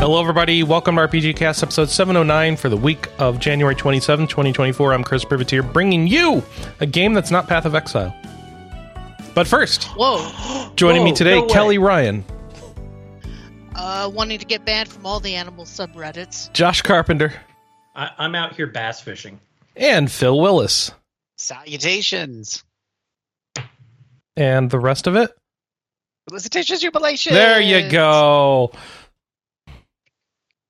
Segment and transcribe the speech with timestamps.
[0.00, 0.62] Hello, everybody.
[0.62, 4.94] Welcome to RPG Cast episode 709 for the week of January 27, 2024.
[4.94, 6.42] I'm Chris Privateer, bringing you
[6.80, 8.14] a game that's not Path of Exile.
[9.34, 10.72] But first, Whoa.
[10.76, 11.46] joining me today, no.
[11.46, 12.24] Kelley Ryan,
[13.74, 16.52] Uh, wanting to get banned from all the animal subreddits.
[16.52, 17.32] Josh Carpenter,
[17.94, 19.38] I, I'm out here bass fishing.
[19.76, 20.92] And Phil Willis.
[21.38, 22.64] Salutations.
[24.36, 25.30] And the rest of it?
[26.28, 27.34] Felicitations, jubilation.
[27.34, 28.72] There you go.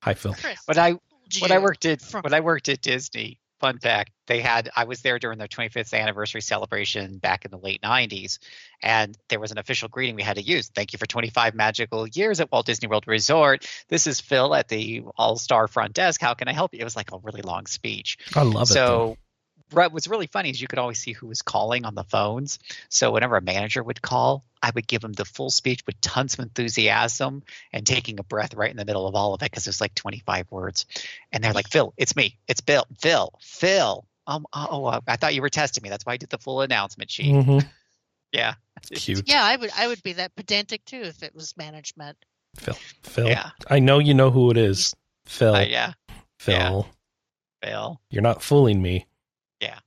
[0.02, 0.34] Hi, Phil.
[0.34, 1.00] Chris, When I told
[1.40, 4.84] when I worked at from- when I worked at Disney, fun fact, they had I
[4.84, 8.38] was there during their 25th anniversary celebration back in the late 90s,
[8.80, 10.68] and there was an official greeting we had to use.
[10.68, 13.68] Thank you for 25 magical years at Walt Disney World Resort.
[13.88, 16.20] This is Phil at the All Star front desk.
[16.20, 16.80] How can I help you?
[16.80, 18.18] It was like a really long speech.
[18.36, 18.74] I love it.
[18.74, 19.16] so
[19.72, 22.60] what was really funny is you could always see who was calling on the phones.
[22.88, 26.34] So whenever a manager would call, I would give him the full speech with tons
[26.34, 29.64] of enthusiasm and taking a breath right in the middle of all of it because
[29.64, 30.86] there's like 25 words.
[31.32, 32.38] And they're like, Phil, it's me.
[32.46, 32.86] It's Bill.
[33.00, 33.32] Phil.
[33.40, 34.06] Phil.
[34.30, 35.90] Um, oh, uh, I thought you were testing me.
[35.90, 37.34] That's why I did the full announcement sheet.
[37.34, 37.66] Mhm.
[38.32, 38.54] Yeah.
[38.92, 39.28] Cute.
[39.28, 42.16] yeah, I would I would be that pedantic too if it was management.
[42.54, 42.76] Phil.
[43.02, 43.26] Phil.
[43.26, 43.50] Yeah.
[43.68, 44.94] I know you know who it is.
[45.26, 45.56] Phil.
[45.56, 45.94] Uh, yeah.
[46.38, 46.86] Phil.
[47.62, 47.68] yeah.
[47.68, 48.00] Phil.
[48.08, 49.08] You're not fooling me.
[49.60, 49.80] That's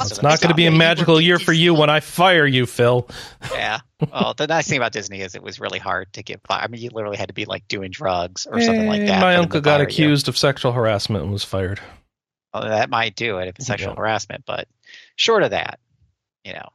[0.00, 2.66] It's what not going to be a magical year for you when I fire you,
[2.66, 3.08] Phil.
[3.52, 3.80] Yeah.
[4.12, 6.64] Well, the nice thing about Disney is it was really hard to get fired.
[6.64, 9.20] I mean, you literally had to be like doing drugs or something like Eh, that.
[9.20, 9.84] My uncle got fire you.
[9.86, 11.80] accused of sexual harassment and was fired.
[12.52, 13.96] Well, that might do it if it's sexual Yeah.
[13.98, 14.68] harassment, but
[15.16, 15.78] short of that,
[16.44, 16.68] you know,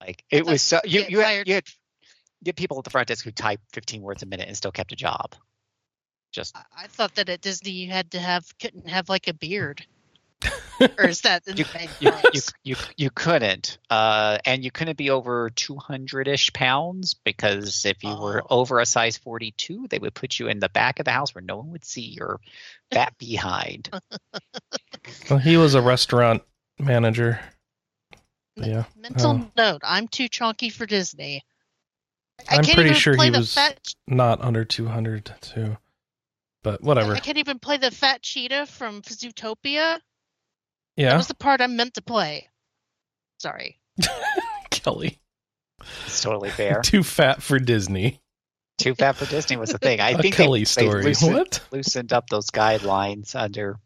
[0.00, 1.64] like it thought was so you you had, you had
[2.42, 4.72] you had people at the front desk who typed 15 words a minute and still
[4.72, 5.34] kept a job.
[6.32, 9.32] Just I, I thought that at Disney you had to have couldn't have like a
[9.34, 9.86] beard.
[10.98, 14.96] or is that in you, the you, you, you, you couldn't, uh, and you couldn't
[14.98, 18.58] be over 200 ish pounds because if you were Oh.
[18.58, 21.42] over a size 42, they would put you in the back of the house where
[21.42, 22.40] no one would see your
[22.92, 23.90] fat behind.
[25.28, 26.42] Well, he was a restaurant
[26.78, 27.38] manager.
[28.56, 28.84] Yeah.
[28.96, 29.50] Mental Oh.
[29.56, 31.44] note: I'm too chunky for Disney.
[32.48, 33.78] I I'm can't pretty even sure play he the was fat.
[34.06, 35.76] not under 200 too.
[36.62, 37.14] But whatever.
[37.14, 40.00] I can't even play the fat cheetah from Zootopia.
[40.96, 41.16] That Yeah.
[41.16, 42.48] was the part I meant to play.
[43.38, 43.78] Sorry.
[44.70, 45.18] Kelley.
[46.06, 46.80] It's totally fair.
[46.84, 48.20] Too fat for Disney.
[48.78, 50.00] Too fat for Disney was the thing.
[50.00, 51.02] I a think Kelley they, story.
[51.02, 51.60] They loosened, what?
[51.70, 53.78] loosened up those guidelines under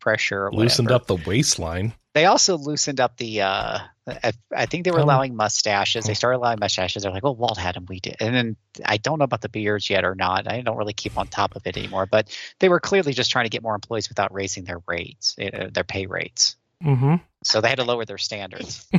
[0.00, 0.46] pressure.
[0.46, 1.02] Or Loosened whatever.
[1.02, 1.94] up the waistline.
[2.14, 3.42] They also loosened up the.
[3.42, 6.04] Uh, I, I think they were Um, allowing mustaches.
[6.04, 7.02] They started allowing mustaches.
[7.02, 9.48] They're like, "Oh, Walt had them, we did." And then I don't know about the
[9.48, 10.50] beards yet or not.
[10.50, 12.06] I don't really keep on top of it anymore.
[12.06, 15.70] But they were clearly just trying to get more employees without raising their rates, uh,
[15.72, 16.56] their pay rates.
[16.84, 17.16] Mm-hmm.
[17.42, 18.86] So they had to lower their standards.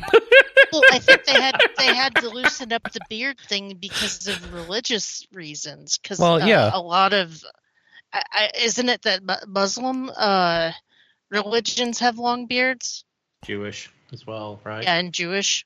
[0.69, 4.53] Well, I think they had they had to loosen up the beard thing because of
[4.53, 5.97] religious reasons.
[5.97, 6.69] Because Well, yeah.
[6.73, 7.41] a lot of
[8.11, 10.71] I, I, isn't it that Muslim uh,
[11.31, 13.05] religions have long beards?
[13.45, 14.83] Jewish as well, right?
[14.83, 15.65] Yeah, and Jewish.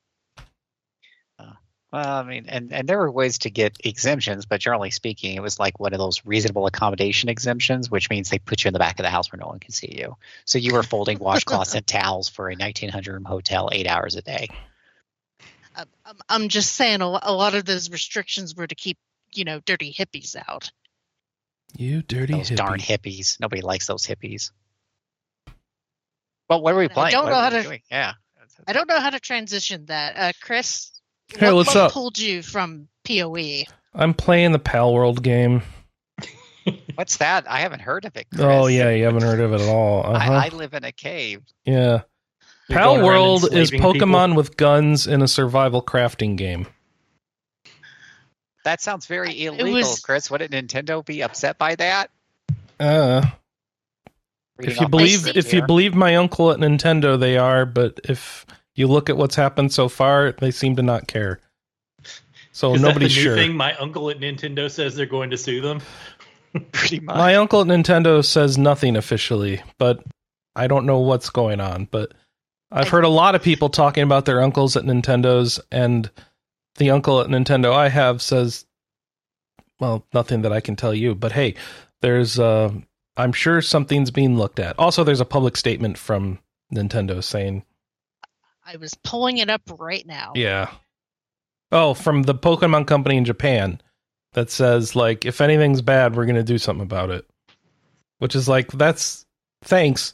[1.39, 1.53] Uh,
[1.91, 5.41] well, I mean, and, and there were ways to get exemptions, but generally speaking, it
[5.41, 8.79] was like one of those reasonable accommodation exemptions, which means they put you in the
[8.79, 10.15] back of the house where no one can see you.
[10.45, 14.21] So you were folding washcloths and towels for a 1900 room hotel eight hours a
[14.21, 14.47] day.
[15.75, 18.97] I'm, I'm- I'm just saying a, lot of those restrictions were to keep
[19.33, 20.69] you know dirty hippies out.
[21.77, 22.55] You dirty Those hippie.
[22.57, 23.39] darn hippies.
[23.39, 24.51] Nobody likes those hippies.
[26.49, 27.07] Well, what are we playing?
[27.07, 27.11] I playing?
[27.11, 27.81] don't What know how to- doing?
[27.89, 28.13] Yeah.
[28.67, 30.15] I don't know how to transition that.
[30.17, 30.91] Uh, Chris,
[31.37, 31.91] Hey, what, what's what up?
[31.91, 32.87] pulled you from?
[33.07, 33.63] POE?
[33.93, 35.61] I'm playing the Pal World game.
[36.95, 37.49] What's that?
[37.49, 38.27] I haven't heard of it.
[38.29, 38.41] Chris.
[38.45, 40.03] Oh yeah, you haven't heard of it at all.
[40.15, 40.31] Uh-huh.
[40.31, 41.41] I, I live in a cave.
[41.65, 42.01] yeah.
[42.69, 43.93] You're Pal World is enslaving people?
[44.07, 46.67] Pokemon with guns in a survival crafting game.
[48.63, 50.29] That sounds very illegal, was- Chris.
[50.29, 52.11] Wouldn't Nintendo be upset by that?
[52.79, 53.31] Uh, Reading
[54.59, 57.65] if you believe script if you believe my uncle at Nintendo, they are.
[57.65, 58.45] But if
[58.75, 61.39] you look at what's happened so far, they seem to not care.
[62.51, 63.35] So Is nobody's that the new sure.
[63.35, 63.55] thing?
[63.55, 65.81] My uncle at Nintendo says they're going to sue them.
[66.71, 67.15] pretty much.
[67.15, 70.03] My uncle at Nintendo says nothing officially, but
[70.55, 71.87] I don't know what's going on.
[71.89, 72.13] But
[72.71, 76.09] I've heard a lot of people talking about their uncles at Nintendo's, and
[76.75, 78.65] the uncle at Nintendo I have says,
[79.79, 81.15] well, nothing that I can tell you.
[81.15, 81.55] But hey,
[82.01, 82.71] there's, uh,
[83.21, 84.77] I'm sure something's being looked at.
[84.79, 86.39] Also, there's a public statement from
[86.73, 87.63] Nintendo saying,
[88.65, 90.33] I was pulling it up right now.
[90.35, 90.69] yeah.
[91.71, 93.81] Oh, from the Pokemon company in Japan
[94.33, 97.25] that says, like, if anything's bad, we're going to do something about it.
[98.19, 99.25] which is like that's
[99.63, 100.13] thanks.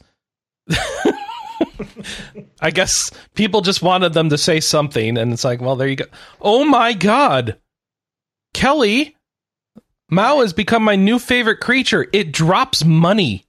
[2.60, 5.96] I guess people just wanted them to say something, and it's like, well, there you
[5.96, 6.04] go.
[6.40, 7.58] Oh my god,
[8.54, 9.16] Kelley,
[10.10, 12.06] Mau has become my new favorite creature.
[12.12, 13.44] It drops money.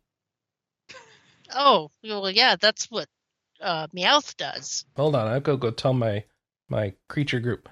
[1.55, 3.07] Oh, well, yeah, that's what
[3.61, 4.85] uh, Meowth does.
[4.95, 6.23] Hold on, I'll go go tell my
[6.67, 7.69] my creature group.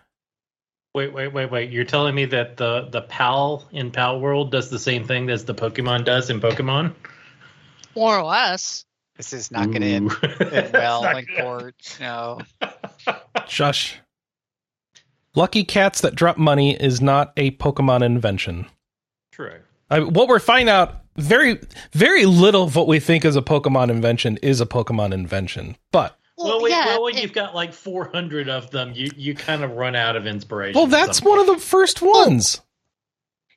[0.95, 1.69] Wait, wait, wait, wait.
[1.71, 5.45] You're telling me that the the PAL in PAL World does the same thing as
[5.45, 6.93] the Pokemon does in Pokemon?
[7.95, 8.85] More or less.
[9.15, 10.11] This is not going to end,
[10.53, 11.37] end well Not in good.
[11.41, 11.97] court.
[11.99, 12.39] No.
[13.47, 13.95] Shush.
[15.35, 18.67] Lucky cats that drop money is not a Pokemon invention.
[19.37, 19.59] True.
[19.91, 21.59] I, what we're finding out very
[21.93, 25.77] very little of what we think is a Pokemon invention is a Pokemon invention.
[25.91, 29.35] But Well, wait, yeah, well, when it- you've got like 400 of them, you you
[29.35, 30.75] kind of run out of inspiration.
[30.75, 32.61] well, that's one of the first ones.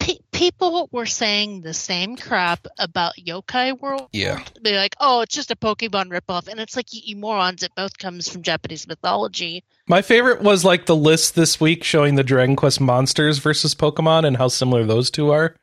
[0.00, 4.08] pe- people were saying the same crap about Yokai World.
[4.12, 4.42] Yeah.
[4.62, 6.48] They're like, oh, it's just a Pokemon ripoff.
[6.48, 9.62] And it's like, you, you morons, it both comes from Japanese mythology.
[9.86, 14.24] My favorite was like the list this week showing the Dragon Quest monsters versus Pokemon
[14.26, 15.54] and how similar those two are.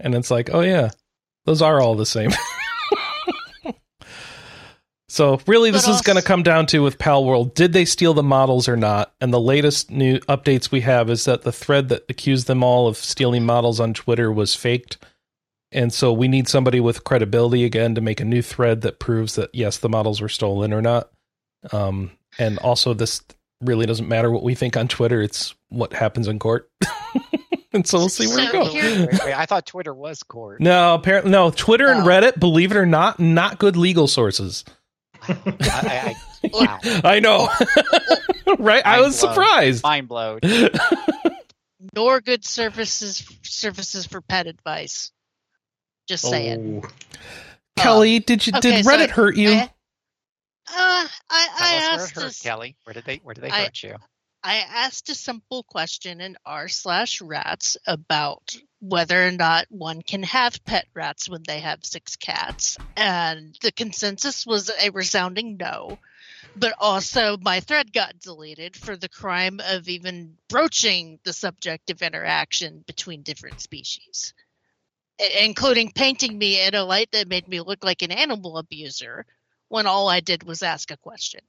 [0.00, 0.90] And it's like, oh yeah,
[1.44, 2.30] those are all the same.
[5.08, 7.84] so really, this But is going to come down to with Pal World: did they
[7.84, 9.14] steal the models or not?
[9.20, 12.88] And the latest new updates we have is that the thread that accused them all
[12.88, 14.98] of stealing models on Twitter was faked.
[15.72, 19.36] And so we need somebody with credibility again to make a new thread that proves
[19.36, 21.10] that yes, the models were stolen or not.
[21.72, 23.22] Um, and also, this
[23.60, 26.70] really doesn't matter what we think on Twitter; it's what happens in court.
[27.72, 28.72] and so we'll see where it So goes.
[28.72, 30.60] here- Wait, wait, I thought Twitter was court.
[30.60, 31.50] No, apparently no.
[31.50, 34.64] Twitter and Reddit, believe it or not, not good legal sources.
[35.28, 36.78] I, I, I, wow.
[37.04, 37.48] I know,
[38.58, 38.84] right?
[38.86, 39.34] I was blown.
[39.34, 39.82] surprised.
[39.82, 40.40] Mind blown.
[41.94, 45.12] Nor good services services for pet advice.
[46.08, 46.82] Just saying.
[46.84, 46.88] Oh,
[47.76, 49.50] Kelley, did you okay, did so Reddit hurt you?
[49.50, 49.68] I, uh,
[50.68, 52.76] I, I Tell where it asked hurt, this, Kelley.
[52.84, 53.96] Where did they Where did they I- hurt you?
[54.42, 60.22] I asked a simple question in r slash rats about whether or not one can
[60.22, 65.98] have pet rats when they have six cats, and the consensus was a resounding no.
[66.56, 72.00] But also, my thread got deleted for the crime of even broaching the subject of
[72.00, 74.32] interaction between different species,
[75.18, 79.26] including painting me in a light that made me look like an animal abuser
[79.68, 81.42] when all I did was ask a question.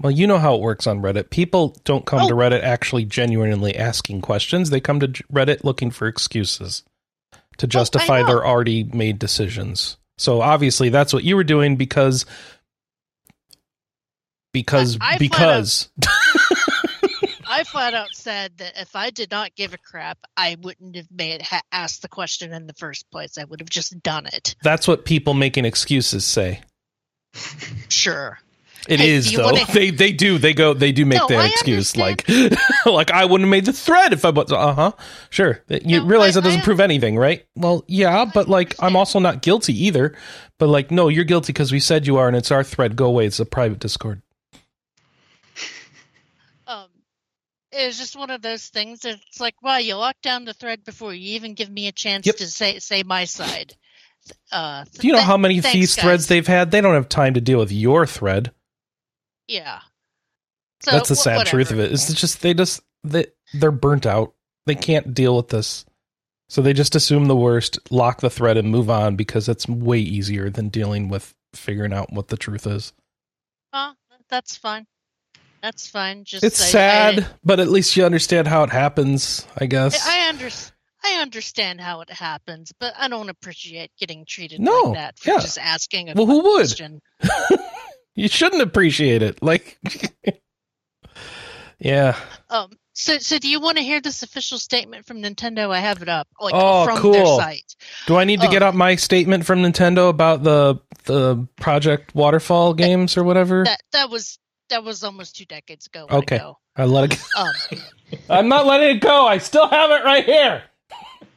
[0.00, 1.28] Well, you know how it works on Reddit.
[1.30, 2.36] People don't come to Oh.
[2.36, 4.70] Reddit actually genuinely asking questions.
[4.70, 6.82] They come to Reddit looking for excuses
[7.58, 8.26] to oh, justify know.
[8.26, 9.98] their already made decisions.
[10.16, 12.24] So obviously that's what you were doing because
[14.52, 15.88] because I- I flat because
[17.48, 21.08] I flat out said that if I did not give a crap, I wouldn't have
[21.10, 23.36] made ha- asked the question in the first place.
[23.38, 24.54] I would have just done it.
[24.62, 26.60] that's what people making excuses say.
[27.88, 28.38] Sure.
[28.88, 29.44] It Hey, is though.
[29.44, 30.38] wanna- They they do.
[30.38, 32.60] They go they do make No, their I excuse like understand.
[32.86, 34.92] like I wouldn't have made the thread if I was uh-huh.
[35.28, 35.62] Sure.
[35.68, 37.44] You No, realize I- that doesn't I- prove anything, right?
[37.54, 40.16] Well, yeah, but like I'm also not guilty either.
[40.58, 42.96] But like no, you're guilty because we said you are and it's our thread.
[42.96, 43.26] Go away.
[43.26, 44.22] It's a private Discord.
[46.66, 46.86] Um,
[47.72, 49.00] it was just one of those things.
[49.00, 51.92] that It's like, wow, you locked down the thread before you even give me a
[51.92, 52.36] chance Yep.
[52.36, 53.74] to say say my side.
[54.52, 56.70] Uh, Do you know th- how many thanks, these threads they've had?
[56.70, 58.52] They don't have time to deal with your thread.
[59.50, 59.80] Yeah.
[60.82, 61.92] So, That's the sad truth of whatever.
[61.92, 61.94] it.
[61.94, 64.32] It's just they just they they're burnt out.
[64.66, 65.84] They can't deal with this.
[66.48, 69.98] So they just assume the worst, lock the thread and move on because it's way
[69.98, 72.92] easier than dealing with figuring out what the truth is.
[73.72, 73.92] Uh,
[74.28, 74.86] that's fine.
[75.62, 76.24] That's fine.
[76.24, 80.04] Just It's sad, but at least you understand how it happens, I guess.
[80.08, 80.48] I under,
[81.04, 85.30] I understand how it happens, but I don't appreciate getting treated No, like that for
[85.32, 85.38] yeah.
[85.40, 86.66] just asking a Well, who would?
[86.66, 87.00] question.
[88.14, 89.42] you shouldn't appreciate it.
[89.42, 89.78] Like
[91.78, 92.16] Yeah.
[92.50, 95.70] Um, so, so do you want to hear this official statement from Nintendo?
[95.70, 97.12] I have it up, like Oh, from cool.
[97.12, 97.74] their site.
[98.06, 98.50] Do I need to Oh.
[98.50, 103.64] get up my statement from Nintendo about the the Project Waterfall games or whatever?
[103.64, 104.38] That that was
[104.68, 106.06] that was almost two decades ago.
[106.10, 106.40] Okay.
[106.76, 107.52] I let it Um,
[108.28, 109.26] I'm not letting it go.
[109.26, 110.62] I still have it right here.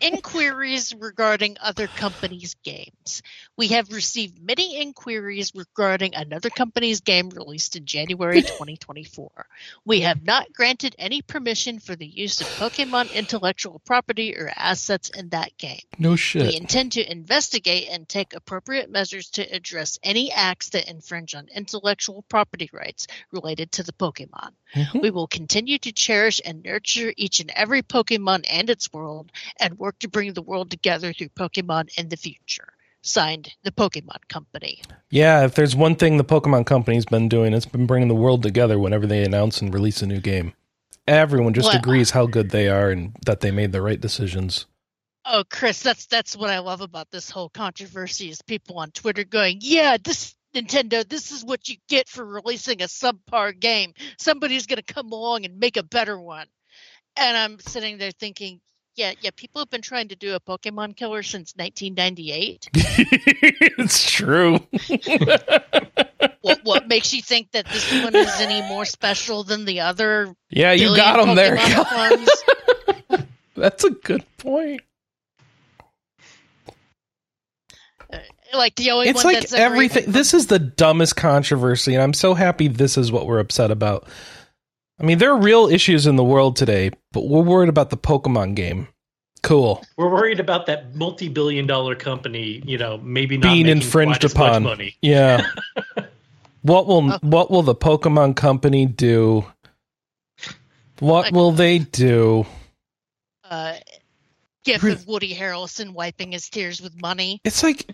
[0.01, 3.21] inquiries regarding other companies' games.
[3.55, 9.29] We have received many inquiries regarding another company's game released in January 2024.
[9.85, 15.09] We have not granted any permission for the use of Pokemon intellectual property or assets
[15.09, 15.81] in that game.
[15.99, 16.47] No shit.
[16.47, 21.47] We intend to investigate and take appropriate measures to address any acts that infringe on
[21.53, 24.53] intellectual property rights related to the Pokemon.
[24.73, 25.01] Mhm.
[25.01, 29.77] We will continue to cherish and nurture each and every Pokemon and its world and
[29.77, 32.73] work to bring the world together through Pokemon in the future.
[33.03, 34.81] Signed the Pokemon Company.
[35.11, 38.41] Yeah, if there's one thing the Pokemon Company's been doing, it's been bringing the world
[38.41, 40.53] together whenever they announce and release a new game.
[41.07, 44.65] Everyone just Well, agrees how good they are and that they made the right decisions.
[45.25, 49.23] Oh, Chris, that's that's what I love about this whole controversy is people on Twitter
[49.23, 53.93] going, "Yeah, this Nintendo, this is what you get for releasing a subpar game.
[54.17, 56.47] Somebody's going to come along and make a better one."
[57.15, 58.59] And I'm sitting there thinking,
[58.95, 62.69] "Yeah, yeah, people have been trying to do a Pokemon killer since 1998.
[62.73, 64.59] it's true.
[66.41, 70.35] what what makes you think that this one is any more special than the other
[70.49, 71.57] yeah, you got them there.
[71.57, 74.81] Pokemon clones?" That's a good point.
[78.11, 78.17] Uh,
[78.53, 80.05] like the only It's like everything.
[80.07, 84.07] This is the dumbest controversy, and I'm so happy this is what we're upset about.
[84.99, 87.97] I mean, there are real issues in the world today, but we're worried about the
[87.97, 88.87] Pokemon game.
[89.41, 89.83] Cool.
[89.97, 94.47] We're worried about that multi-billion-dollar company, you know, maybe not Being infringed quite as much
[94.49, 94.63] upon.
[94.63, 94.95] money.
[95.01, 95.45] Yeah.
[96.61, 97.19] what will Oh.
[97.21, 99.45] what will the Pokemon company do?
[100.99, 102.45] What Like- will they do?
[103.49, 103.73] uh,
[104.63, 107.41] gif Re- of Woody Harrelson wiping his tears with money.
[107.43, 107.87] It's like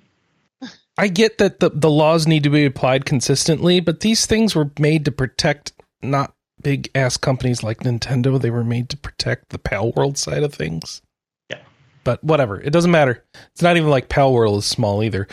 [0.98, 4.70] I get that the the laws need to be applied consistently, but these things were
[4.78, 8.40] made to protect not big ass companies like Nintendo.
[8.42, 11.02] They were made to protect the Pal World side of things.
[11.50, 11.60] Yeah.
[12.04, 13.24] But whatever, it doesn't matter.
[13.52, 15.28] It's not even like Pal World is small either.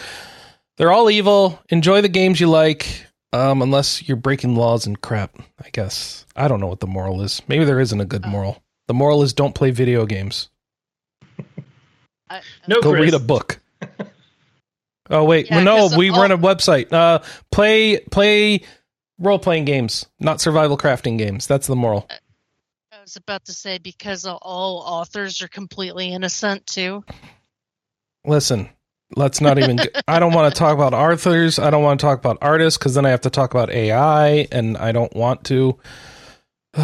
[0.77, 1.59] They're all evil.
[1.71, 5.37] Enjoy the games you like, um, unless you're breaking laws and crap.
[5.65, 7.41] I guess I don't know what the moral is.
[7.49, 8.29] Maybe there isn't a good Uh.
[8.29, 8.63] moral.
[8.89, 10.49] The moral is don't play video games.
[12.31, 13.03] I, No, Go Chris.
[13.03, 13.61] read a book.
[15.11, 16.93] oh wait, Yeah, no, 'cause we all- run a website.
[16.93, 17.21] Uh,
[17.53, 18.63] play play
[19.19, 21.47] role playing games, not survival crafting games.
[21.47, 22.07] That's the moral.
[22.11, 27.05] I was about to say because all authors are completely innocent too.
[28.25, 28.69] Listen,
[29.15, 29.79] let's not even.
[30.09, 31.59] I don't want to talk about authors.
[31.59, 34.49] I don't want to talk about artists because then I have to talk about AI,
[34.51, 35.79] and I don't want to.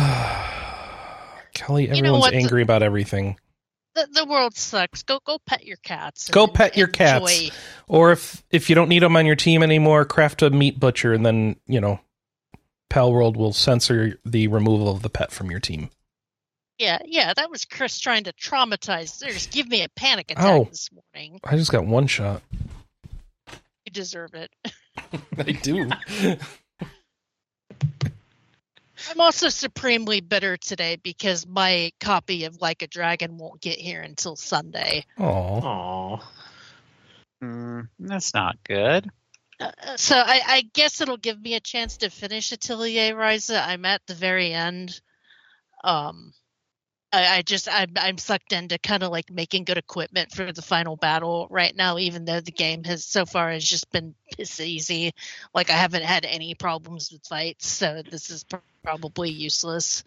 [1.54, 2.34] Kelley, know everyone's what?
[2.34, 3.36] angry about everything.
[3.94, 5.02] The, the world sucks.
[5.02, 6.30] Go go pet your cats.
[6.30, 7.50] Go and pet your cats.
[7.88, 11.12] Or if if you don't need them on your team anymore, craft a meat butcher,
[11.12, 12.00] and then you know,
[12.92, 15.88] Pal World will censor the removal of the pet from your team.
[16.78, 17.32] Yeah, yeah.
[17.34, 19.24] That was Chris trying to traumatize.
[19.24, 20.64] Just give me a panic attack Ow.
[20.64, 21.40] this morning.
[21.42, 22.42] I just got one shot.
[23.50, 24.50] You deserve it.
[25.38, 25.88] I do.
[29.10, 34.02] I'm also supremely bitter today because my copy of Like a Dragon won't get here
[34.02, 35.06] until Sunday.
[35.18, 35.24] Aw.
[35.24, 36.30] Aw.
[37.42, 39.08] Mm, that's not good.
[39.62, 43.62] Uh, so I, I guess it'll give me a chance to finish Atelier Ryza.
[43.66, 45.00] I'm at the very end.
[45.84, 46.32] Um,
[47.12, 50.62] I, I just I'm I'm sucked into kind of like making good equipment for the
[50.62, 51.98] final battle right now.
[51.98, 55.12] Even though the game has so far has just been piss easy,
[55.54, 60.04] like I haven't had any problems with fights, so this is pr- probably useless.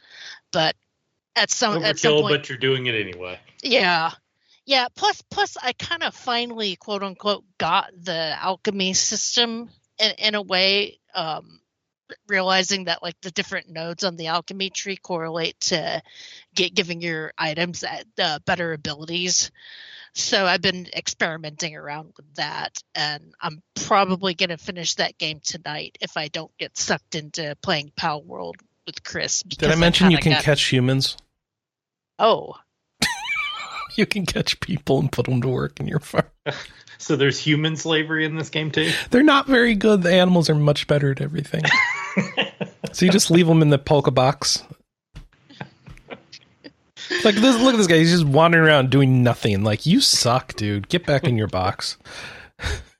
[0.51, 0.75] But
[1.35, 3.39] at some at some point, but you're doing it anyway.
[3.61, 4.11] yeah.
[4.65, 9.69] Yeah, plus plus I kind of finally quote unquote got the alchemy system
[9.99, 11.59] in, in a way um
[12.27, 16.01] realizing that like the different nodes on the alchemy tree correlate to
[16.53, 19.51] get giving your items at, uh, better abilities.
[20.13, 25.41] So I've been experimenting around with that and I'm probably going to finish that game
[25.43, 29.41] tonight if I don't get sucked into playing Pal World with Chris.
[29.41, 31.17] Did I mention you can got- catch humans?
[32.17, 32.53] Oh,
[33.97, 36.25] You can catch people and put them to work in your farm.
[36.97, 38.89] So there's human slavery in this game too.
[39.11, 40.01] They're not very good.
[40.01, 41.61] The animals are much better at everything.
[42.93, 44.63] so you just leave them in the polka box.
[47.23, 47.97] Like this, look at this guy.
[47.97, 49.63] He's just wandering around doing nothing.
[49.63, 50.87] Like you suck, dude.
[50.87, 51.97] Get back in your box.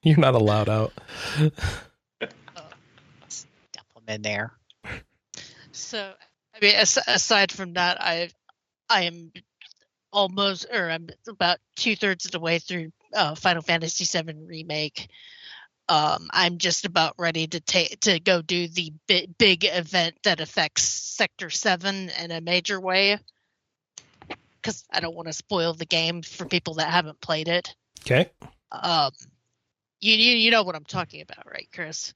[0.04, 0.94] You're not allowed out.
[1.40, 1.54] Dump
[2.20, 4.52] them in there.
[5.72, 6.14] So,
[6.54, 8.30] I mean, aside from that, I,
[8.90, 9.32] I am
[10.16, 15.10] almost, or I'm about two thirds of the way through uh, Final Fantasy VII remake.
[15.88, 20.40] Um, I'm just about ready to take to go do the bi- big event that
[20.40, 23.20] affects Sector Seven in a major way.
[24.56, 27.76] Because I don't want to spoil the game for people that haven't played it.
[28.02, 28.32] Okay.
[28.72, 29.12] Um,
[30.00, 32.14] you, you you know what I'm talking about, right, Chris?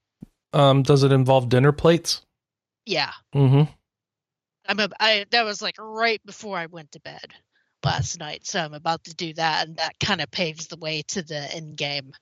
[0.51, 2.22] Um, does it involve dinner plates?
[2.88, 3.12] Yeah.
[3.36, 3.72] Mm-hmm.
[4.68, 7.34] I'm a, I that was like right before I went to bed
[7.83, 11.03] last night, so I'm about to do that, and that kind of paves the way
[11.09, 12.13] to the end game.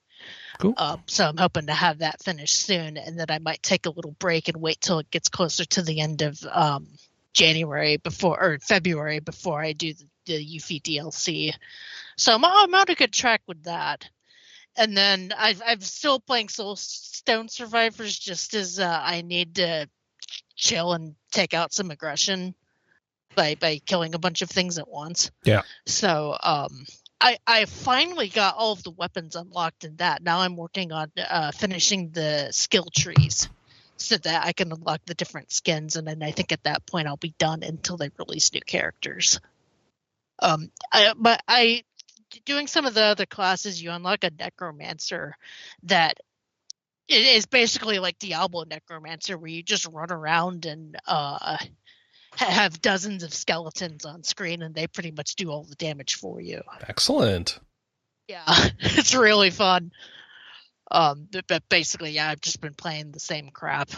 [0.59, 0.73] Cool.
[0.77, 3.91] Um, so I'm hoping to have that finished soon, and then I might take a
[3.91, 6.87] little break and wait till it gets closer to the end of um,
[7.33, 11.53] January before or February before I do the, the Yuffie DLC.
[12.17, 14.09] So I'm, I'm on a good track with that.
[14.75, 19.89] and then I've, I'm still playing Soul Stone Survivors just as uh, I need to
[20.55, 22.55] chill and take out some aggression
[23.37, 25.31] by by killing a bunch of things at once.
[25.45, 25.61] Yeah.
[25.85, 26.85] So um,
[27.21, 30.21] I I finally got all of the weapons unlocked in that.
[30.21, 33.47] Now I'm working on uh, finishing the skill trees
[33.95, 37.07] so that I can unlock the different skins, and then I think at that point
[37.07, 39.39] I'll be done until they release new characters.
[40.39, 41.83] Um, I, but I
[42.45, 45.35] doing some of the other classes, you unlock a necromancer
[45.83, 46.19] that
[47.07, 51.57] it is basically like Diablo necromancer, where you just run around and uh,
[52.45, 56.39] have dozens of skeletons on screen, and they pretty much do all the damage for
[56.39, 56.61] you.
[56.87, 57.59] Excellent.
[58.27, 58.43] Yeah,
[58.79, 59.91] it's really fun.
[60.89, 63.89] Um, but, but basically, yeah, I've just been playing the same crap.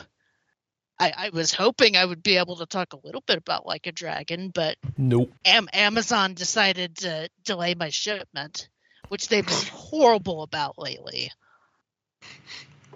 [0.99, 3.87] I, I was hoping I would be able to talk a little bit about Like
[3.87, 5.31] a Dragon, but Nope.
[5.45, 8.69] Am- Amazon decided to delay my shipment,
[9.07, 11.31] which they've been horrible about lately.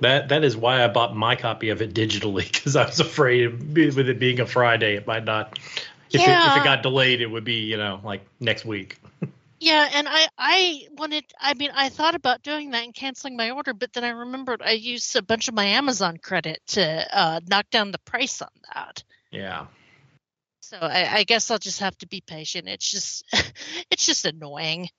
[0.01, 3.75] That that is why I bought my copy of it digitally because I was afraid
[3.75, 5.59] with it being a Friday, it might not.
[6.11, 8.99] If, it, if it got delayed, it would be you know like next week.
[9.63, 13.51] Yeah, and I I wanted I mean I thought about doing that and canceling my
[13.51, 17.39] order, but then I remembered I used a bunch of my Amazon credit to uh,
[17.47, 19.03] knock down the price on that.
[19.31, 19.67] Yeah.
[20.59, 22.67] So I, I guess I'll just have to be patient.
[22.67, 23.23] It's just
[23.89, 24.89] it's just annoying.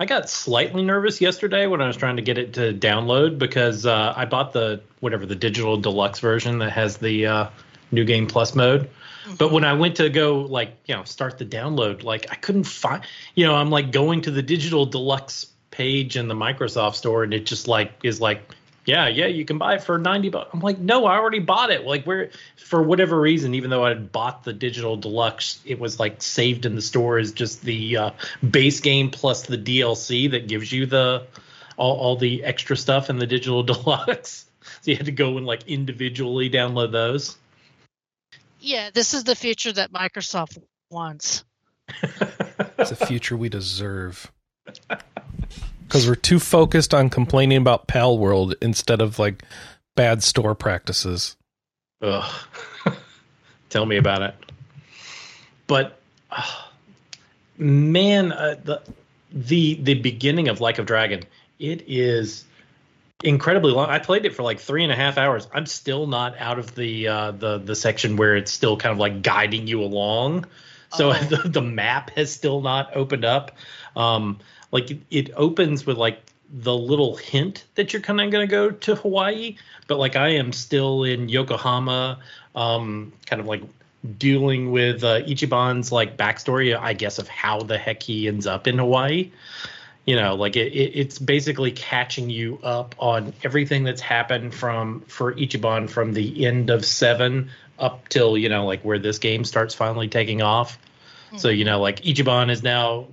[0.00, 3.84] I got slightly nervous yesterday when I was trying to get it to download because
[3.84, 7.50] uh, I bought the whatever the digital deluxe version that has the uh,
[7.90, 8.88] new game plus mode.
[9.36, 12.64] But when I went to go like you know start the download, like I couldn't
[12.64, 13.02] find.
[13.34, 17.34] You know, I'm like going to the digital deluxe page in the Microsoft store, and
[17.34, 18.42] it just like is like,
[18.88, 20.48] yeah, yeah, you can buy it for ninety bucks.
[20.54, 21.84] I'm like, no, I already bought it.
[21.84, 26.00] Like where for whatever reason, even though I had bought the digital deluxe, it was
[26.00, 28.10] like saved in the store as just the uh,
[28.50, 31.26] base game plus the DLC that gives you the
[31.76, 34.46] all, all the extra stuff in the digital deluxe.
[34.80, 37.36] So you had to go and like individually download those.
[38.58, 40.56] Yeah, this is the future that Microsoft
[40.90, 41.44] wants.
[42.78, 44.32] It's a future we deserve.
[45.88, 49.42] Because we're too focused on complaining about Pal World instead of like
[49.96, 51.36] bad store practices.
[52.02, 52.30] Ugh.
[53.70, 54.34] Tell me about it.
[55.66, 55.98] But
[56.30, 56.42] uh,
[57.56, 58.82] man, uh, the
[59.32, 61.24] the the beginning of Like of Dragon,
[61.58, 62.44] it is
[63.24, 63.88] incredibly long.
[63.88, 65.48] I played it for like three and a half hours.
[65.52, 68.98] I'm still not out of the uh, the the section where it's still kind of
[68.98, 70.46] like guiding you along.
[70.92, 71.12] So Oh.
[71.28, 73.56] the, the map has still not opened up.
[73.96, 74.38] Um,
[74.70, 78.70] like it, opens with like the little hint that you're kind of going to go
[78.70, 82.18] to Hawaii, but like I am still in Yokohama,
[82.54, 83.62] um, kind of like
[84.18, 88.66] dealing with uh, Ichiban's like backstory, I guess, of how the heck he ends up
[88.66, 89.30] in Hawaii.
[90.06, 95.02] You know, like it, it, it's basically catching you up on everything that's happened from
[95.02, 99.44] for Ichiban from the end of seven up till you know like where this game
[99.44, 100.78] starts finally taking off.
[101.36, 103.08] So you know, like Ichiban is now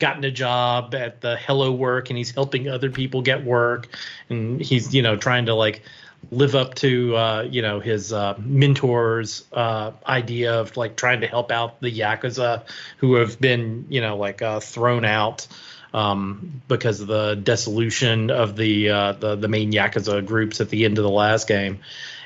[0.00, 3.88] gotten a job at the Hello Work, and he's helping other people get work,
[4.28, 5.82] and he's you know trying to like
[6.30, 11.26] live up to uh, you know his uh, mentor's uh, idea of like trying to
[11.26, 12.64] help out the yakuza
[12.98, 15.46] who have been you know like uh, thrown out
[15.94, 20.84] um, because of the dissolution of the, uh, the the main yakuza groups at the
[20.84, 21.78] end of the last game,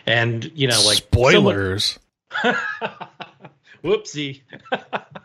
[0.06, 1.98] and you know like someone- Spoilers.
[3.84, 4.40] Whoopsie.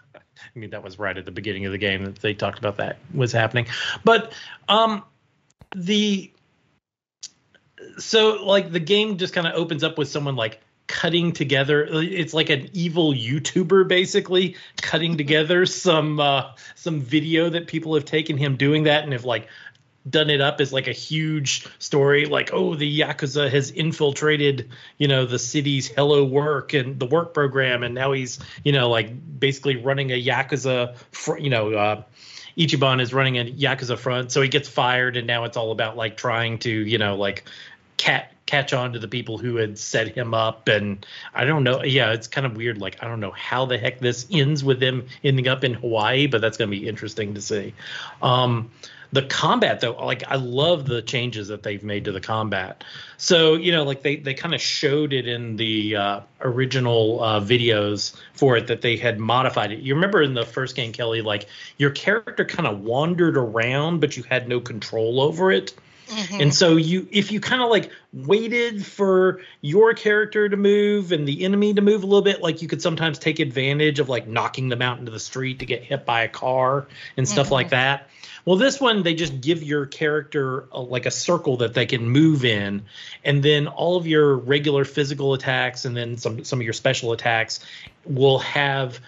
[0.55, 2.77] I mean, that was right at the beginning of the game that they talked about
[2.77, 3.67] that was happening.
[4.03, 4.33] But
[4.67, 5.03] um,
[5.75, 6.31] the
[7.97, 12.33] so like the game just kind of opens up with someone like cutting together it's
[12.33, 18.37] like an evil youtuber basically cutting together some uh some video that people have taken
[18.37, 19.47] him doing that and have like
[20.09, 25.07] done it up as like a huge story like oh the yakuza has infiltrated you
[25.07, 29.11] know the city's hello work and the work program and now he's you know like
[29.39, 32.03] basically running a yakuza fr- you know uh
[32.59, 34.31] ichiban is running a yakuza front.
[34.31, 37.45] So he gets fired and now it's all about like trying to you know like
[37.97, 40.67] cat catch on to the people who had set him up.
[40.67, 43.77] And i don't know yeah it's kind of weird like i don't know how the
[43.77, 47.35] heck this ends with them ending up in hawaii but that's going to be interesting
[47.35, 47.73] to see.
[48.21, 48.71] Um
[49.11, 52.83] the combat though like i love the changes that they've made to the combat
[53.17, 57.39] so you know like they they kind of showed it in the uh, original uh,
[57.39, 61.21] videos for it that they had modified it you remember in the first game kelley
[61.21, 65.73] like your character kind of wandered around but you had no control over it
[66.09, 66.41] Mhm.
[66.41, 71.27] And so you if you kind of like waited for your character to move and
[71.27, 74.27] the enemy to move a little bit, like you could sometimes take advantage of like
[74.27, 77.51] knocking them out into the street to get hit by a car and stuff Mhm.
[77.51, 78.09] like that.
[78.49, 82.09] Well, this one they just give your character a, like a circle that they can
[82.09, 82.81] move in,
[83.23, 87.11] and then all of your regular physical attacks and then some some of your special
[87.11, 87.59] attacks
[88.05, 88.99] will have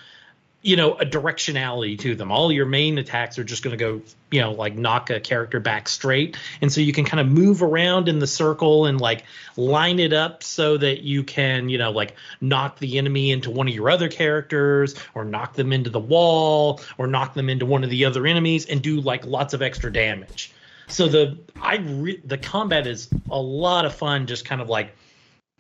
[0.62, 2.32] you know a directionality to them.
[2.32, 5.60] All your main attacks are just going to go you know like knock a character
[5.60, 6.38] back straight.
[6.62, 9.24] And so you can kind of move around in the circle and like
[9.58, 13.68] line it up so that you can you know like knock the enemy into one
[13.68, 17.84] of your other characters or knock them into the wall or knock them into one
[17.84, 20.54] of the other enemies and do like lots of extra damage.
[20.88, 24.96] So the i re- the combat is a lot of fun just kind of like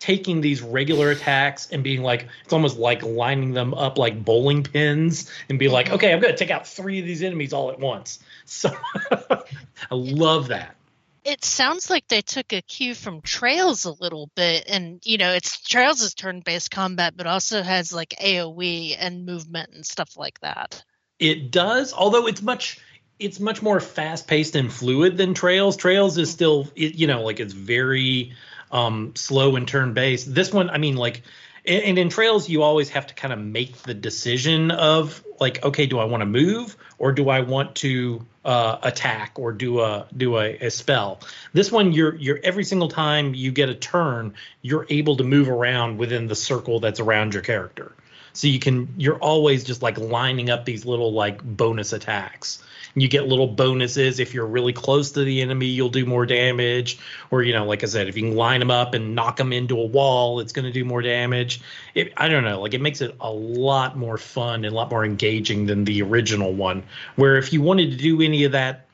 [0.01, 4.63] taking these regular attacks and being like it's almost like lining them up like bowling
[4.63, 7.71] pins and be like okay i'm going to take out three of these enemies all
[7.71, 8.19] at once.
[8.45, 8.69] So
[9.09, 10.75] i love that.
[11.23, 15.31] It sounds like they took a cue from Trails a little bit, and you know,
[15.31, 20.39] it's Trails is turn-based combat, but also has like AOE and movement and stuff like
[20.41, 20.83] that.
[21.19, 22.81] it does although it's much
[23.19, 25.77] it's much more fast paced and fluid than trails.
[25.77, 26.33] Trails is mm.
[26.33, 28.33] still it, you know like it's very
[28.71, 30.33] um slow and turn based.
[30.33, 31.21] This one i mean like
[31.65, 35.85] and in trails you always have to kind of make the decision of like okay
[35.85, 40.07] do i want to move or do i want to uh, attack or do a
[40.15, 41.19] do a, a spell?
[41.53, 45.49] This one you're you're every single time you get a turn you're able to move
[45.49, 47.91] around within the circle that's around your character.
[48.33, 52.63] So you can you're always just like lining up these little like bonus attacks
[52.95, 54.19] you get little bonuses.
[54.19, 56.99] If you're really close to the enemy you'll do more damage.
[57.29, 59.53] Or you know like i said if you can line them up and knock them
[59.53, 61.61] into a wall it's going to do more damage.
[61.95, 64.89] It, i don't know like it makes it a lot more fun and a lot
[64.91, 66.83] more engaging than the original one.
[67.15, 68.87] Where if you wanted to do any of that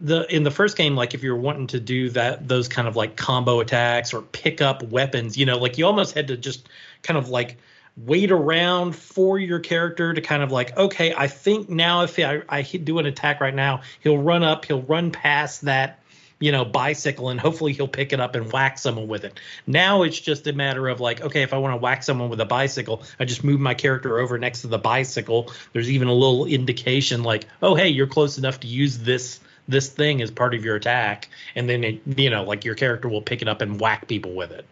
[0.00, 2.96] the in the first game like if you're wanting to do that those kind of
[2.96, 6.68] like combo attacks or pick up weapons you know like you almost had to just
[7.02, 7.58] kind of like
[7.96, 12.42] wait around for your character to kind of like okay i think now if i,
[12.48, 16.00] I do an attack right now he'll run up he'll run past that
[16.38, 19.40] you know bicycle and hopefully he'll pick it up and whack someone with it.
[19.66, 22.40] Now it's just a matter of like okay if i want to whack someone with
[22.40, 25.52] a bicycle i just move my character over next to the bicycle.
[25.72, 29.88] There's even a little indication like oh hey you're close enough to use this this
[29.88, 31.28] thing as part of your attack.
[31.54, 34.34] And then it you know like your character will pick it up and whack people
[34.34, 34.66] with it.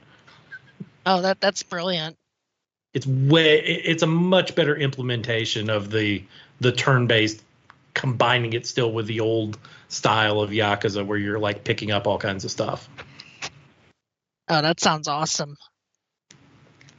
[1.07, 2.17] Oh, that that's brilliant.
[2.95, 6.25] It's way it's a much better implementation of the
[6.61, 7.43] the turn based
[7.93, 12.19] combining it still with the old style of yakuza where you're like picking up all
[12.19, 12.89] kinds of stuff.
[14.49, 15.57] Oh, that sounds awesome.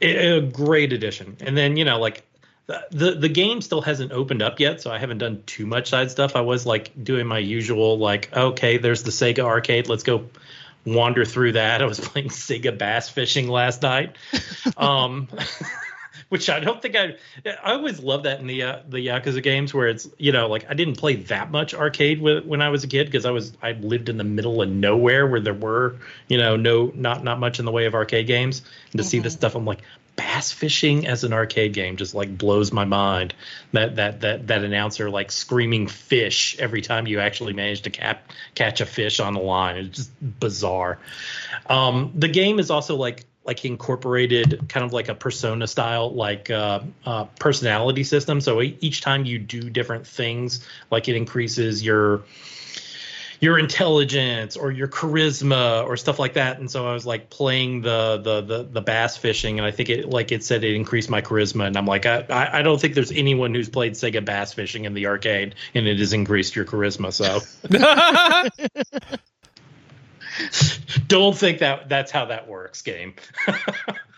[0.02, 1.36] a a great addition.
[1.40, 2.22] And then you know like
[2.66, 5.88] the, the the game still hasn't opened up yet so i haven't done too much
[5.88, 6.36] side stuff.
[6.36, 10.26] I was like doing my usual like okay there's the sega arcade let's go
[10.86, 11.82] wander through that.
[11.82, 14.16] I was playing sega bass fishing last night.
[14.76, 15.28] Um
[16.28, 19.72] which i don't think i i always love that in the uh, the yakuza games
[19.72, 22.82] where it's you know like i didn't play that much arcade with, when i was
[22.82, 25.96] a kid because i was i lived in the middle of nowhere where there were
[26.26, 28.62] you know no not not much in the way of arcade games.
[28.92, 29.38] And to see this Mhm.
[29.38, 29.82] stuff i'm like
[30.16, 33.34] bass fishing as an arcade game just like blows my mind.
[33.72, 38.32] That that that that announcer like screaming fish every time you actually manage to cap,
[38.54, 39.76] catch a fish on the line.
[39.76, 40.98] It's just bizarre.
[41.66, 46.50] Um the game is also like like incorporated kind of like a persona style like
[46.50, 48.40] uh, uh personality system.
[48.40, 52.22] So each time you do different things like it increases your
[53.40, 56.58] your intelligence or your charisma or stuff like that.
[56.58, 59.88] And so i was like playing the the the, the bass fishing and i think
[59.88, 61.66] it like it said it increased my charisma.
[61.66, 64.84] And i'm like I, I i don't think there's anyone who's played sega bass fishing
[64.84, 67.40] in the arcade and it has increased your charisma so.
[71.08, 73.14] Don't think that that's how that works game.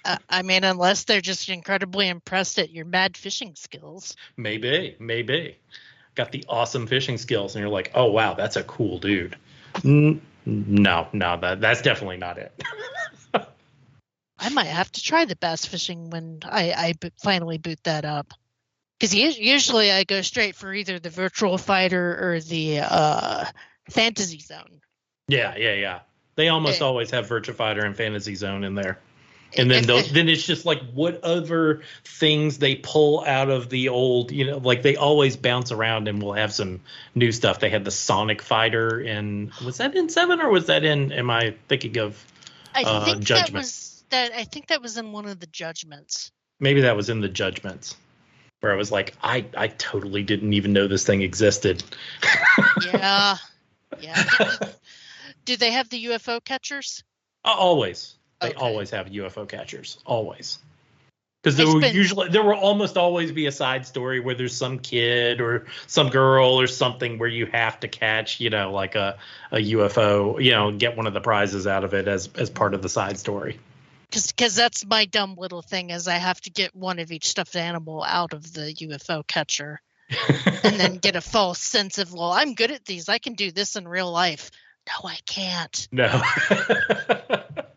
[0.04, 4.16] Uh, I mean, unless they're just incredibly impressed at your mad fishing skills.
[4.36, 5.58] maybe maybe
[6.18, 9.36] got the awesome fishing skills and you're like oh wow that's a cool dude
[9.82, 12.52] no no that that's definitely not it
[14.38, 18.32] I might have to try the bass fishing when I, I finally boot that up.
[18.98, 23.44] Because usually I go straight for either the Virtua Fighter or the uh,
[23.90, 24.80] fantasy zone.
[25.26, 26.00] Yeah, yeah, yeah.
[26.36, 26.84] They almost Eh.
[26.84, 29.00] always have Virtua Fighter and Fantasy Zone in there.
[29.56, 33.88] And then those, then it's just like what other things they pull out of the
[33.88, 36.80] old, you know, like they always bounce around and we'll have some
[37.14, 37.60] new stuff.
[37.60, 41.30] They had the Sonic Fighter in was that in 7 or was that in am
[41.30, 42.24] I thinking of
[42.74, 44.32] I uh, think that was that.
[44.32, 46.30] I think that was in one of the judgments.
[46.60, 47.96] maybe that was in the Judgments
[48.60, 51.82] where I was like I I totally didn't even know this thing existed.
[52.84, 53.36] Yeah,
[54.00, 54.24] yeah.
[55.44, 57.02] do they have the UFO catchers?
[57.44, 58.56] Uh, Always, they Okay.
[58.58, 59.98] always have UFO catchers.
[60.06, 60.58] Always,
[61.42, 64.34] because there It's will been- usually there will almost always be a side story where
[64.34, 68.72] there's some kid or some girl or something where you have to catch, you know,
[68.72, 69.18] like a
[69.50, 72.74] a UFO, you know, get one of the prizes out of it as as part
[72.74, 73.58] of the side story.
[74.10, 77.56] Because that's my dumb little thing is I have to get one of each stuffed
[77.56, 79.82] animal out of the UFO catcher
[80.62, 83.50] and then get a false sense of well I'm good at these I can do
[83.52, 84.50] this in real life.
[84.88, 85.88] No, I can't.
[85.92, 86.22] No.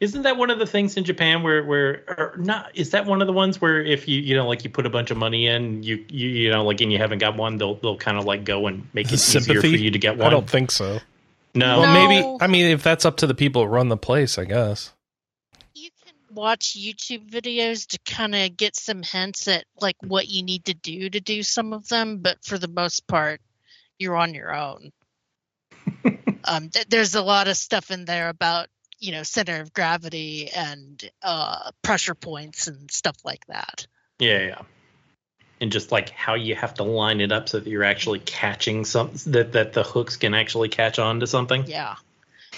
[0.00, 3.20] Isn't that one of the things in Japan where where or not is that one
[3.20, 5.46] of the ones where if you you know like you put a bunch of money
[5.46, 8.24] in you you you know like and you haven't got one they'll they'll kind of
[8.24, 10.26] like go and make it easier for you to get one.
[10.26, 11.00] I don't think so.
[11.54, 11.80] no.
[11.80, 12.08] Well, No.
[12.08, 12.38] maybe.
[12.40, 14.92] I mean, if that's up to the people who run the place, I guess.
[15.74, 20.42] You can watch YouTube videos to kind of get some hints at like what you
[20.42, 23.42] need to do to do some of them, but for the most part,
[23.98, 24.92] you're on your own.
[26.44, 28.68] um, th- there's a lot of stuff in there about
[29.00, 33.86] you know center of gravity and uh, pressure points and stuff like that.
[34.18, 34.62] Yeah, yeah.
[35.60, 38.84] And just like how you have to line it up so that you're actually catching
[38.84, 41.64] some that that the hooks can actually catch on to something.
[41.66, 41.96] Yeah.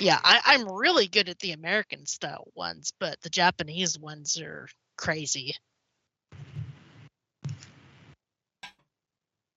[0.01, 4.67] Yeah, I, I'm really good at the American style ones, but the Japanese ones are
[4.97, 5.55] crazy.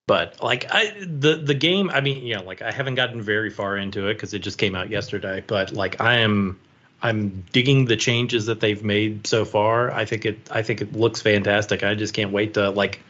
[0.07, 3.49] but like i the the game i mean you know like i haven't gotten very
[3.49, 6.59] far into it because it just came out yesterday but like i am
[7.01, 9.91] i'm digging the changes that they've made so far.
[9.91, 11.83] I think it i think it looks fantastic.
[11.83, 13.01] I just can't wait to like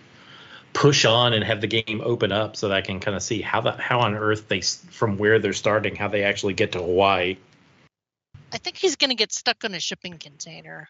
[0.73, 3.41] push on and have the game open up so that i can kind of see
[3.41, 6.79] how the how on earth they from where they're starting how they actually get to
[6.79, 7.37] hawaii.
[8.51, 10.89] I think he's going to get stuck on a shipping container.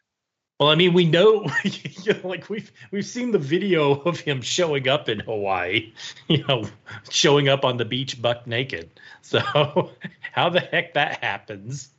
[0.60, 4.42] well i mean we know you know like we've we've seen the video of him
[4.42, 5.94] showing up in hawaii
[6.28, 6.68] you know
[7.10, 8.90] showing up on the beach buck naked.
[9.22, 9.40] So
[10.34, 11.90] how the heck that happens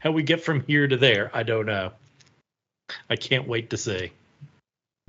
[0.00, 1.92] how we get from here to there i don't know
[3.10, 4.10] i can't wait to see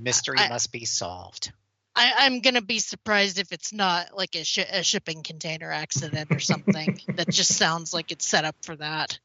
[0.00, 1.52] Mystery I- must be solved.
[1.96, 5.70] I, I'm going to be surprised if it's not like a, shi a shipping container
[5.70, 7.00] accident or something.
[7.14, 9.16] that just sounds like it's set up for that.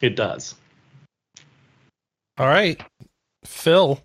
[0.00, 0.54] it does
[2.38, 2.80] All right,
[3.44, 4.00] Phil.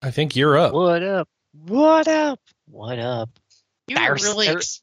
[0.00, 0.72] I think you're up.
[0.72, 1.28] What up?
[1.66, 2.40] What up?
[2.70, 3.28] What up?
[3.88, 4.80] You were really, ex-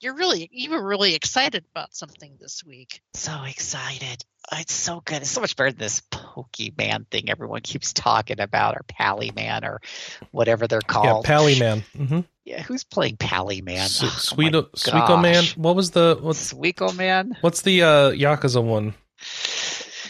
[0.00, 3.00] you're really, you were really excited about something this week.
[3.14, 4.24] So excited.
[4.52, 5.22] Oh, It's so good.
[5.22, 9.64] It's so much better than this Pokemon thing everyone keeps talking about, or Pally Man,
[9.64, 9.80] or
[10.30, 11.24] whatever they're Yeah, called.
[11.24, 11.82] Pally Man.
[11.96, 12.20] Mm-hmm.
[12.44, 13.88] Yeah, who's playing Pally Man?
[13.88, 14.52] Su- Oh, Sweet,
[15.08, 15.44] my Man.
[15.56, 17.36] What was the what's Suiko Man?
[17.40, 18.94] what's the uh, Yakuza one?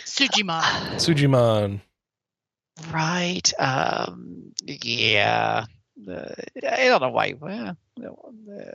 [0.05, 0.63] Sujimon.
[0.99, 1.81] Sujimon.
[2.93, 3.53] Right.
[3.59, 4.53] Um.
[4.65, 5.65] Yeah.
[6.07, 6.35] Uh,
[6.69, 7.35] I don't know why.
[7.41, 8.71] Well, uh,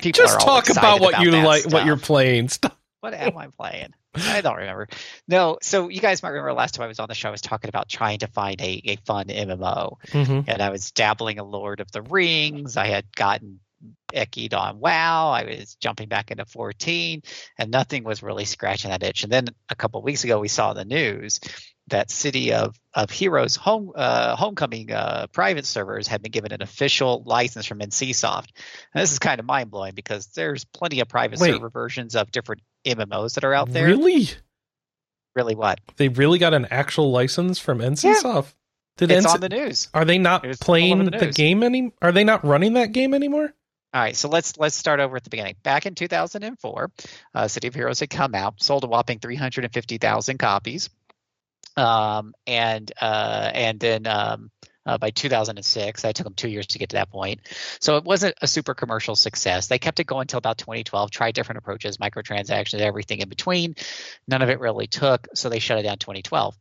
[0.00, 2.48] people Just talk about what you like, what you're playing.
[2.48, 2.78] Stop.
[3.00, 3.88] What am I playing?
[4.14, 4.86] I don't remember.
[5.26, 7.40] No, so you guys might remember last time I was on the show, I was
[7.40, 9.96] talking about trying to find a, a fun MMO.
[10.06, 10.48] Mm-hmm.
[10.48, 12.76] And I was dabbling in Lord of the Rings.
[12.76, 13.58] I had gotten
[14.12, 15.30] eckied on WoW.
[15.30, 17.22] I was jumping back into 14,
[17.58, 19.24] and nothing was really scratching that itch.
[19.24, 21.40] And then a couple of weeks ago, we saw the news
[21.88, 26.62] that City of, of Heroes home uh, homecoming uh, private servers had been given an
[26.62, 28.48] official license from NCSoft.
[28.94, 31.52] And this is kind of mind blowing because there's plenty of private Wait.
[31.52, 33.86] server versions of different MMOs that are out there.
[33.86, 34.28] Really?
[35.34, 35.80] Really, what?
[35.96, 38.52] They really got an actual license from NCSoft.
[38.98, 39.88] Did It's NC- on the news.
[39.94, 41.92] are they not it was all playing the, the game any?
[42.02, 43.52] Are they not running that game anymore?
[43.94, 45.56] All right, so let's let's start over at the beginning.
[45.62, 46.90] Back in 2004,
[47.34, 50.88] uh, City of Heroes had come out, sold a whopping 350,000 copies,
[51.76, 54.50] um, and uh, and then um,
[54.84, 57.40] uh, by 2006, I took them two years to get to that point.
[57.80, 59.68] So it wasn't a super commercial success.
[59.68, 61.10] They kept it going until about 2012.
[61.10, 63.76] Tried different approaches, microtransactions, everything in between.
[64.26, 66.56] None of it really took, so they shut it down 2012.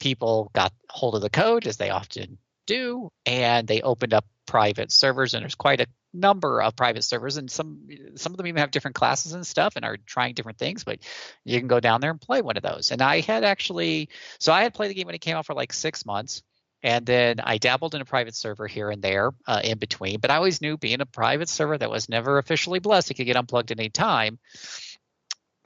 [0.00, 4.90] People got hold of the code as they often do, and they opened up private
[4.90, 8.60] servers, and there's quite a number of private servers, and some some of them even
[8.60, 10.84] have different classes and stuff, and are trying different things.
[10.84, 11.00] But
[11.44, 12.90] you can go down there and play one of those.
[12.90, 15.54] And I had actually, so I had played the game when it came out for
[15.54, 16.42] like six months,
[16.82, 20.20] and then I dabbled in a private server here and there uh, in between.
[20.20, 23.26] But I always knew being a private server that was never officially blessed, it could
[23.26, 24.38] get unplugged at any time.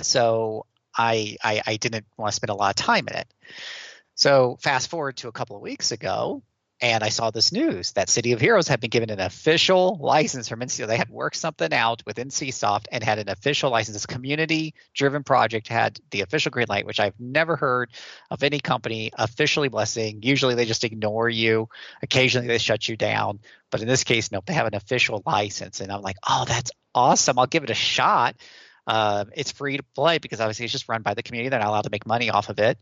[0.00, 3.32] So I I, I didn't want to spend a lot of time in it.
[4.14, 6.42] So fast forward to a couple of weeks ago,
[6.80, 10.48] and I saw this news that City of Heroes had been given an official license
[10.48, 10.86] from NC.
[10.86, 13.96] They had worked something out with NCSoft and had an official license.
[13.96, 17.90] This community-driven project had the official green light, which I've never heard
[18.30, 20.20] of any company officially blessing.
[20.22, 21.68] Usually they just ignore you.
[22.02, 23.40] Occasionally they shut you down,
[23.70, 25.80] but in this case, nope, they have an official license.
[25.80, 27.38] And I'm like, oh, that's awesome.
[27.38, 28.36] I'll give it a shot.
[28.86, 31.50] Uh, it's free to play because obviously it's just run by the community.
[31.50, 32.78] They're not allowed to make money off of it.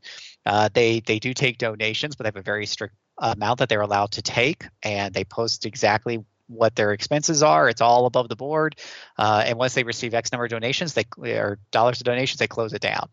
[0.47, 3.81] Uh, they they do take donations, but they have a very strict amount that they're
[3.81, 7.69] allowed to take, and they post exactly what their expenses are.
[7.69, 8.77] It's all above the board.
[9.17, 12.47] Uh, and once they receive X number of donations, they or dollars of donations, they
[12.47, 13.11] close it down.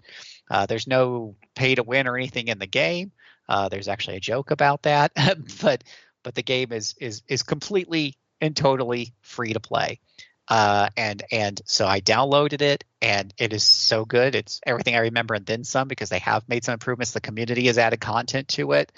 [0.50, 3.12] Uh, there's no pay to win or anything in the game.
[3.48, 5.12] Uh, there's actually a joke about that,
[5.62, 5.84] but
[6.24, 10.00] but the game is is is completely and totally free to play.
[10.48, 14.36] Uh, and and so I downloaded it, and it is so good.
[14.36, 17.12] It's everything I remember and then some because they have made some improvements.
[17.12, 18.92] The community has added content to it.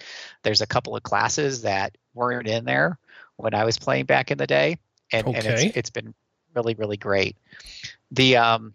[0.44, 3.00] There's a couple of classes that weren't in there
[3.38, 4.78] when I was playing back in the day,
[5.12, 5.38] and, Okay.
[5.38, 6.14] and it's, it's been
[6.54, 7.38] really really great.
[8.12, 8.74] The um,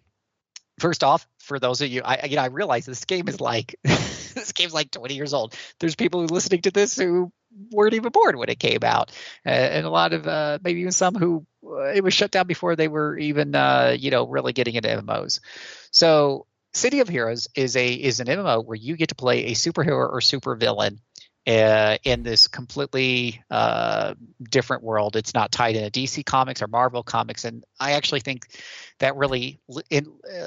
[0.79, 3.75] first off, for those of you, I you know I realize this game is like
[3.83, 5.55] this game's like 20 years old.
[5.79, 7.31] There's people listening to this who
[7.71, 9.11] weren't even born when it came out,
[9.45, 12.47] uh, and a lot of uh, maybe even some who uh, it was shut down
[12.47, 15.39] before they were even uh, you know really getting into MMOs.
[15.91, 19.51] So City of Heroes is a is an MMO where you get to play a
[19.51, 20.99] superhero or supervillain
[21.45, 24.15] uh, in this completely uh,
[24.49, 25.15] different world.
[25.15, 28.47] It's not tied into DC Comics or Marvel Comics, and I actually think
[28.99, 30.01] that really uh,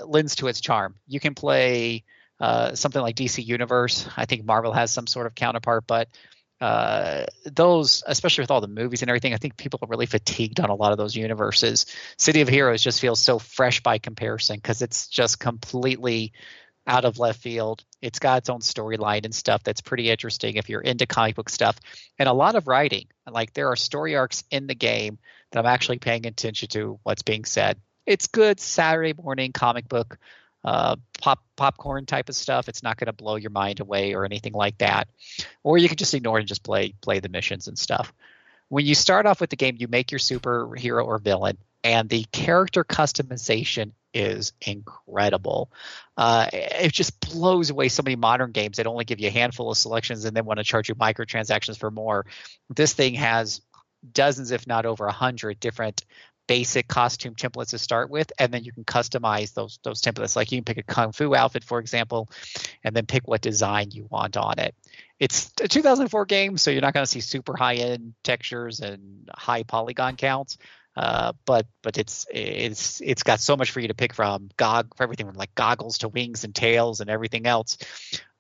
[0.07, 0.97] lends to its charm.
[1.07, 2.05] You can play
[2.41, 4.09] uh, something like DC Universe.
[4.17, 6.09] I think Marvel has some sort of counterpart, but
[6.61, 10.61] uh, those, especially with all the movies and everything, I think people are really fatigued
[10.61, 11.87] on a lot of those universes.
[12.17, 16.33] City of Heroes just feels so fresh by comparison because it's just completely
[16.87, 17.85] out of left field.
[18.01, 21.51] It's got its own storyline and stuff that's pretty interesting if you're into comic book
[21.51, 21.79] stuff,
[22.19, 23.09] and a lot of writing.
[23.31, 25.19] Like there are story arcs in the game
[25.51, 27.79] that I'm actually paying attention to what's being said.
[28.07, 30.19] It's good Saturday morning comic book
[30.67, 32.69] uh, pop popcorn type of stuff.
[32.69, 35.09] It's not going to blow your mind away or anything like that.
[35.63, 38.13] Or you can just ignore it and just play play the missions and stuff.
[38.69, 42.25] When you start off with the game, you make your superhero or villain, and the
[42.33, 45.71] character customization is incredible.
[46.17, 49.71] Uh, it just blows away so many modern games that only give you a handful
[49.71, 52.27] of selections and then want to charge you microtransactions for more.
[52.75, 53.61] This thing has
[54.13, 56.05] dozens, if not over a hundred, different
[56.47, 60.37] basic costume templates to start with, and then you can customize those those templates.
[60.37, 62.29] Like you can pick a kung fu outfit, for example,
[62.85, 64.75] and then pick what design you want on it.
[65.19, 69.29] It's a 2004 game, so you're not going to see super high end textures and
[69.35, 70.59] high polygon counts.
[70.97, 74.49] Uh, but but it's it's it's got so much for you to pick from.
[74.57, 77.77] Gog for everything from like goggles to wings and tails and everything else.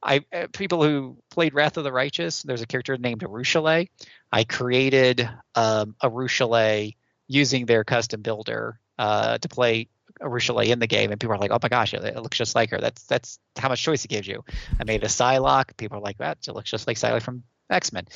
[0.02, 2.42] I uh, people who played Wrath of the Righteous.
[2.42, 3.90] There's a character named Arueshalae.
[4.32, 6.96] I created um, Arueshalae
[7.28, 9.88] using their custom builder uh, to play
[10.20, 12.70] Arueshalae in the game, and people are like, "Oh my gosh, it, looks just like
[12.70, 14.44] her." That's that's how much choice it gives you.
[14.80, 15.76] I made a Psylocke.
[15.76, 18.06] People are like, "That it looks just like Psylocke from X Men."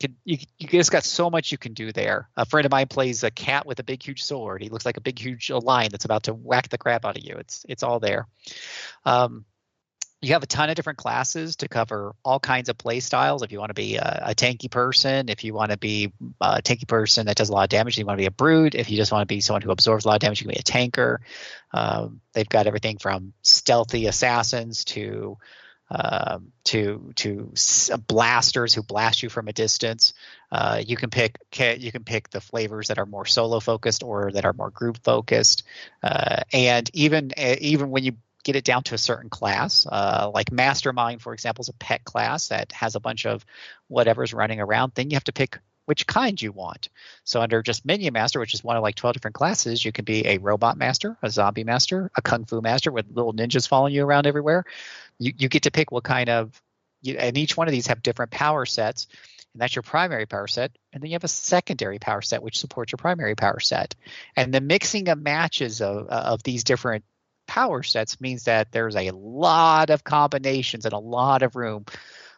[0.00, 2.28] You, you, you just got so much you can do there.
[2.36, 4.60] A friend of mine plays a cat with a big, huge sword.
[4.60, 7.24] He looks like a big, huge lion that's about to whack the crap out of
[7.24, 7.36] you.
[7.36, 8.26] It's it's all there.
[9.04, 9.44] Um,
[10.24, 13.42] you have a ton of different classes to cover all kinds of play styles.
[13.42, 16.62] If you want to be a, a tanky person, if you want to be a
[16.62, 18.74] tanky person that does a lot of damage, you want to be a brute.
[18.74, 20.54] If you just want to be someone who absorbs a lot of damage, you can
[20.54, 21.20] be a tanker.
[21.72, 25.36] Um, they've got everything from stealthy assassins to
[25.90, 27.52] um, to to
[28.08, 30.14] blasters who blast you from a distance.
[30.50, 34.32] Uh, you can pick you can pick the flavors that are more solo focused or
[34.32, 35.64] that are more group focused.
[36.02, 40.30] Uh, and even uh, even when you get it down to a certain class, uh,
[40.32, 43.44] like Mastermind, for example, is a pet class that has a bunch of
[43.88, 44.92] whatever's running around.
[44.94, 46.88] Then you have to pick which kind you want.
[47.24, 50.04] So under just Minion Master, which is one of like 12 different classes, you can
[50.04, 53.92] be a robot master, a zombie master, a kung fu master with little ninjas following
[53.92, 54.64] you around everywhere.
[55.18, 56.60] You, you get to pick what kind of,
[57.02, 59.06] you, and each one of these have different power sets.
[59.52, 60.72] And that's your primary power set.
[60.92, 63.94] And then you have a secondary power set, which supports your primary power set.
[64.36, 67.04] And the mixing of matches of, of these different
[67.46, 71.84] power sets means that there's a lot of combinations and a lot of room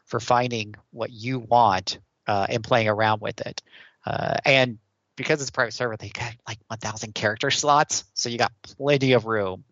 [0.04, 3.62] for finding what you want uh, and playing around with it.
[4.04, 4.78] Uh, and
[5.16, 9.12] because it's a private server, they got like 1,000 character slots, so you got plenty
[9.12, 9.64] of room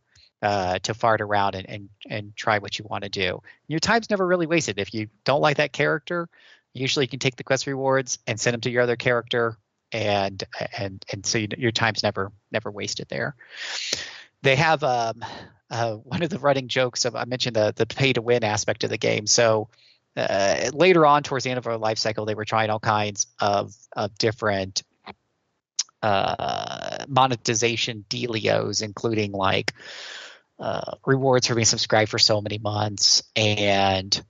[0.42, 3.40] uh, to fart around and, and and try what you want to do.
[3.66, 4.78] Your time's never really wasted.
[4.78, 6.28] If you don't like that character,
[6.74, 9.56] usually you can take the quest rewards and send them to your other character,
[9.90, 10.42] and
[10.76, 13.36] and and so you, your time's never never wasted there.
[14.44, 15.24] They have um,
[15.70, 18.84] uh, one of the running jokes of I mentioned the the pay to win aspect
[18.84, 19.26] of the game.
[19.26, 19.70] So
[20.16, 23.26] uh, later on, towards the end of our life cycle, they were trying all kinds
[23.40, 24.82] of of different
[26.02, 29.72] uh, monetization dealios, including like
[30.58, 34.22] uh, rewards for being subscribed for so many months and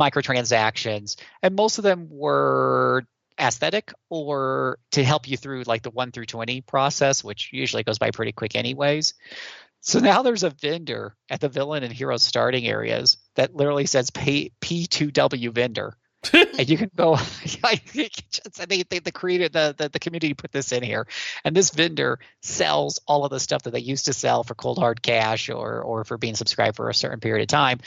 [0.00, 3.04] microtransactions, and most of them were
[3.40, 7.98] aesthetic or to help you through like the 1 through 20 process which usually goes
[7.98, 9.14] by pretty quick anyways.
[9.80, 14.10] So now there's a vendor at the villain and hero starting areas that literally says
[14.10, 15.96] P- P2W vendor.
[16.34, 17.16] and you can go
[18.68, 21.06] they, they the creator the, the the community put this in here.
[21.46, 24.78] And this vendor sells all of the stuff that they used to sell for cold
[24.78, 27.80] hard cash or or for being subscribed for a certain period of time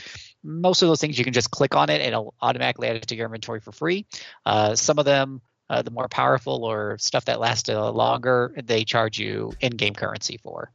[0.43, 3.07] most of those things you can just click on it and it'll automatically add it
[3.07, 4.05] to your inventory for free
[4.45, 9.17] uh, some of them uh, the more powerful or stuff that lasts longer, they charge
[9.17, 10.71] you in-game currency for.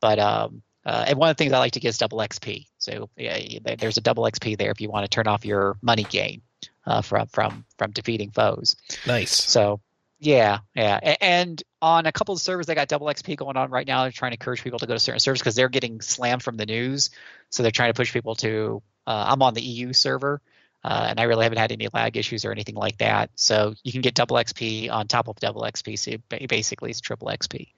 [0.00, 2.66] But um, uh, and one of the things I like to get is double XP.
[2.78, 3.38] So yeah,
[3.78, 6.42] there's a double XP there if you want to turn off your money gain
[6.86, 8.76] uh, from from from defeating foes.
[9.06, 9.32] Nice.
[9.32, 9.80] So
[10.18, 13.86] yeah, yeah, and on a couple of servers they got double XP going on right
[13.86, 14.02] now.
[14.02, 16.56] They're trying to encourage people to go to certain servers because they're getting slammed from
[16.56, 17.10] the news.
[17.50, 18.82] So they're trying to push people to.
[19.06, 20.40] Uh, I'm on the EU server,
[20.82, 23.30] uh, and I really haven't had any lag issues or anything like that.
[23.34, 25.98] So you can get double XP on top of double XP.
[25.98, 27.68] So basically, it's triple XP.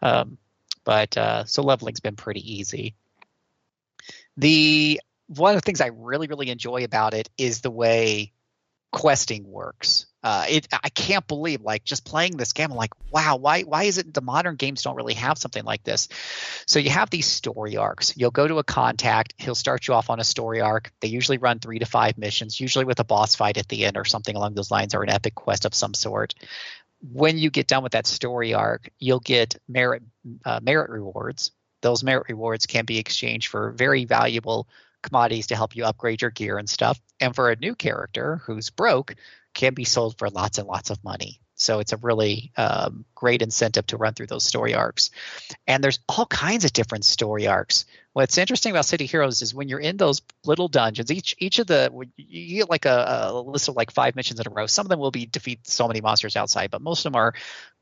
[0.00, 0.38] Um,
[0.84, 2.94] but uh, so leveling's been pretty easy.
[4.36, 8.32] The one of the things I really really enjoy about it is the way
[8.92, 10.06] questing works.
[10.22, 12.70] Uh, it I can't believe like just playing this game.
[12.70, 15.82] I'm like, wow, why why is it the modern games don't really have something like
[15.82, 16.08] this?
[16.66, 18.16] So you have these story arcs.
[18.16, 19.34] You'll go to a contact.
[19.38, 20.92] He'll start you off on a story arc.
[21.00, 23.96] They usually run three to five missions, usually with a boss fight at the end
[23.96, 26.34] or something along those lines, or an epic quest of some sort.
[27.00, 30.04] When you get done with that story arc, you'll get merit
[30.44, 31.50] uh, merit rewards.
[31.80, 34.68] Those merit rewards can be exchanged for very valuable
[35.02, 37.00] commodities to help you upgrade your gear and stuff.
[37.20, 39.14] And for a new character who's broke,
[39.54, 41.40] can be sold for lots and lots of money.
[41.54, 45.10] So it's a really um, great incentive to run through those story arcs.
[45.66, 47.84] And there's all kinds of different story arcs.
[48.14, 51.66] What's interesting about City Heroes is when you're in those little dungeons, each each of
[51.66, 54.66] the you get like a, a list of like five missions in a row.
[54.66, 57.32] Some of them will be defeat so many monsters outside, but most of them are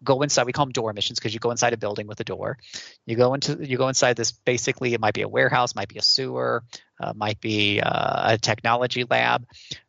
[0.05, 0.47] go inside.
[0.47, 2.59] We call them door missions because you go inside a building with a door.
[3.07, 4.31] You go into you go inside this.
[4.31, 6.62] Basically, it might be a warehouse, might be a sewer,
[7.01, 9.47] uh, might be uh, a technology lab.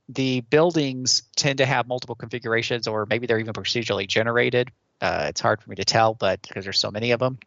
[0.09, 4.71] The buildings tend to have multiple configurations, or maybe they're even procedurally generated.
[4.99, 7.37] Uh, it's hard for me to tell, but because there's so many of them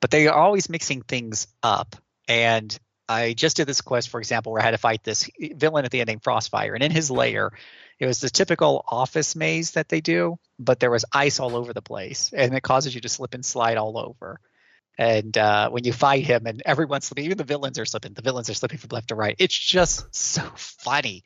[0.00, 1.96] but they are always mixing things up.
[2.28, 2.76] And
[3.08, 5.90] I just did this quest, for example, where I had to fight this villain at
[5.90, 7.52] the end named Frostfire, and in his lair,
[7.98, 11.72] it was the typical office maze that they do, but there was ice all over
[11.72, 14.40] the place, and it causes you to slip and slide all over.
[14.98, 18.14] And uh, when you fight him, and everyone's slipping, even the villains are slipping.
[18.14, 19.36] The villains are slipping from left to right.
[19.38, 21.22] It's just so funny.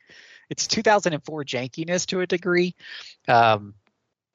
[0.48, 2.74] It's 2004 jankiness to a degree,
[3.28, 3.74] um,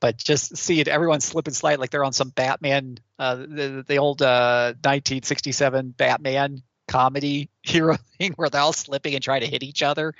[0.06, 3.84] but just see it, everyone slip and slide like they're on some Batman, uh, the,
[3.88, 9.47] the old uh, 1967 Batman comedy hero thing where they're all slipping and trying to
[9.47, 10.14] hit each other.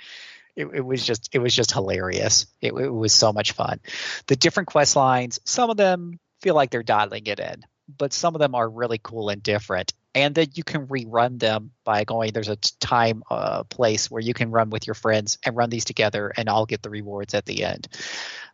[0.56, 2.48] It, it, was just it was just hilarious.
[2.60, 3.78] It, it, was so much fun.
[4.26, 7.64] The different quest lines, some of them feel like they're dialing it in,
[7.96, 11.72] but some of them are really cool and different and then you can rerun them
[11.84, 15.54] by going there's a time uh, place where you can run with your friends and
[15.54, 17.86] run these together and all get the rewards at the end.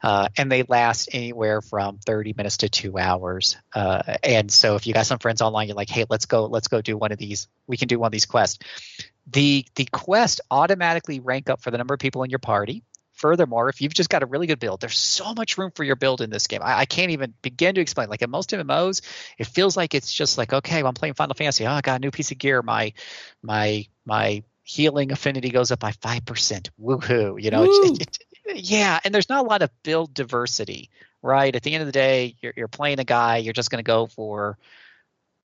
[0.02, 3.56] Uh, and they last anywhere from 30 minutes to two hours.
[3.72, 6.66] Uh, and so if you got some friends online you're like hey let's go let's
[6.66, 7.46] go do one of these.
[7.68, 8.58] We can do one of these quests.
[9.28, 12.82] The the quest automatically rank up for the number of people in your party
[13.22, 15.96] furthermore, if you've just got a really good build, there's so much room for your
[15.96, 16.60] build in this game.
[16.62, 18.10] I, I, can't even begin to explain.
[18.10, 19.00] Like in most MMOs,
[19.38, 21.64] it feels like it's just like, okay, well, I'm playing Final Fantasy.
[21.64, 22.60] Oh, I got a new piece of gear.
[22.60, 22.92] My
[23.40, 26.70] my my healing affinity goes up by five percent.
[26.82, 27.40] Woohoo!
[27.40, 28.98] You know, it, it, it, yeah.
[29.04, 30.90] And there's not a lot of build diversity,
[31.22, 31.54] right?
[31.54, 33.36] At the end of the day, you're, you're playing a guy.
[33.36, 34.58] You're just going to go for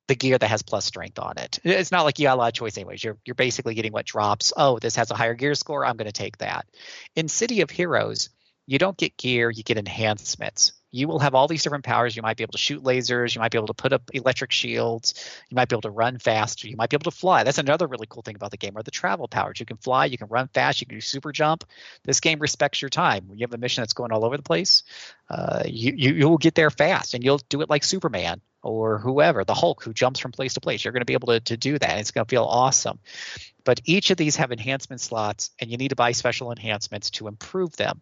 [0.08, 1.60] the gear that has plus strength on it.
[1.62, 3.04] It's not like you got a lot of choice anyways.
[3.04, 4.52] You're you're basically getting what drops.
[4.56, 5.86] Oh, this has a higher gear score.
[5.86, 6.66] I'm going to take that.
[7.14, 8.30] In City of Heroes,
[8.66, 10.72] you don't get gear, you get enhancements.
[10.90, 12.16] You will have all these different powers.
[12.16, 13.34] You might be able to shoot lasers.
[13.34, 15.14] You might be able to put up electric shields.
[15.50, 16.64] You might be able to run fast.
[16.64, 17.44] You might be able to fly.
[17.44, 19.60] That's another really cool thing about the game are the travel powers.
[19.60, 20.06] You can fly.
[20.06, 20.80] You can run fast.
[20.80, 21.64] You can do super jump.
[22.04, 23.28] This game respects your time.
[23.28, 24.82] When you have a mission that's going all over the place,
[25.28, 28.98] uh, you, you you will get there fast, and you'll do it like Superman or
[28.98, 30.84] whoever, the Hulk who jumps from place to place.
[30.84, 31.98] You're going to be able to, to do that.
[31.98, 32.98] It's going to feel awesome.
[33.64, 37.28] But each of these have enhancement slots, and you need to buy special enhancements to
[37.28, 38.00] improve them.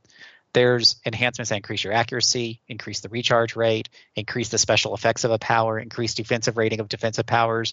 [0.53, 5.31] There's enhancements that increase your accuracy, increase the recharge rate, increase the special effects of
[5.31, 7.73] a power, increase defensive rating of defensive powers.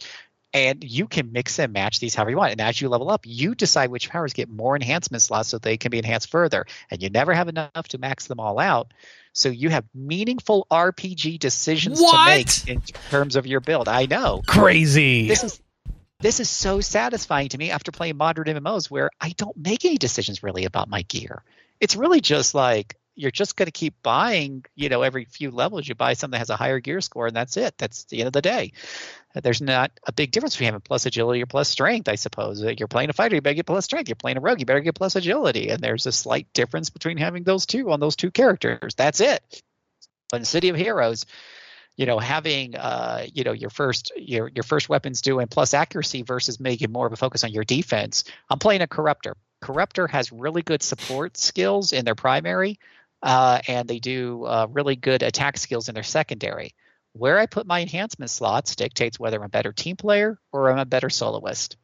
[0.54, 2.51] And you can mix and match these however you want.
[2.51, 5.78] And as you level up, you decide which powers get more enhancement slots so they
[5.78, 6.66] can be enhanced further.
[6.91, 8.93] And you never have enough to max them all out.
[9.34, 12.47] So you have meaningful RPG decisions what?
[12.47, 13.88] to make in terms of your build.
[13.88, 14.43] I know.
[14.45, 15.28] Crazy.
[15.28, 15.60] This is
[16.20, 19.97] this is so satisfying to me after playing modern MMOs where I don't make any
[19.97, 21.43] decisions really about my gear.
[21.82, 25.88] It's really just like you're just going to keep buying, you know, every few levels
[25.88, 27.78] you buy something that has a higher gear score, and that's it.
[27.78, 28.74] That's the end of the day.
[29.36, 32.61] There's not a big difference between having plus agility or plus strength, I suppose.
[32.61, 34.07] You're playing a fighter, you better get plus strength.
[34.07, 35.70] You're playing a rogue, you better get plus agility.
[35.70, 38.93] And there's a slight difference between having those two on those two characters.
[38.95, 39.64] That's it.
[40.30, 41.26] But in City of Heroes,
[41.95, 46.24] you know, having uh, you know your first your your first weapons doing plus accuracy
[46.24, 48.24] versus making more of a focus on your defense.
[48.49, 49.34] I'm playing a corruptor.
[49.64, 52.80] Corruptor has really good support skills in their primary,
[53.24, 56.76] uh, and they do uh, really good attack skills in their secondary.
[57.13, 60.80] Where I put my enhancement slots dictates whether I'm a better team player or I'm
[60.80, 61.78] a better soloist.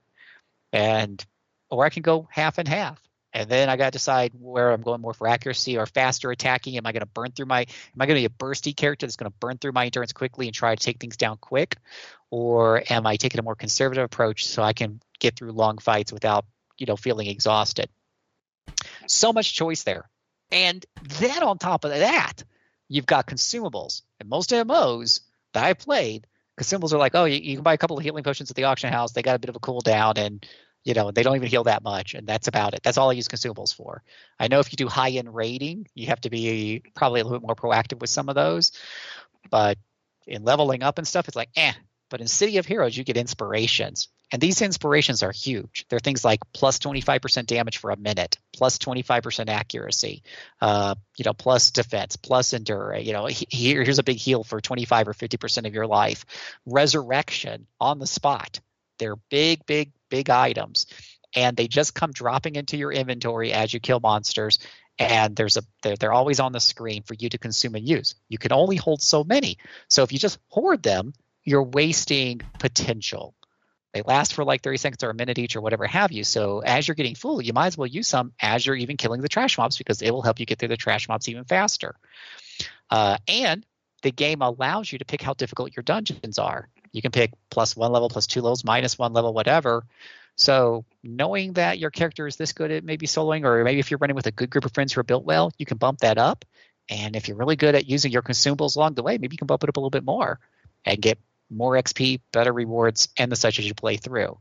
[0.73, 1.23] And
[1.69, 3.01] or I can go half and half.
[3.31, 6.77] And then I got to decide where I'm going more for accuracy or faster attacking.
[6.77, 7.61] Am I going to burn through my?
[7.61, 10.13] Am I going to be a bursty character that's going to burn through my endurance
[10.13, 11.77] quickly and try to take things down quick,
[12.31, 16.11] or am I taking a more conservative approach so I can get through long fights
[16.11, 16.45] without
[16.79, 17.87] you know feeling exhausted?
[19.05, 20.09] So much choice there,
[20.51, 20.85] and
[21.19, 22.43] then on top of that,
[22.87, 24.01] you've got consumables.
[24.19, 25.21] And most MMOs
[25.53, 26.27] that I played,
[26.59, 28.65] consumables are like, oh, you, you, can buy a couple of healing potions at the
[28.65, 29.11] auction house.
[29.11, 30.45] They got a bit of a cooldown, and
[30.83, 32.81] you know they don't even heal that much, and that's about it.
[32.83, 34.03] That's all I use consumables for.
[34.39, 37.39] I know if you do high end raiding, you have to be probably a little
[37.39, 38.71] bit more proactive with some of those,
[39.49, 39.77] but
[40.27, 41.73] in leveling up and stuff, it's like eh.
[42.09, 44.07] But in City of Heroes, you get inspirations.
[44.31, 45.85] And these inspirations are huge.
[45.89, 50.23] They're things like plus 25% damage for a minute, plus 25% accuracy,
[50.61, 52.95] uh, you know, plus defense, plus endure.
[52.95, 56.25] You know, here, here's a big heal for 25 or 50% of your life.
[56.65, 58.59] Resurrection on the spot.
[58.99, 60.85] They're big, big, big items.
[61.35, 64.59] And they just come dropping into your inventory as you kill monsters.
[64.99, 68.15] And there's a they're, they're always on the screen for you to consume and use.
[68.27, 69.57] You can only hold so many.
[69.87, 71.13] So if you just hoard them,
[71.43, 73.33] you're wasting potential
[73.93, 76.23] they last for like 30 seconds or a minute each or whatever have you.
[76.23, 79.21] So as you're getting full, you might as well use some as you're even killing
[79.21, 81.95] the trash mobs because it will help you get through the trash mobs even faster.
[82.89, 83.65] Uh, and
[84.01, 86.69] the game allows you to pick how difficult your dungeons are.
[86.91, 89.85] You can pick plus one level, plus two levels, minus one level, whatever.
[90.35, 93.97] So knowing that your character is this good at maybe soloing, or maybe if you're
[93.97, 96.17] running with a good group of friends who are built well, you can bump that
[96.17, 96.45] up.
[96.89, 99.47] And if you're really good at using your consumables along the way, maybe you can
[99.47, 100.39] bump it up a little bit more
[100.85, 101.19] and get
[101.49, 104.39] more XP, better rewards, and the such as you play through.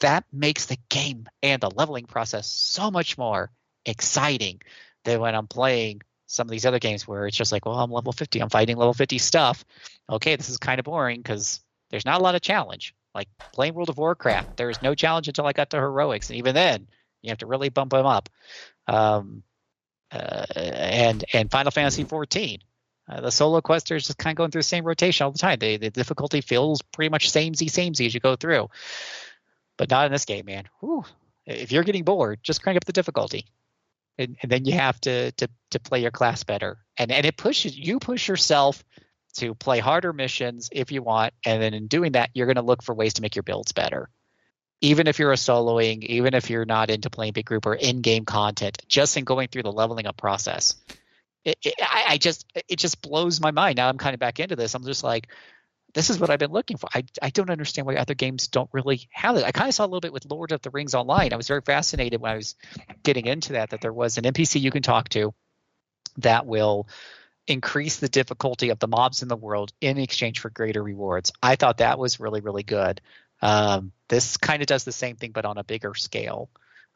[0.00, 3.50] That makes the game and the leveling process so much more
[3.86, 4.60] exciting
[5.04, 7.90] than when I'm playing some of these other games where it's just like, well, I'm
[7.90, 9.64] level 50, I'm fighting level 50 stuff.
[10.08, 12.94] Okay, this is kind of boring because there's not a lot of challenge.
[13.14, 16.38] Like playing World of Warcraft, there was no challenge until I got to heroics, and
[16.38, 16.88] even then,
[17.20, 18.30] you have to really bump them up.
[18.88, 19.42] Um,
[20.10, 22.60] uh, and and Final Fantasy 14,
[23.12, 25.58] uh, the solo questers just kind of going through the same rotation all the time.
[25.58, 28.70] They, the difficulty feels pretty much samey, samey as you go through.
[29.76, 30.64] But not in this game, man.
[30.80, 31.04] Whew.
[31.46, 33.46] If you're getting bored, just crank up the difficulty,
[34.16, 36.78] and, and then you have to, to to play your class better.
[36.96, 38.84] And and it pushes you push yourself
[39.38, 42.62] to play harder missions if you want, and then in doing that, you're going to
[42.62, 44.08] look for ways to make your builds better.
[44.82, 48.24] Even if you're a soloing, even if you're not into playing big group or in-game
[48.24, 50.76] content, just in going through the leveling up process,
[51.44, 53.76] it, it, I, I just it just blows my mind.
[53.76, 54.74] Now I'm kind of back into this.
[54.74, 55.28] I'm just like,
[55.94, 56.88] this is what I've been looking for.
[56.94, 59.44] I, I don't understand why other games don't really have it.
[59.44, 61.32] I kind of saw a little bit with Lord of the Rings Online.
[61.32, 62.54] I was very fascinated when I was
[63.02, 65.34] getting into that, that there was an NPC you can talk to
[66.18, 66.88] that will
[67.46, 71.32] increase the difficulty of the mobs in the world in exchange for greater rewards.
[71.42, 73.00] I thought that was really, really good.
[73.40, 76.48] Um, this kind of does the same thing, but on a bigger scale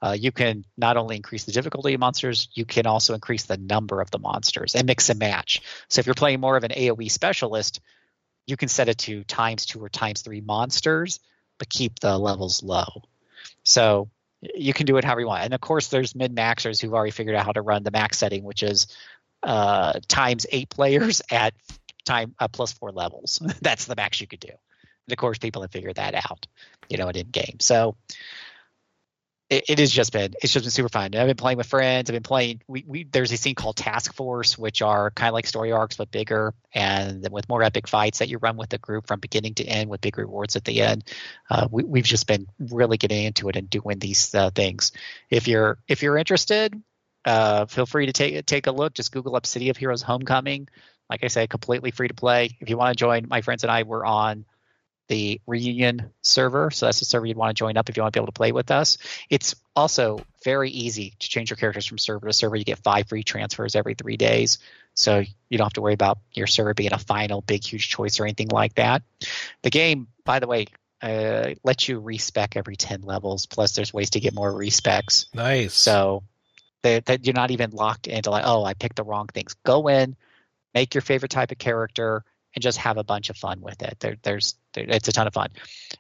[0.03, 3.57] uh, you can not only increase the difficulty of monsters, you can also increase the
[3.57, 5.63] number of the monsters and mix and match.
[5.89, 7.81] So if you're playing more of an AoE specialist,
[8.47, 11.21] you can set it to times two or times three monsters,
[11.59, 13.03] but keep the levels low.
[13.65, 14.11] So
[14.55, 15.45] you can do it however you want.
[15.45, 18.19] And of course, there's min maxers who've already figured out how to run the max
[18.19, 18.87] setting, which is
[19.43, 21.55] uh, times eight players at
[22.05, 23.41] time uh, plus four levels.
[23.61, 24.49] That's the max you could do.
[24.51, 26.47] And of course, people have figured that out,
[26.89, 27.57] you know, in game.
[27.61, 27.97] So
[29.49, 31.15] it, it has just been it's just been super fun.
[31.15, 32.11] I've been playing with friends.
[32.11, 32.63] I've been playing.
[32.67, 35.97] We, we there's a scene called Task Force, which are kind of like story arcs
[35.97, 39.55] but bigger, and with more epic fights that you run with the group from beginning
[39.55, 41.05] to end with big rewards at the end.
[41.49, 44.93] Uh, we, we've just been really getting into it and doing these uh, things.
[45.31, 46.81] If you're if you're interested,
[47.25, 48.95] uh, feel free to take take a look.
[48.95, 50.69] Just Google up City of Heroes Homecoming.
[51.09, 52.57] Like I said, completely free to play.
[52.61, 54.45] If you want to join, my friends and I were on
[55.09, 56.71] the reunion server.
[56.71, 58.33] So that's the server you'd want to join up if you want to be able
[58.33, 58.99] to play with us.
[59.31, 62.57] It's also very easy to change your characters from server to server.
[62.57, 64.59] You get five free transfers every three days.
[64.95, 68.19] So you don't have to worry about your server being a final big, huge choice
[68.19, 69.03] or anything like that.
[69.63, 70.67] The game, by the way,
[71.03, 73.47] uh, lets you respec every 10 levels.
[73.47, 75.27] Plus, there's ways to get more respecs.
[75.35, 75.75] Nice.
[75.75, 76.25] So
[76.83, 79.55] That that you're not even locked into like, oh, I picked the wrong things.
[79.65, 80.17] Go in,
[80.75, 84.01] make your favorite type of character, and just have a bunch of fun with it.
[84.01, 85.49] There, there's there, it's a ton of fun.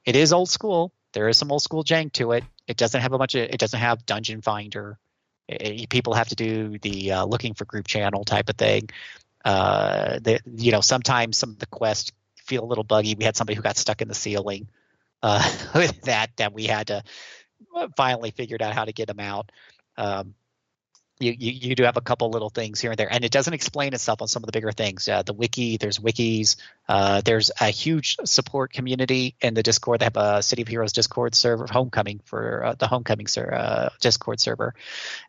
[0.05, 0.93] It is old school.
[1.13, 2.45] There is some old school jank to it.
[2.67, 3.43] It doesn't have a bunch of.
[3.43, 4.99] It doesn't have dungeon finder.
[5.49, 8.91] It, it, people have to do the uh, looking for group channel type of thing.
[9.45, 12.13] Uh, the, you know, sometimes some of the quests
[12.45, 13.15] feel a little buggy.
[13.15, 14.69] We had somebody who got stuck in the ceiling
[15.23, 17.03] uh, with that that we had to
[17.75, 19.51] uh, finally figured out how to get them out.
[19.97, 20.35] Um,
[21.19, 23.55] you, you, you do have a couple little things here and there, and it doesn't
[23.55, 25.09] explain itself on some of the bigger things.
[25.09, 26.57] Uh, the wiki, there's wikis,
[26.89, 30.01] uh, there's a huge support community in the Discord.
[30.01, 33.89] They have a City of Heroes Discord server, Homecoming for uh, the Homecoming ser- uh,
[34.01, 34.75] Discord server,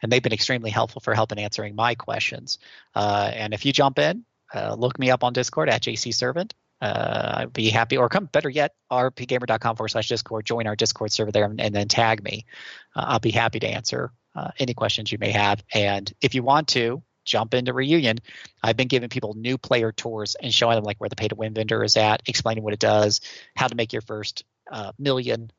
[0.01, 2.59] and they've been extremely helpful for helping answering my questions.
[2.93, 6.53] Uh, and if you jump in, uh, look me up on Discord at JC Servant.
[6.79, 10.45] I'd be happy, or come better yet, rpgamer.com forward slash Discord.
[10.45, 12.45] Join our Discord server there, and, and then tag me.
[12.93, 15.63] I'll be happy to answer uh, any questions you may have.
[15.73, 18.19] And if you want to jump into Reunion,
[18.61, 21.35] I've been giving people new player tours and showing them like where the pay to
[21.35, 23.21] win vendor is at, explaining what it does,
[23.55, 25.51] how to make your first uh, million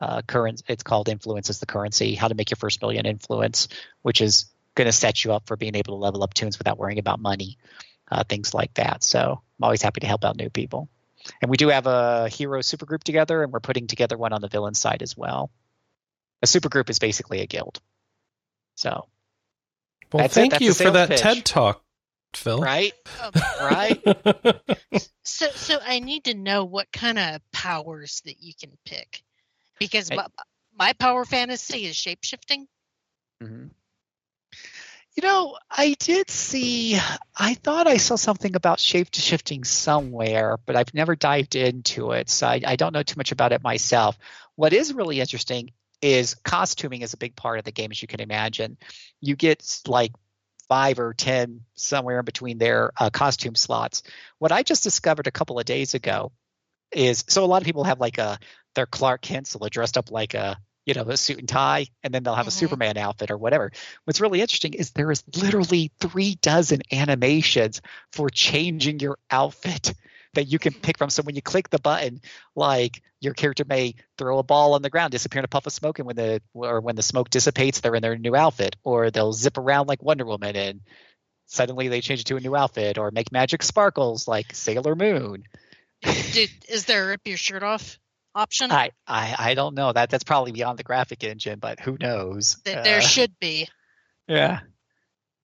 [0.00, 0.62] uh, current.
[0.66, 2.14] It's called influence as the currency.
[2.14, 3.68] How to make your first million influence,
[4.00, 6.78] which is going to set you up for being able to level up tunes without
[6.78, 7.58] worrying about money,
[8.10, 9.04] uh, things like that.
[9.04, 10.88] So I'm always happy to help out new people.
[11.40, 14.48] And we do have a hero supergroup together, and we're putting together one on the
[14.48, 15.50] villain side as well.
[16.42, 17.80] A supergroup is basically a guild.
[18.82, 19.06] So,
[20.12, 21.20] well, thank you for that pitch.
[21.20, 21.84] TED talk,
[22.34, 22.60] Phil.
[22.60, 23.30] Right, um,
[23.60, 24.02] right.
[25.22, 29.22] so, so I need to know what kind of powers that you can pick,
[29.78, 30.26] because I, my,
[30.76, 32.66] my, power fantasy is shapeshifting.
[33.40, 33.66] Mm-hmm.
[35.14, 36.98] You know, I did see.
[37.36, 42.30] I thought I saw something about shape shifting somewhere, but I've never dived into it,
[42.30, 44.18] so I, I don't know too much about it myself.
[44.56, 45.70] What is really interesting
[46.02, 48.76] is costuming is a big part of the game, as you can imagine.
[49.20, 50.12] You get like
[50.68, 54.02] five or ten somewhere in between their uh, costume slots.
[54.38, 56.32] What I just discovered a couple of days ago
[56.90, 58.38] is so a lot of people have like a
[58.74, 61.86] their Clark Kent, so they're dressed up like a you know a suit and tie,
[62.02, 62.48] and then they'll have mm-hmm.
[62.48, 63.70] a Superman outfit or whatever.
[64.04, 67.80] What's really interesting is there is literally three dozen animations
[68.12, 69.94] for changing your outfit
[70.34, 71.10] that you can pick from.
[71.10, 72.20] So when you click the button,
[72.54, 75.72] like your character may throw a ball on the ground, disappear in a puff of
[75.72, 79.10] smoke, and when the or when the smoke dissipates, they're in their new outfit, or
[79.10, 80.80] they'll zip around like Wonder Woman and
[81.46, 85.44] suddenly they change it to a new outfit, or make magic sparkles like Sailor Moon.
[86.02, 87.98] Dude, is there a rip your shirt off
[88.34, 88.72] option?
[88.72, 92.56] I, I I don't know that that's probably beyond the graphic engine, but who knows?
[92.64, 93.68] There uh, should be.
[94.26, 94.60] Yeah,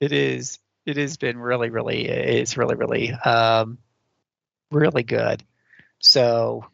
[0.00, 0.58] it is.
[0.86, 2.08] It has been really, really.
[2.08, 3.12] It's really, really.
[3.12, 3.78] Um,
[4.70, 5.42] really good.
[5.98, 6.64] So,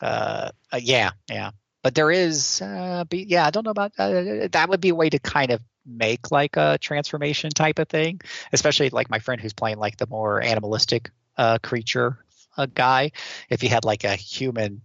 [0.00, 1.50] uh, uh, yeah, yeah.
[1.82, 4.66] But there is, uh, be, yeah, I don't know about uh, that.
[4.68, 8.20] Would be a way to kind of make like a transformation type of thing,
[8.52, 12.18] especially like my friend who's playing like the more animalistic uh, creature
[12.56, 13.12] uh, guy.
[13.48, 14.82] If he had like a human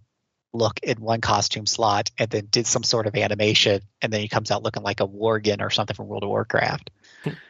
[0.52, 4.28] look in one costume slot and then did some sort of animation, and then he
[4.28, 6.90] comes out looking like a worgen or something from World of Warcraft.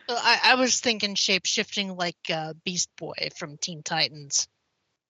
[0.09, 4.49] I, I was thinking shape shifting like uh, Beast Boy from Teen Titans.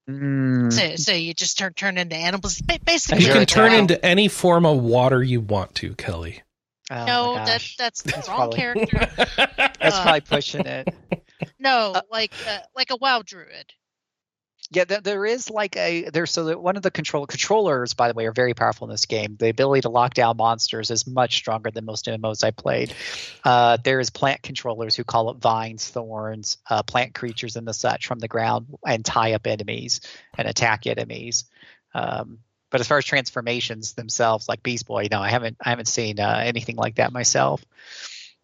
[0.09, 0.73] Mm.
[0.73, 2.61] So, so you just turn turn into animals.
[2.85, 6.43] Basically, you can turn into any form of water you want to, Kelley.
[6.91, 9.09] Oh no, that that's the that's wrong probably, character.
[9.37, 10.89] that's uh, probably pushing it.
[11.59, 13.73] No, uh, like uh, like a WoW druid.
[14.75, 18.15] Yeah, there is like a there's so that one of the control controllers, by the
[18.15, 19.37] way, are very powerful in this game.
[19.39, 22.95] The ability to lock down monsters is much stronger than most MMOs I played.
[23.45, 27.75] Uh, there is plant controllers who call up vines, thorns, uh, plant creatures, and the
[27.75, 30.01] such from the ground and tie up enemies
[30.39, 31.45] and attack enemies.
[31.95, 32.39] Um,
[32.71, 36.19] but as far as transformations themselves, like Beast Boy, no, I haven't I haven't seen
[36.19, 37.63] uh, anything like that myself.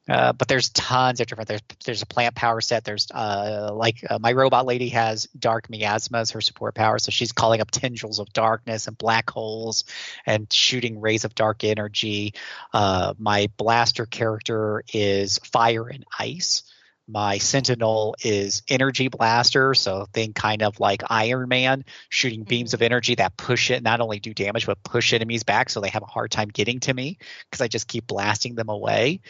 [0.09, 1.49] Uh, but there's tons of different.
[1.49, 2.85] There's there's a plant power set.
[2.85, 7.11] There's uh, like uh, my robot lady has dark miasma as her support power, so
[7.11, 9.85] she's calling up tendrils of darkness and black holes
[10.25, 12.35] and shooting rays of dark energy.
[12.73, 16.63] Uh, my blaster character is fire and ice.
[17.11, 22.81] My Sentinel is energy blaster, so think kind of like Iron Man, shooting beams of
[22.81, 22.85] mm-hmm.
[22.85, 26.03] energy that push it, not only do damage, but push enemies back so they have
[26.03, 29.21] a hard time getting to me because I just keep blasting them away.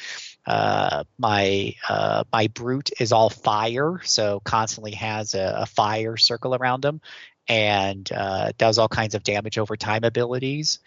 [0.45, 6.57] Uh, my uh, my brute is all fire, so constantly has a, a fire circle
[6.57, 7.01] around him,
[7.47, 10.81] and uh, does all kinds of damage over time abilities.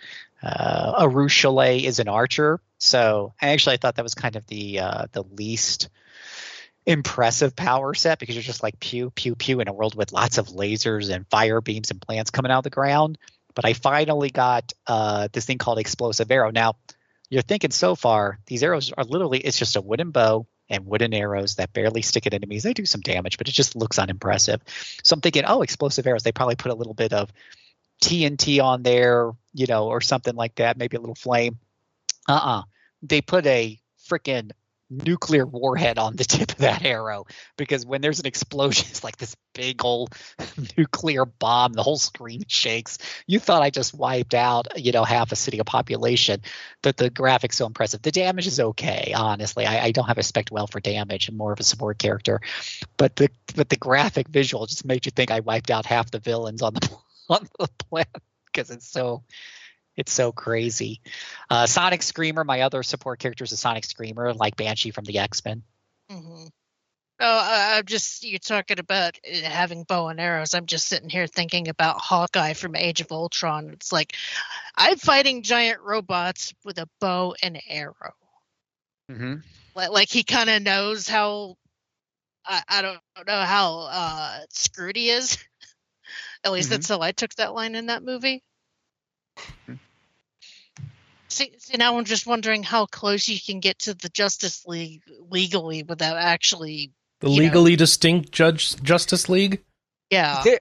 [0.44, 5.06] Uh, Arueshalae is an archer, so actually I thought that was kind of the uh,
[5.14, 5.88] the least
[6.86, 10.38] impressive power set because you're just like pew pew pew in a world with lots
[10.38, 13.18] of lasers and fire beams and plants coming out of the ground.
[13.54, 16.52] But I finally got uh, this thing called explosive arrow.
[16.52, 16.78] Now,
[17.30, 21.14] you're thinking so far these arrows are literally it's just a wooden bow and wooden
[21.14, 22.64] arrows that barely stick at enemies.
[22.64, 24.62] They do some damage, but it just looks unimpressive.
[25.04, 26.24] So I'm thinking, oh, explosive arrows.
[26.24, 27.32] They probably put a little bit of
[28.02, 31.60] TNT on there, you know, or something like that, maybe a little flame.
[32.28, 32.60] Uh uh-uh.
[32.60, 32.64] uh
[33.04, 33.80] They put a
[34.10, 34.52] freaking
[34.92, 37.26] nuclear warhead on the tip of that arrow
[37.58, 40.14] because when there's an explosion, it's like this big old
[40.78, 41.74] nuclear bomb.
[41.74, 42.98] The whole screen shakes.
[43.26, 46.42] You thought I just wiped out, you know, half a city of population,
[46.82, 48.02] but the graphics so impressive.
[48.02, 49.66] The damage is okay, honestly.
[49.66, 51.30] I, I don't have a spec well for damage.
[51.30, 52.42] I'm more of a support character,
[52.98, 56.20] but the but the graphic visual just made you think I wiped out half the
[56.20, 56.90] villains on the
[57.30, 59.24] on the planet because it's so
[60.02, 61.00] it's so crazy.
[61.50, 65.20] Uh, Sonic Screamer, my other support character is a Sonic Screamer, like Banshee from the
[65.20, 65.64] X Men.
[66.12, 66.48] Mm-hmm.
[67.24, 70.56] Oh, I'm just you're talking about uh, having bow and arrows.
[70.56, 73.70] I'm just sitting here thinking about Hawkeye from Age of Ultron.
[73.70, 74.16] It's like
[74.76, 78.16] I'm fighting giant robots with a bow and arrow.
[79.12, 79.36] Mm-hmm.
[79.76, 81.56] Like, like he kind of knows how.
[82.44, 85.38] I, I don't know how uh, screwed he is.
[86.44, 86.78] At least mm-hmm.
[86.78, 88.42] that's how I took that line in that movie.
[91.32, 95.02] See, see, now I'm just wondering how close you can get to the Justice League
[95.30, 97.78] legally without actually the legally know.
[97.78, 99.64] distinct Judge Justice League.
[100.10, 100.60] Yeah, there,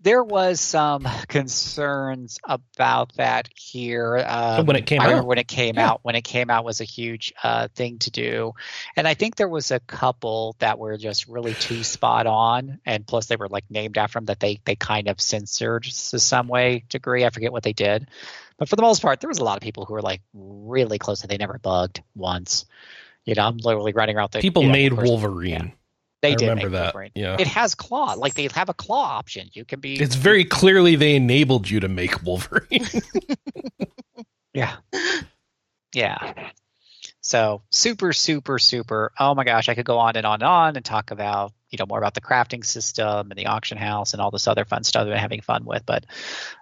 [0.00, 5.24] there was some concerns about that here um, when it came out.
[5.24, 5.90] When it came yeah.
[5.90, 8.54] out, when it came out was a huge uh, thing to do,
[8.96, 13.06] and I think there was a couple that were just really too spot on, and
[13.06, 16.48] plus they were like named after them that they they kind of censored to some
[16.48, 17.24] way degree.
[17.24, 18.08] I forget what they did,
[18.58, 20.98] but for the most part, there was a lot of people who were like really
[20.98, 22.66] close and they never bugged once.
[23.24, 24.42] You know, I'm literally running around there.
[24.42, 25.50] people you know, made Wolverine.
[25.50, 25.70] Yeah.
[26.20, 26.94] They I did remember that.
[26.94, 27.12] Wolverine.
[27.14, 28.14] Yeah, it has claw.
[28.14, 29.48] Like they have a claw option.
[29.52, 29.94] You can be.
[29.94, 32.86] It's very clearly they enabled you to make Wolverine.
[34.52, 34.76] yeah,
[35.94, 36.50] yeah.
[37.20, 39.12] So super, super, super.
[39.18, 41.78] Oh my gosh, I could go on and on and on and talk about you
[41.78, 44.82] know more about the crafting system and the auction house and all this other fun
[44.82, 45.86] stuff that I'm having fun with.
[45.86, 46.04] But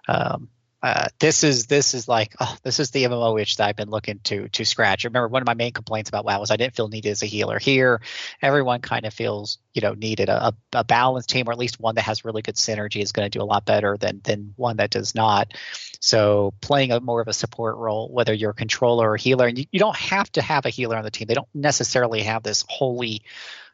[0.07, 0.49] um,
[0.83, 3.89] uh, this is this is like oh, this is the MMO itch that I've been
[3.89, 5.05] looking to to scratch.
[5.05, 7.25] Remember one of my main complaints about WoW was I didn't feel needed as a
[7.25, 7.57] healer.
[7.57, 7.99] Here,
[8.43, 11.95] everyone kind of feels you know needed a, a balanced team or at least one
[11.95, 14.77] that has really good synergy is going to do a lot better than than one
[14.77, 15.51] that does not.
[15.99, 19.57] So playing a more of a support role, whether you're a controller or healer, and
[19.57, 21.27] you, you don't have to have a healer on the team.
[21.27, 23.23] They don't necessarily have this holy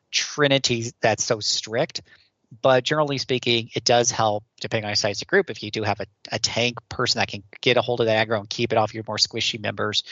[0.10, 2.02] trinity that's so strict
[2.62, 5.50] but generally speaking, it does help depending on your size of group.
[5.50, 8.14] If you do have a, a tank person that can get a hold of the
[8.14, 10.04] aggro and keep it off your more squishy members,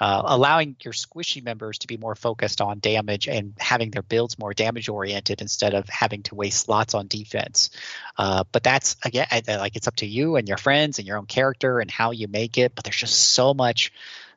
[0.00, 4.38] uh, allowing your squishy members to be more focused on damage and having their builds
[4.38, 7.70] more damage oriented instead of having to waste slots on defense.
[8.16, 11.26] Uh, but that's again, like it's up to you and your friends and your own
[11.26, 12.74] character and how you make it.
[12.74, 13.92] But there's just so much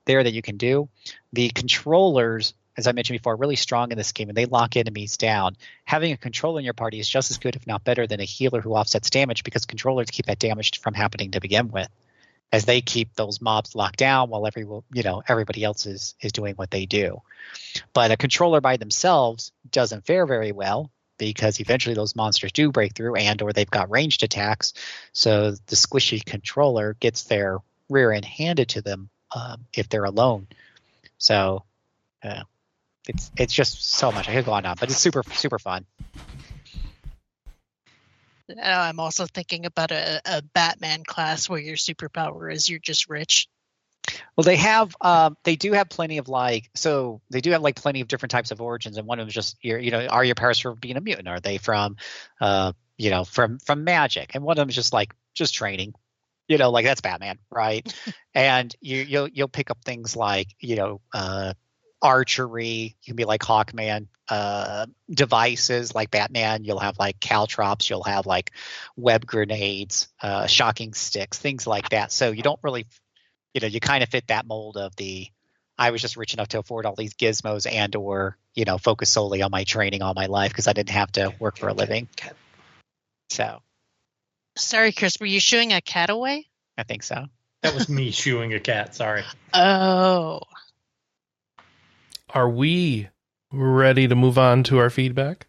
[0.05, 0.89] there that you can do.
[1.33, 5.17] The controllers as I mentioned before, really strong in this game and they lock enemies
[5.17, 5.55] down.
[5.83, 8.25] Having a controller in your party is just as good, if not better, than a
[8.25, 11.89] healer who offsets damage because controllers keep that damage from happening to begin with,
[12.51, 16.31] as they keep those mobs locked down while every you know everybody else is is
[16.31, 17.21] doing what they do.
[17.93, 22.95] But a controller by themselves doesn't fare very well because eventually those monsters do break
[22.95, 24.73] through and or they've got ranged attacks.
[25.11, 27.57] So the squishy controller gets their
[27.89, 30.47] rear end handed to them um, if they're alone.
[31.17, 31.65] So
[32.23, 32.43] uh,
[33.09, 34.29] it's it's just so much.
[34.29, 35.85] I could go on, on but it's super super fun.
[38.63, 43.47] I'm also thinking about a, a Batman class where your superpower is you're just rich.
[44.35, 47.75] Well, they have, um, they do have plenty of like, so they do have like
[47.75, 50.05] plenty of different types of origins, and one of them is just your, you know,
[50.07, 51.27] are your parents from being a mutant?
[51.27, 51.97] Are they from,
[52.41, 54.31] uh, you know, from from magic?
[54.33, 55.93] And one of them is just like just training,
[56.47, 57.93] you know, like that's Batman, right?
[58.33, 61.53] and you you'll you'll pick up things like you know, uh,
[62.01, 62.95] archery.
[63.01, 64.07] You can be like Hawkman.
[64.27, 68.51] Uh, devices like Batman, you'll have like caltrops, you'll have like
[68.95, 72.11] web grenades, uh, shocking sticks, things like that.
[72.11, 72.85] So you don't really,
[73.55, 75.27] you know, you kind of fit that mold of the.
[75.79, 79.09] I was just rich enough to afford all these gizmos and or you know focus
[79.09, 81.73] solely on my training all my life because I didn't have to work for a
[81.73, 82.07] living.
[83.29, 83.61] So.
[84.57, 85.17] Sorry, Chris.
[85.19, 86.47] Were you shooing a cat away?
[86.77, 87.25] I think so.
[87.63, 88.95] That was me shooing a cat.
[88.95, 89.23] Sorry.
[89.53, 90.41] Oh.
[92.31, 93.09] Are we
[93.51, 95.47] ready to move on to our feedback?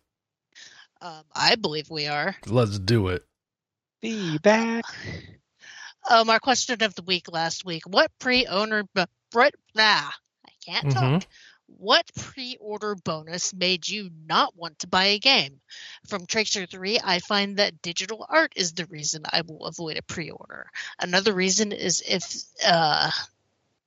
[1.03, 2.35] Um, I believe we are.
[2.47, 3.25] Let's do it.
[4.01, 4.85] Feedback.
[6.09, 10.87] Um, our question of the week last week: What pre-owner, but Brett, nah, I can't
[10.87, 10.99] mm-hmm.
[10.99, 11.27] talk.
[11.67, 15.61] What pre-order bonus made you not want to buy a game?
[16.09, 20.03] From Tracer 3, I find that digital art is the reason I will avoid a
[20.03, 20.71] pre-order.
[20.99, 23.11] Another reason is if uh,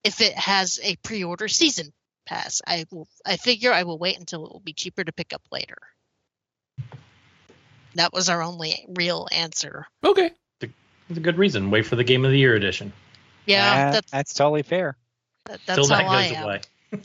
[0.04, 1.92] if it has a pre-order season
[2.26, 2.62] pass.
[2.68, 3.08] I will.
[3.26, 5.78] I figure I will wait until it will be cheaper to pick up later.
[7.96, 9.86] That was our only real answer.
[10.04, 10.32] Okay.
[10.62, 11.70] It's a good reason.
[11.70, 12.92] Wait for the Game of the Year edition.
[13.46, 14.96] Yeah, That- that's that's totally fair.
[15.46, 16.44] that, Till that's that how I goes am.
[16.44, 16.62] away.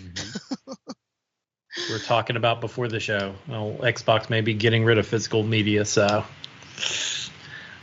[0.00, 0.72] Mm-hmm.
[1.88, 3.34] We We're talking about before the show.
[3.48, 6.24] Well, Xbox may be getting rid of physical media, so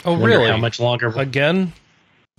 [0.05, 0.49] Oh, really?
[0.49, 1.07] How much longer?
[1.09, 1.73] Again?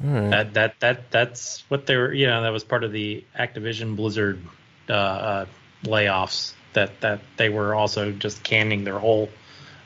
[0.03, 0.31] All right.
[0.31, 2.13] That that that that's what they were.
[2.13, 4.41] You know, that was part of the Activision Blizzard
[4.89, 5.47] uh, uh,
[5.85, 6.53] layoffs.
[6.75, 9.29] That that they were also just canning their whole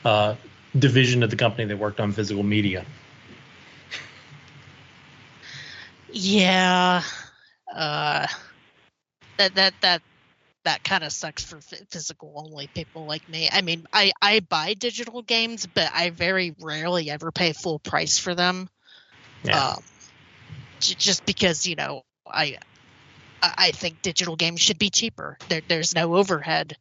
[0.04, 0.34] uh,
[0.78, 2.84] division of the company that worked on physical media.
[6.12, 7.02] Yeah,
[7.74, 8.26] uh,
[9.38, 10.02] that that that
[10.64, 11.60] that kind of sucks for
[11.90, 13.48] physical only people like me.
[13.50, 18.18] I mean, I I buy digital games, but I very rarely ever pay full price
[18.18, 18.68] for them.
[19.44, 19.62] Yeah.
[19.62, 19.91] Um, j-
[20.83, 22.59] just because you know I
[23.43, 25.39] I I think digital games should be cheaper.
[25.49, 26.76] There there's no overhead,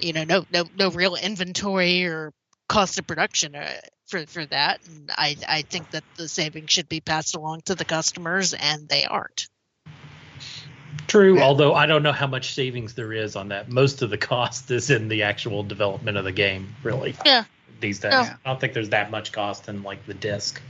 [0.00, 2.32] you know, no no no real inventory or
[2.68, 3.70] cost of production uh,
[4.06, 4.80] for for that.
[4.86, 8.88] And I I think that the savings should be passed along to the customers, and
[8.88, 9.48] they aren't.
[11.06, 11.36] True.
[11.38, 11.44] Yeah.
[11.44, 13.70] Although I don't know how much savings there is on that.
[13.70, 17.16] Most of the cost is in the actual development of the game, really.
[17.24, 17.44] Yeah.
[17.80, 18.36] These days, Yeah.
[18.44, 20.60] I don't think there's that much cost in like the disc.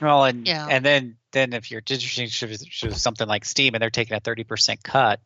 [0.00, 0.66] Well, and Yeah.
[0.68, 4.82] and then then if you're distributing something like Steam and they're taking a thirty percent
[4.82, 5.20] cut,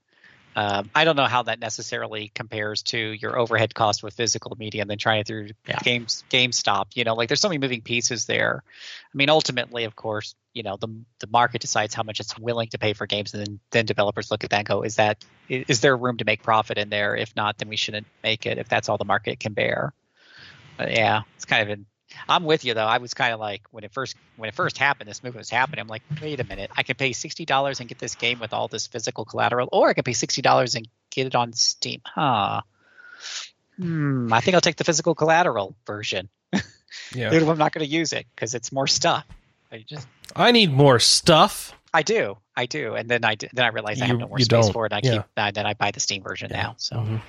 [0.56, 4.82] um, I don't know how that necessarily compares to your overhead cost with physical media
[4.82, 5.78] and then trying it through Yeah.
[5.82, 6.94] games GameStop.
[6.94, 8.62] You know, like there's so many moving pieces there.
[8.66, 10.88] I mean, ultimately, of course, you know the
[11.18, 14.30] the market decides how much it's willing to pay for games, and then then developers
[14.30, 16.88] look at that and go, is that is is there room to make profit in
[16.88, 17.16] there?
[17.16, 18.58] If not, then we shouldn't make it.
[18.58, 19.92] If that's all the market can bear.
[20.76, 21.86] But yeah, it's kind of an
[22.28, 22.86] I'm with you though.
[22.86, 25.50] I was kind of like when it first when it first happened, this movement was
[25.50, 25.80] happening.
[25.80, 28.52] I'm like, wait a minute, I can pay sixty dollars and get this game with
[28.52, 32.00] all this physical collateral, or I can pay sixty dollars and get it on Steam.
[32.04, 32.62] Huh.
[33.76, 34.32] Hmm.
[34.32, 36.28] I think I'll take the physical collateral version.
[37.14, 37.32] Yeah.
[37.32, 39.26] If I'm not going to use it because it's more stuff.
[39.70, 40.06] I just
[40.36, 41.76] I need more stuff.
[41.92, 44.48] I do, I do, and then I then I realize I have no more space
[44.48, 44.92] don't, for it.
[44.92, 45.16] And I yeah.
[45.18, 46.74] keep uh, then I buy the Steam version now.
[46.78, 47.20] So Mhm.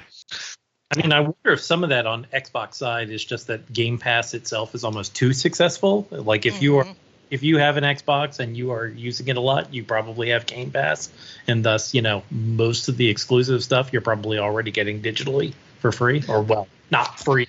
[0.98, 3.98] I mean, I wonder if some of that on Xbox side is just that Game
[3.98, 6.08] Pass itself is almost too successful.
[6.12, 6.96] Like if you are Mhm.
[7.32, 10.46] if you have an Xbox and you are using it a lot, you probably have
[10.46, 11.10] Game Pass,
[11.48, 15.92] and thus, you know, most of the exclusive stuff you're probably already getting digitally for
[15.92, 17.48] free, or well, not free,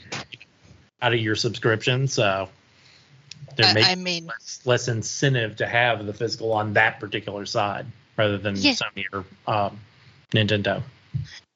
[1.03, 2.09] out of your subscription.
[2.09, 2.49] So
[3.57, 7.87] there may I, mean, less, less incentive to have the physical on that particular side
[8.17, 8.73] rather than Yeah.
[8.73, 9.79] Sony or um,
[10.33, 10.83] Nintendo.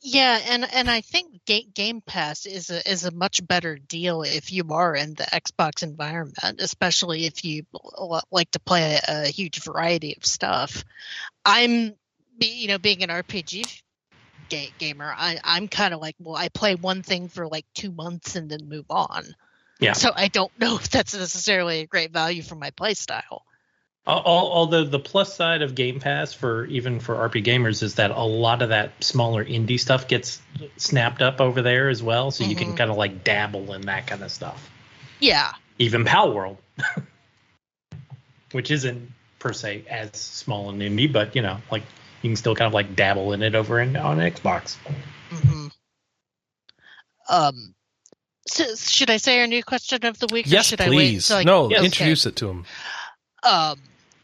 [0.02, 4.50] Yeah, and and I think Game Pass is a is a much better deal if
[4.50, 7.64] you are in the Xbox environment, especially if you
[8.30, 10.84] like to play a, a huge variety of stuff.
[11.44, 11.94] I'm,
[12.40, 13.82] you know, being an RPG
[14.48, 17.90] ga- gamer, I I'm kind of like, well, I play one thing for like two
[17.92, 19.24] months and then move on.
[19.80, 19.92] Yeah.
[19.92, 23.22] So I don't know if that's necessarily a great value for my play style.
[23.22, 23.44] Al- al-
[24.06, 28.22] Although the plus side of Game Pass for even for RP gamers is that a
[28.22, 30.40] lot of that smaller indie stuff gets
[30.78, 32.76] snapped up over there as well, so you can Mhm.
[32.76, 34.68] kind of like dabble in that kind of stuff.
[35.20, 35.52] Yeah.
[35.78, 36.56] Even Palworld,
[38.52, 41.82] which isn't per se as small and indie, but you know, like
[42.22, 44.76] you can still kind of like dabble in it over in, on Xbox.
[45.30, 45.68] hmm
[47.28, 47.74] Um.
[48.48, 50.46] So should I say our new question of the week?
[50.46, 51.30] or Yes, should I wait please.
[51.30, 51.84] I- no, Yes.
[51.84, 52.66] introduce it to him.
[53.42, 53.80] Um,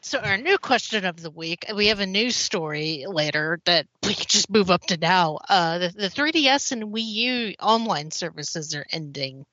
[0.07, 4.15] so our new question of the week, we have a news story later that we
[4.15, 5.41] can just move up to now.
[5.49, 9.45] Uh, the, the 3DS and Wii U online services are ending.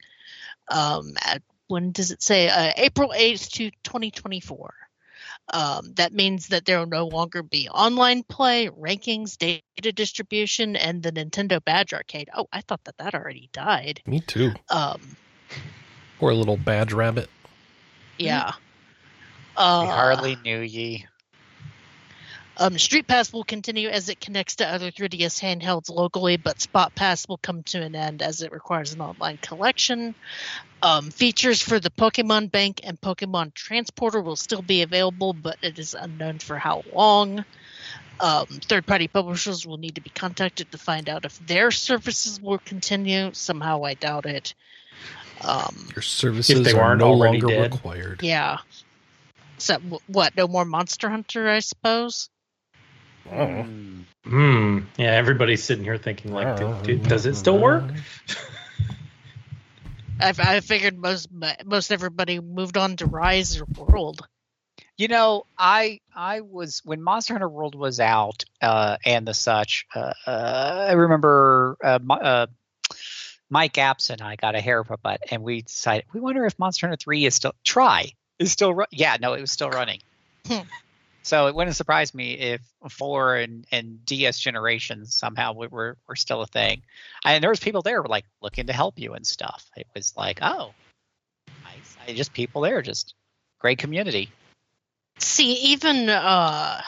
[0.70, 2.50] Um, at when does it say?
[2.50, 4.76] Uh, April 8th to 2024.
[5.52, 11.02] Um, that means that there will no longer be online play, rankings, data distribution, and
[11.02, 12.30] the Nintendo Badge Arcade.
[12.32, 14.02] Oh, I thought that that already died.
[14.06, 14.52] Me too.
[14.70, 15.02] Um,
[16.20, 17.30] Poor little badge rabbit.
[18.20, 18.54] yeah.
[19.58, 21.06] We Uh, hardly knew ye.
[22.58, 27.38] Um, StreetPass will continue as it connects to other 3DS handhelds locally, but SpotPass will
[27.40, 30.14] come to an end as it requires an online collection.
[30.84, 35.80] Um, features for the Pokemon Bank and Pokemon Transporter will still be available, but it
[35.80, 37.44] is unknown for how long.
[38.20, 42.40] Um, Third party publishers will need to be contacted to find out if their services
[42.40, 43.32] will continue.
[43.34, 44.54] Somehow, I doubt it.
[45.42, 47.74] Um, Your services they are no longer dead.
[47.74, 48.22] required.
[48.22, 48.60] yeah.
[49.64, 50.36] So, what?
[50.36, 52.30] No more Monster Hunter, I suppose?
[53.32, 53.66] Oh.
[54.26, 54.80] Hmm.
[54.98, 57.86] Yeah, everybody's sitting here thinking like, "Do- do- does it still work?
[60.20, 61.30] I, I figured most
[61.64, 64.28] most everybody moved on to Rise or World.
[64.98, 69.86] You know, I I was when Monster Hunter World was out uh, and the such.
[69.96, 72.48] Uh, uh, I remember uh, uh,
[73.50, 76.88] Mike Apps and I got a hair puppet, and we decided we wonder if Monster
[76.88, 78.12] Hunter Three is still try
[78.44, 78.88] is still run.
[78.92, 80.00] Yeah, no, it was still running.
[80.48, 80.60] Hmm.
[81.24, 86.42] So it wouldn't surprise me if four and, and DS generations somehow were, were still
[86.42, 86.82] a thing.
[87.24, 89.66] And there was people there were like looking to help you and stuff.
[89.78, 90.74] It was like, oh,
[91.64, 91.98] nice.
[92.06, 93.16] I, just people there, just
[93.60, 94.30] great community.
[95.18, 96.82] See, even uh,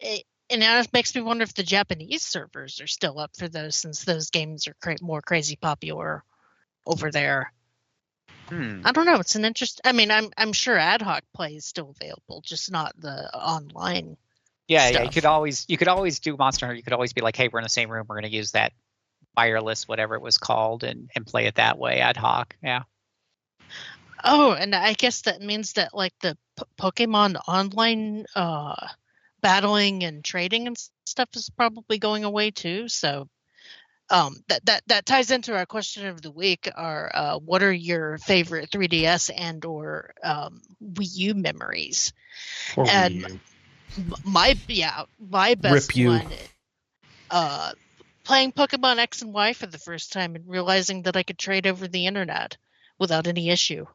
[0.00, 3.48] it, and now it makes me wonder if the Japanese servers are still up for
[3.48, 6.24] those, since those games are cra- more crazy popular
[6.86, 7.52] over there.
[8.48, 8.80] Hmm.
[8.84, 9.20] I don't know.
[9.20, 9.80] It's an interest.
[9.84, 14.16] I mean, I'm I'm sure ad hoc play is still available, just not the online.
[14.68, 15.02] Yeah, yeah.
[15.02, 16.76] You could always you could always do Monster Hunter.
[16.76, 18.06] You could always be like, hey, we're in the same room.
[18.08, 18.72] We're going to use that
[19.36, 22.56] wireless, whatever it was called, and and play it that way ad hoc.
[22.62, 22.82] Yeah.
[24.24, 28.88] Oh, and I guess that means that like the P- Pokemon online uh,
[29.40, 32.88] battling and trading and stuff is probably going away too.
[32.88, 33.28] So
[34.10, 36.68] um, that that that ties into our question of the week.
[36.74, 42.12] Are uh, what are your favorite 3DS and or um, Wii U memories?
[42.76, 43.40] Or Wii And- U.
[43.96, 46.08] M- My yeah, my best Rip you.
[46.10, 46.26] one.
[47.30, 47.72] Uh,
[48.24, 51.66] playing Pokemon X and Y for the first time and realizing that I could trade
[51.66, 52.56] over the internet
[52.98, 53.86] without any issue.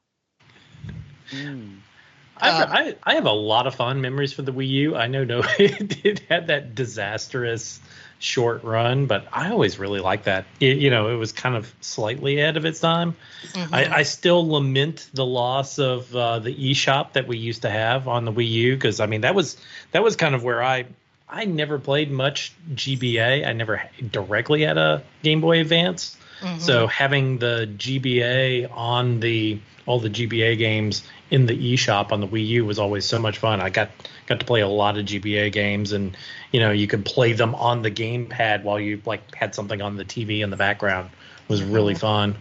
[1.31, 4.95] I've, Um, I, I have a lot of fond memories for the Wii U.
[4.95, 7.79] I know no, it did had that disastrous
[8.23, 10.45] short run, but I always really liked that.
[10.59, 13.15] It, you know, it was kind of slightly ahead of its time.
[13.51, 13.73] Mhm.
[13.73, 18.07] I, I still lament the loss of uh, the eShop that we used to have
[18.07, 19.57] on the Wii U because I mean that was
[19.91, 20.85] that was kind of where I
[21.27, 23.45] I never played much GBA.
[23.45, 26.17] I never directly had a Game Boy Advance.
[26.41, 26.59] Mhm.
[26.59, 32.27] So having the GBA on the all the GBA games in the eShop on the
[32.27, 33.59] Wii U was always so much fun.
[33.59, 33.89] I got
[34.27, 36.15] got to play a lot of GBA games, and
[36.51, 39.97] you know you could play them on the gamepad while you like had something on
[39.97, 41.09] the TV in the background.
[41.43, 42.35] It was really fun.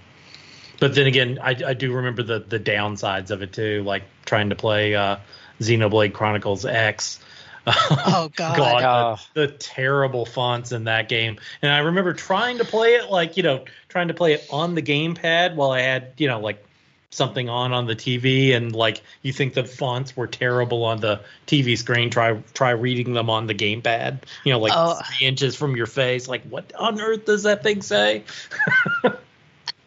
[0.78, 4.50] But then again, I, I do remember the the downsides of it too, like trying
[4.50, 5.16] to play uh,
[5.60, 7.20] Xenoblade Chronicles X.
[7.66, 8.56] Oh God.
[8.56, 9.22] God, Oh.
[9.34, 11.38] the, the terrible fonts in that game.
[11.62, 14.74] And I remember trying to play it like, you know, trying to play it on
[14.74, 16.64] the gamepad while I had, you know, like
[17.10, 21.20] something on on the TV and like you think the fonts were terrible on the
[21.46, 24.98] TV screen, try try reading them on the gamepad, you know, like Oh.
[25.18, 26.26] 3 inches from your face.
[26.28, 28.24] Like what on earth does that thing say?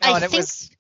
[0.02, 0.72] Oh, I and it think was.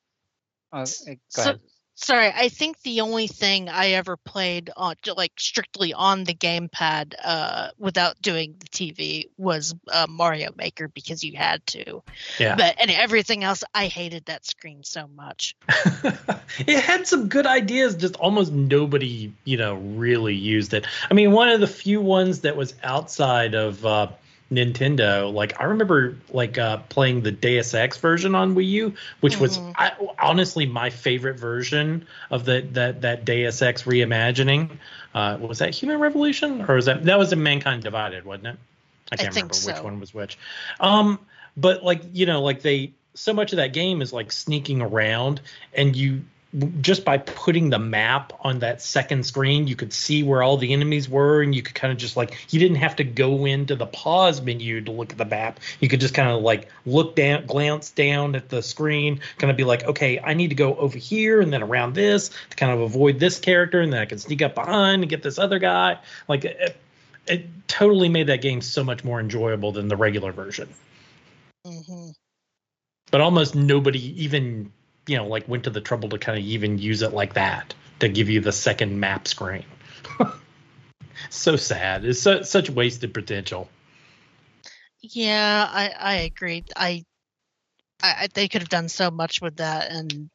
[0.72, 1.60] Oh, go so, ahead.
[1.96, 7.14] Sorry, I think the only thing I ever played on like strictly on the gamepad
[7.24, 12.04] uh, without doing the TV was uh, Mario Maker because you had to.
[12.39, 12.56] Yeah.
[12.56, 15.56] But and everything else, I hated that screen so much.
[16.60, 21.32] it had some good ideas just almost nobody you know really used it i mean
[21.32, 24.08] one of the few ones that was outside of uh
[24.52, 29.39] nintendo like i remember like uh playing the deus ex version on wii u which
[29.39, 29.74] was Mhm.
[29.76, 34.70] I, honestly my favorite version of the that that deus ex reimagining.
[35.16, 36.64] Uh was that human revolution?
[36.68, 38.58] Or was that that was in mankind divided wasn't it?
[39.12, 40.38] I can't think remember which one was which.
[40.80, 41.20] Um
[41.58, 45.41] but like you know like they so much of that game is like sneaking around
[45.74, 46.22] and you
[46.80, 50.72] just by putting the map on that second screen you could see where all the
[50.72, 53.76] enemies were and you could kind of just like you didn't have to go into
[53.76, 55.60] the pause menu to look at the map.
[55.80, 59.58] You could just kind of like look down glance down at the screen kind of
[59.58, 62.72] be like okay i need to go over here and then around this to kind
[62.72, 65.60] of avoid this character and then i can sneak up behind and get this other
[65.60, 65.97] guy.
[66.28, 66.78] Like it,
[67.28, 70.70] it totally made that game so much more enjoyable than the regular version.
[71.66, 72.12] Hmm
[73.12, 74.72] but almost nobody even
[75.08, 77.74] you know like went to the trouble to kind of even use it like that
[77.99, 79.66] to give you the second map screen
[81.30, 83.70] so sad it's su- such wasted potential
[85.01, 86.64] Yeah, I I agree.
[86.76, 87.03] I,
[88.01, 90.30] I they could have done so much with that, and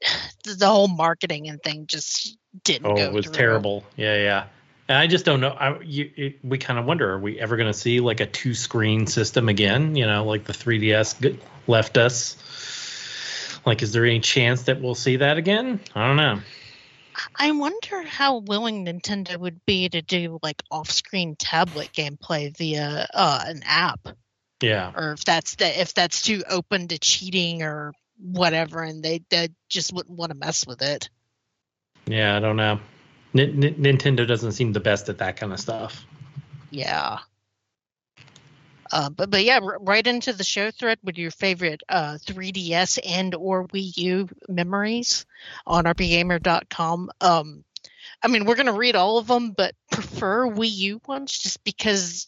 [0.44, 2.86] the, the whole marketing and thing just didn't.
[2.86, 3.34] oh go it was through.
[3.34, 4.44] terrible yeah yeah
[4.88, 7.56] and i just don't know I, you, it, we kind of wonder are we ever
[7.56, 11.38] going to see like a two screen system again you know like the 3ds g-
[11.66, 12.36] left us
[13.64, 15.80] like is there any chance that we'll see that again?
[15.94, 16.40] I don't know.
[17.34, 23.42] I wonder how willing Nintendo would be to do like off-screen tablet gameplay via uh,
[23.46, 24.08] an app,
[24.62, 24.92] yeah.
[24.94, 29.48] Or if that's the, if that's too open to cheating or whatever, and they they
[29.68, 31.08] just wouldn't want to mess with it.
[32.06, 32.80] yeah i don't know.
[33.34, 36.04] N- N- nintendo doesn't seem the best at that kind of stuff.
[36.70, 37.18] Yeah.
[38.92, 42.98] Uh, but but yeah, r- right into the show thread with your favorite uh, 3DS
[43.06, 45.26] and or Wii U memories
[45.66, 47.10] on rpgamer.com.
[47.20, 47.64] Um,
[48.22, 52.26] I mean, we're gonna read all of them, but prefer Wii U ones just because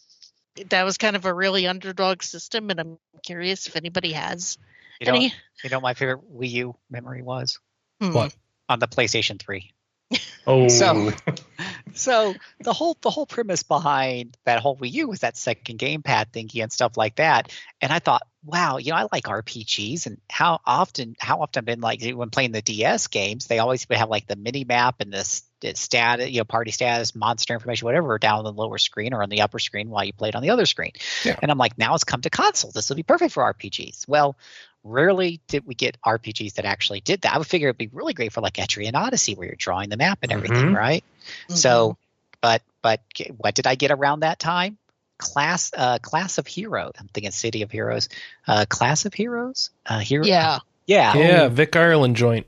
[0.69, 4.57] that was kind of a really underdog system, and I'm curious if anybody has
[4.99, 5.33] You know, any.
[5.63, 7.59] you know, what my favorite Wii U memory was
[8.01, 8.13] Hmm.
[8.13, 8.35] What?
[8.69, 9.71] on the PlayStation Three.
[10.47, 11.11] Oh, So-
[11.93, 16.31] So the whole the whole premise behind that whole Wii U was that second gamepad
[16.31, 17.51] thingy and stuff like that.
[17.81, 21.65] And I thought, wow, you know, I like RPGs and how often how often I've
[21.65, 24.95] been like when playing the DS games, they always would have like the mini map
[24.99, 29.13] and this status, you know, party status, monster information, whatever, down on the lower screen
[29.13, 30.91] or on the upper screen while you played on the other screen.
[31.23, 31.37] Yeah.
[31.41, 32.71] And I'm like, now it's come to console.
[32.71, 34.07] This will be perfect for RPGs.
[34.07, 34.35] Well,
[34.83, 37.33] rarely did we get RPGs that actually did that.
[37.33, 39.97] I would figure it'd be really great for like Etrian Odyssey where you're drawing the
[39.97, 40.75] map and everything, Mhm.
[40.77, 41.03] right?
[41.49, 41.57] Mhm.
[41.57, 41.97] So,
[42.41, 43.01] but but
[43.37, 44.77] what did I get around that time?
[45.17, 46.91] Class uh class of heroes.
[46.99, 48.09] I'm thinking City of Heroes.
[48.45, 49.69] Uh class of heroes?
[49.85, 51.15] Uh hero yeah, Yeah.
[51.15, 52.47] Yeah, Vic Ireland joint.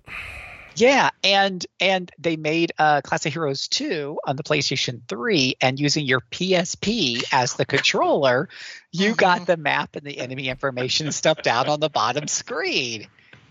[0.76, 5.80] Yeah, and and they made uh Class of Heroes 2 on the PlayStation 3 and
[5.80, 8.50] using your PSP as the controller,
[8.92, 13.08] you got the map and the enemy information stuff down on the bottom screen.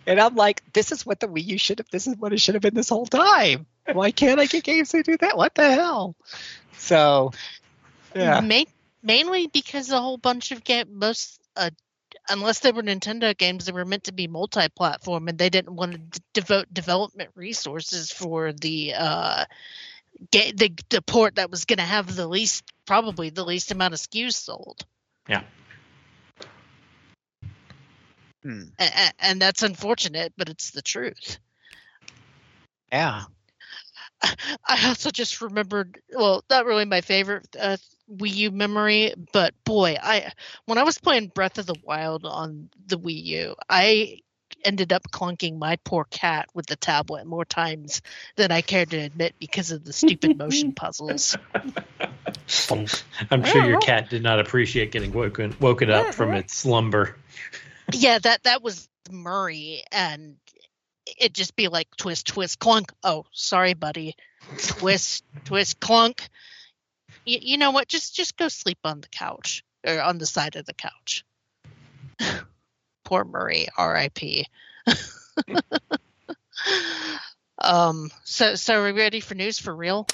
[0.07, 2.41] And I'm like, this is what the Wii U should have this is what it
[2.41, 3.67] should have been this whole time.
[3.91, 5.37] Why can't I get games to do that?
[5.37, 6.15] What the hell?
[6.77, 7.33] So
[8.15, 8.41] yeah.
[8.41, 8.65] Ma-
[9.03, 11.71] mainly because a whole bunch of get most uh,
[12.29, 15.93] unless they were Nintendo games, they were meant to be multi-platform, and they didn't want
[15.93, 19.45] to d- devote development resources for the uh,
[20.31, 23.95] ga- the, the port that was going to have the least, probably the least amount
[23.95, 24.85] of SKUs sold.
[25.29, 25.43] Yeah.
[28.43, 28.63] Hmm.
[28.79, 31.39] A- a- and that's unfortunate, but it's the truth.
[32.93, 33.25] Yeah.
[34.23, 37.77] I also just remembered, well, not really my favorite uh,
[38.11, 40.33] Wii U memory, but boy, I
[40.67, 44.21] when I was playing Breath of the Wild on the Wii U, I
[44.65, 48.03] ended up clunking my poor cat with the tablet more times
[48.37, 51.37] than I cared to admit because of the stupid motion puzzles.
[53.31, 57.17] I'm sure your cat did not appreciate getting woken woken up from its slumber.
[57.93, 60.37] yeah, that that was Murray, and
[61.19, 62.93] it'd just be like twist, twist, clunk.
[63.03, 64.17] Oh, sorry, buddy.
[64.59, 66.29] Twist, twist, clunk.
[67.25, 67.89] You, you know what?
[67.89, 71.25] Just just go sleep on the couch or on the side of the couch.
[73.05, 74.47] Poor Murray, R.I.P.
[77.61, 78.11] um.
[78.25, 80.07] So so are we ready for news for real?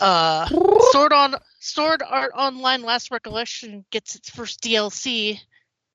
[0.00, 0.46] Uh,
[0.92, 5.38] Sword on Sword Art Online Last Recollection gets its first DLC,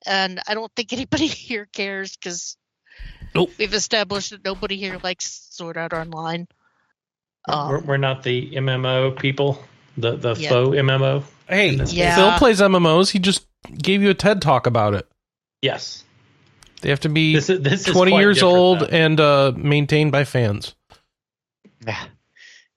[0.05, 2.57] and I don't think anybody here cares because
[3.35, 3.51] Nope.
[3.57, 6.47] we've established that nobody here likes Sword Art Online.
[7.47, 9.63] Um, we're, we're not the MMO people,
[9.97, 10.49] the the Yeah.
[10.49, 11.23] faux MMO.
[11.47, 12.15] Hey, Yeah.
[12.15, 13.09] Phil plays MMOs.
[13.11, 13.45] He just
[13.77, 15.07] gave you a TED talk about it.
[15.61, 16.03] Yes,
[16.81, 18.85] They have to be this is this 20 quite years old though.
[18.85, 20.75] and uh, maintained by fans.
[21.85, 22.05] Yeah.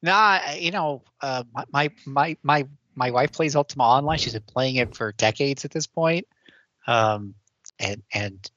[0.03, 4.19] No, you know, uh, my, my my my my wife plays Ultima Online.
[4.19, 6.27] She's been playing it for decades at this point,
[6.89, 7.35] um,
[7.79, 8.51] and and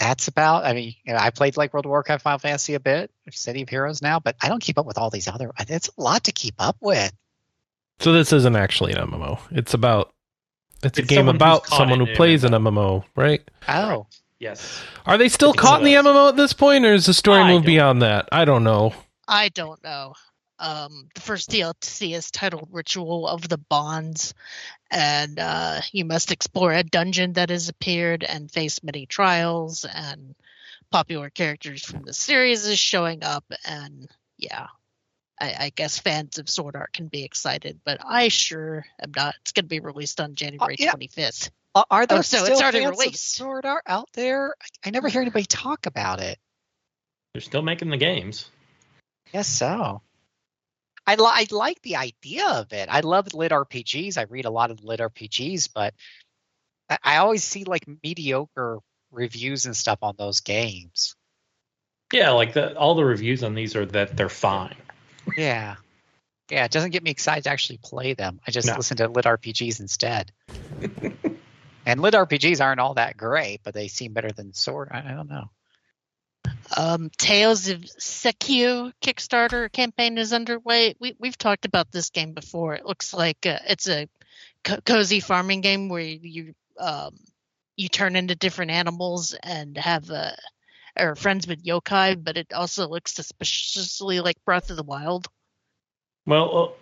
[0.00, 0.64] that's about.
[0.64, 3.62] I mean, you know, I played like World of Warcraft, Final Fantasy a bit, City
[3.62, 5.52] of Heroes now, but I don't keep up with all these other.
[5.60, 7.12] It's a lot to keep up with.
[8.00, 9.38] So this isn't actually an MMO.
[9.52, 10.12] It's about
[10.82, 12.72] it's a It's game someone about someone who an plays an MMO.
[12.72, 13.48] MMO, right?
[13.68, 14.06] Oh,
[14.38, 17.12] Yes, Are they still It's caught in the MMO at this point, or is the
[17.12, 18.26] story I moved don't- beyond that?
[18.32, 18.94] I don't know.
[19.28, 20.14] I don't know.
[20.58, 24.32] Um, the first DLC is titled Ritual of the Bonds,
[24.90, 30.34] and uh, you must explore a dungeon that has appeared and face many trials, and
[30.90, 34.66] popular characters from the series is showing up, and yeah.
[35.40, 39.34] I, I guess fans of Sword Art can be excited, but I sure am not.
[39.40, 40.92] It's going to be released on January yeah.
[40.92, 41.48] 25th.
[41.74, 43.34] Uh, are there Oh, so still it's already fans of released.
[43.36, 44.54] Sword Art out there?
[44.60, 46.38] I, I never hear anybody talk about it.
[47.32, 48.50] they're still making the games.
[49.32, 50.02] Yes, so.
[51.10, 52.88] I, li- I like the idea of it.
[52.88, 54.16] I love lit RPGs.
[54.16, 55.92] I read a lot of lit RPGs, but
[56.88, 58.78] I, I always see like mediocre
[59.10, 61.16] reviews and stuff on those games.
[62.12, 64.76] Yeah, like the all the reviews on these are that they're fine.
[65.36, 65.76] Yeah.
[66.48, 68.40] Yeah, it doesn't get me excited to actually play them.
[68.46, 68.76] I just No.
[68.76, 70.30] listen to lit RPGs instead.
[71.86, 74.90] and lit RPGs aren't all that great, but they seem better than Sword.
[74.92, 75.50] I, I don't know.
[76.76, 80.94] Um, Tales of Seikyu Kickstarter campaign is underway.
[81.00, 82.74] We we've talked about this game before.
[82.74, 84.08] It looks like uh, it's a
[84.64, 87.16] co- cozy farming game where you um,
[87.76, 90.32] you turn into different animals and have uh,
[90.96, 95.28] are friends with yokai, but it also looks suspiciously like Breath of the Wild.
[96.26, 96.74] Well,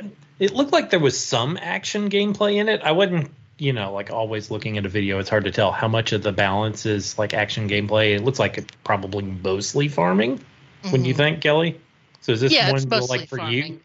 [0.00, 0.06] uh,
[0.38, 2.80] it looked like there was some action gameplay in it.
[2.82, 5.88] I wasn't you know, like always looking at a video, it's hard to tell how
[5.88, 8.14] much of the balance is like action gameplay.
[8.16, 10.40] It looks like it's probably mostly farming.
[10.84, 11.16] Wouldn't you Mhm.
[11.16, 11.80] think, Kelley?
[12.20, 13.66] So is this Yeah, one like for farming.
[13.74, 13.80] you?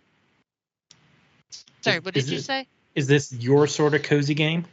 [1.82, 2.68] Sorry, what what is did you it- say?
[2.96, 4.66] Is this your sort of cozy game?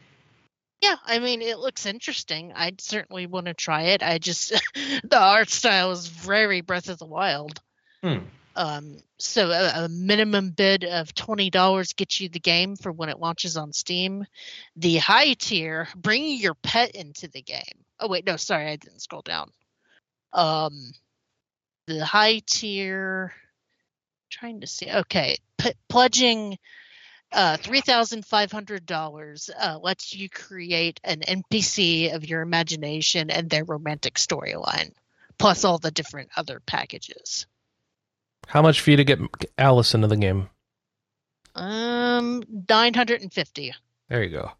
[0.82, 2.52] Yeah, I mean, it looks interesting.
[2.54, 4.02] I'd certainly want to try it.
[4.02, 4.50] I just
[5.04, 7.60] the art style is very Breath of the Wild.
[8.02, 8.18] Hmm.
[8.56, 13.08] Um, so a, a minimum bid of twenty dollars gets you the game for when
[13.08, 14.26] it launches on Steam.
[14.76, 17.84] The high tier, bring your pet into the game.
[17.98, 19.50] Oh wait, no, sorry, I didn't scroll down.
[20.32, 20.92] Um,
[21.86, 23.32] the high tier.
[24.30, 24.90] Trying to see.
[24.90, 26.56] Okay, p- pledging
[27.32, 33.30] uh, three thousand five hundred dollars uh, lets you create an NPC of your imagination
[33.30, 34.92] and their romantic storyline,
[35.38, 37.46] plus all the different other packages.
[38.50, 39.20] How much for you to get
[39.58, 40.48] Alice into the game?
[41.54, 43.72] Um, nine hundred and fifty.
[44.08, 44.50] There you go.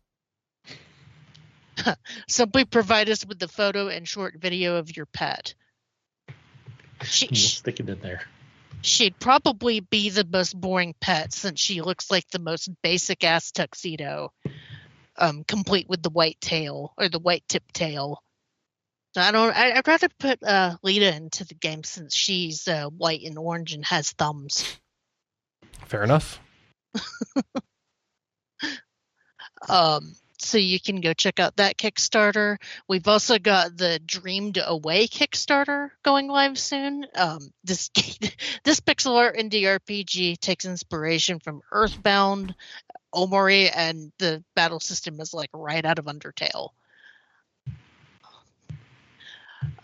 [2.29, 5.55] Simply provide us with the photo and short video of your pet.
[7.03, 8.23] She, We'll stick it in there.
[8.83, 13.51] she'd probably be the most boring pet since she looks like the most basic ass
[13.51, 14.33] tuxedo,
[15.17, 18.23] um, complete with the white tail or the white tip tail.
[19.15, 19.57] So I don't.
[19.57, 23.75] I, I'd rather put uh, Lita into the game since she's uh, white and orange
[23.75, 24.79] and has thumbs.
[25.87, 26.41] Fair enough.
[29.69, 32.57] Um, so you can go check out that Kickstarter.
[32.89, 37.07] We've also got the Dreamed Away Kickstarter going live soon.
[37.15, 37.91] Um, this
[38.65, 42.55] this pixel art indie RPG takes inspiration from Earthbound,
[43.15, 46.71] Omori, and the battle system is like right out of Undertale.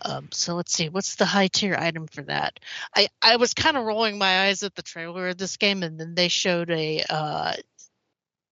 [0.01, 2.59] Um, so let's see, what's the high tier item for that?
[2.95, 5.99] I, I was kind of rolling my eyes at the trailer of this game, and
[5.99, 7.53] then they showed a uh,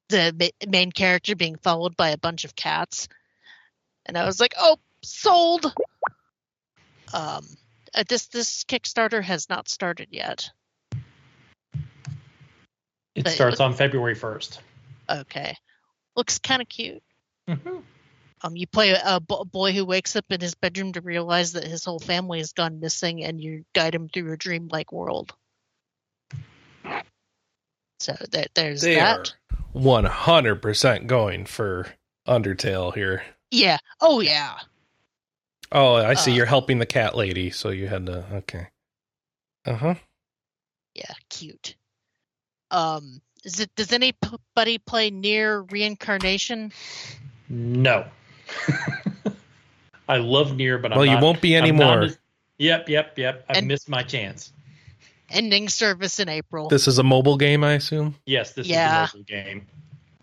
[0.09, 3.07] the ma- main character being followed by a bunch of cats,
[4.05, 5.73] and I was like, "Oh, sold."
[7.13, 7.45] Um,
[7.93, 10.51] uh, this this Kickstarter has not started yet.
[13.15, 14.59] It But- starts on February 1st.
[15.09, 15.55] Okay,
[16.15, 17.01] looks kind of cute.
[17.49, 17.77] Mm-hmm.
[18.43, 21.63] Um, you play a, a boy who wakes up in his bedroom to realize that
[21.63, 25.33] his whole family has gone missing, and you guide him through a dreamlike world.
[27.99, 29.33] So there, there's They that.
[29.71, 31.87] one hundred percent going for
[32.27, 33.23] Undertale here.
[33.51, 33.77] Yeah.
[34.01, 34.57] Oh yeah.
[35.71, 36.31] Oh, I see.
[36.31, 38.25] Uh, You're helping the cat lady, so you had to.
[38.33, 38.67] Okay.
[39.65, 39.95] Uh huh.
[40.93, 41.13] Yeah.
[41.29, 41.75] Cute.
[42.69, 43.73] Um, is it?
[43.75, 46.71] Does anybody play NieR Reincarnation?
[47.49, 48.05] No.
[50.07, 52.01] I love NieR, but I'm Well, you not- won't be I'm not anymore.
[52.03, 52.17] as-
[52.57, 53.45] yep, yep, yep.
[53.49, 54.51] I've And- missed my chance.
[55.31, 56.67] Ending service in April.
[56.69, 58.15] This is a mobile game, I assume.
[58.27, 59.05] Yes, this Yeah.
[59.05, 59.67] is a mobile game.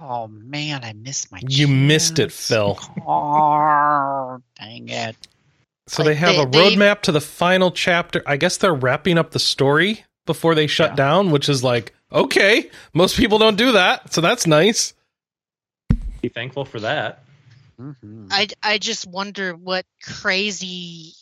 [0.00, 1.40] Oh man, I missed my.
[1.48, 2.32] You missed it.
[2.32, 2.78] Phil.
[3.06, 5.16] Oh, dang it!
[5.88, 8.22] So Like, they have they- a they- roadmap to the final chapter.
[8.26, 10.96] I guess they're wrapping up the story before they shut Yeah.
[10.96, 12.70] down, which is like okay.
[12.94, 14.92] Most people don't do that, so that's nice.
[16.20, 17.24] Be thankful for that.
[17.82, 18.28] Mhm.
[18.30, 21.14] I I just wonder what crazy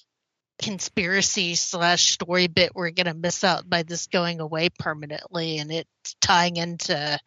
[0.61, 5.89] conspiracy slash story bit we're gonna miss out by this going away permanently, and it
[6.21, 7.19] tying into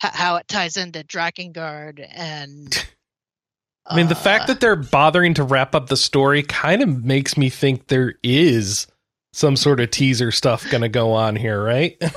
[0.00, 2.86] how it ties into Drakengard and.
[3.86, 7.04] I mean, the fact uh, that they're bothering to wrap up the story kind of
[7.04, 8.86] makes me think there is
[9.34, 12.02] some sort of teaser stuff going to go on here, right?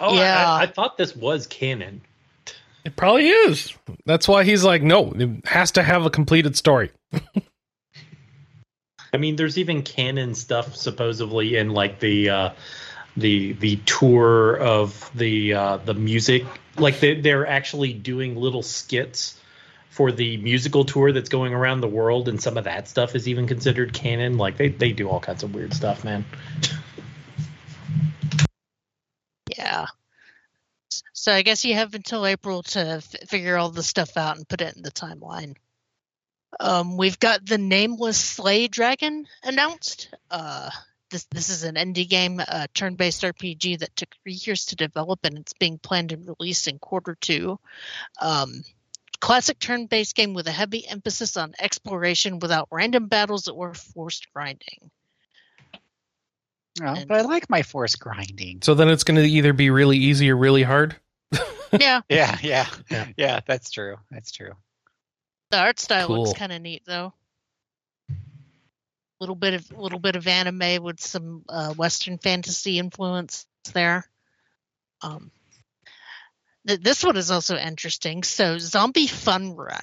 [0.00, 0.46] Oh, Yeah.
[0.50, 2.02] I, I thought this was canon.
[2.84, 3.74] It probably is.
[4.06, 6.90] That's why he's like, no, it has to have a completed story.
[9.12, 12.50] I mean, there's even canon stuff supposedly in like the uh,
[13.16, 16.44] the the tour of the uh, the music.
[16.76, 19.40] Like they they're actually doing little skits
[19.90, 23.26] for the musical tour that's going around the world, and some of that stuff is
[23.26, 24.36] even considered canon.
[24.36, 26.24] Like they they do all kinds of weird stuff, man.
[29.56, 29.86] Yeah.
[31.18, 34.48] So I guess you have until April to f- figure all the stuff out and
[34.48, 35.56] put it in the timeline.
[36.60, 40.14] Um, we've got the nameless Slay Dragon announced.
[40.30, 40.70] Uh,
[41.10, 45.20] this this is an indie game, a turn-based RPG that took three years to develop,
[45.24, 47.58] and it's being planned to release in quarter two.
[48.20, 48.62] Um,
[49.20, 54.90] classic turn-based game with a heavy emphasis on exploration without random battles or forced grinding.
[56.80, 58.62] Oh, And- but I like my force grinding.
[58.62, 60.94] So then it's going to either be really easy or really hard.
[61.72, 63.06] yeah, Yeah, yeah, Yeah.
[63.16, 63.40] yeah.
[63.46, 63.96] That's true.
[64.10, 64.52] That's true.
[65.50, 66.24] The art style Cool.
[66.24, 67.12] looks kind of neat though.
[69.20, 74.04] Little bit of little bit of anime with some uh, Western fantasy influence there.
[75.02, 75.32] Um,
[76.66, 78.22] th- this one is also interesting.
[78.22, 79.82] So, Zombie Fun Run.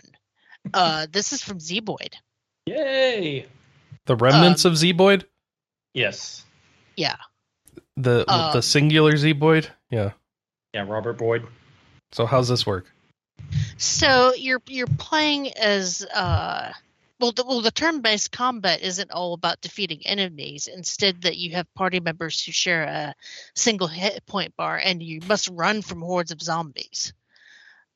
[0.74, 2.14] Uh, this is from Zeboyd.
[2.66, 3.46] Yay!
[4.06, 5.26] The remnants Um, of Zeboyd?
[5.94, 6.44] Yes.
[6.96, 7.18] Yeah.
[7.98, 9.68] The um, the singular Zeboyd?
[9.90, 10.12] Yeah.
[10.76, 11.48] Yeah, Robert Boyd.
[12.12, 12.92] So how's this work?
[13.78, 16.74] So you're you're playing as uh
[17.18, 21.74] well the, well the turn-based combat isn't all about defeating enemies instead that you have
[21.76, 23.16] party members who share a
[23.56, 27.14] single hit point bar and you must run from hordes of zombies.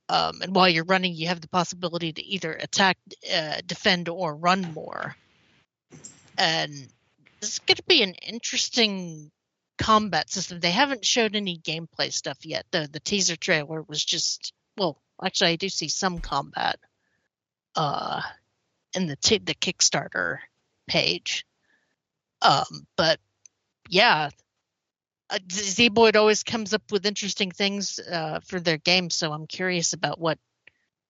[0.08, 2.98] Um, and while you're running you have the possibility to either attack
[3.36, 5.18] uh, defend or run more.
[6.38, 6.72] And
[7.42, 9.32] this is going to be an interesting
[9.80, 10.60] combat system.
[10.60, 12.66] They haven't showed any gameplay stuff yet.
[12.72, 16.80] The the teaser trailer was just well, actually I do see some combat
[17.76, 18.22] uh
[18.94, 20.40] in the t- the Kickstarter
[20.88, 21.46] page.
[22.42, 23.20] Um but
[23.90, 24.30] yeah,
[25.30, 29.94] uh, Zeboyd always comes up with interesting things uh for their games, so I'm curious
[29.94, 30.38] about what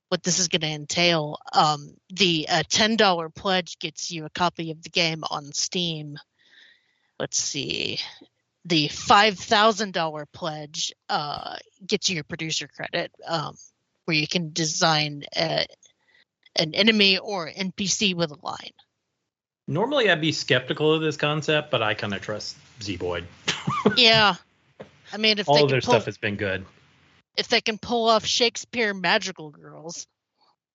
[0.09, 1.39] what this is going to entail.
[1.53, 6.17] Um the uh, $10 pledge gets you a copy of the game on Steam.
[7.19, 7.99] Let's see
[8.69, 13.55] the five thousand dollar pledge uh, gets you your producer credit, um,
[14.05, 15.65] where you can design a,
[16.55, 18.71] an enemy or NPC with a line.
[19.67, 23.25] Normally, I'd be skeptical of this concept, but I kind of trust Zeboyd.
[23.97, 24.35] yeah,
[25.11, 26.65] I mean, if All they of their pull, stuff has been good.
[27.35, 30.07] if they can pull off Shakespeare magical girls,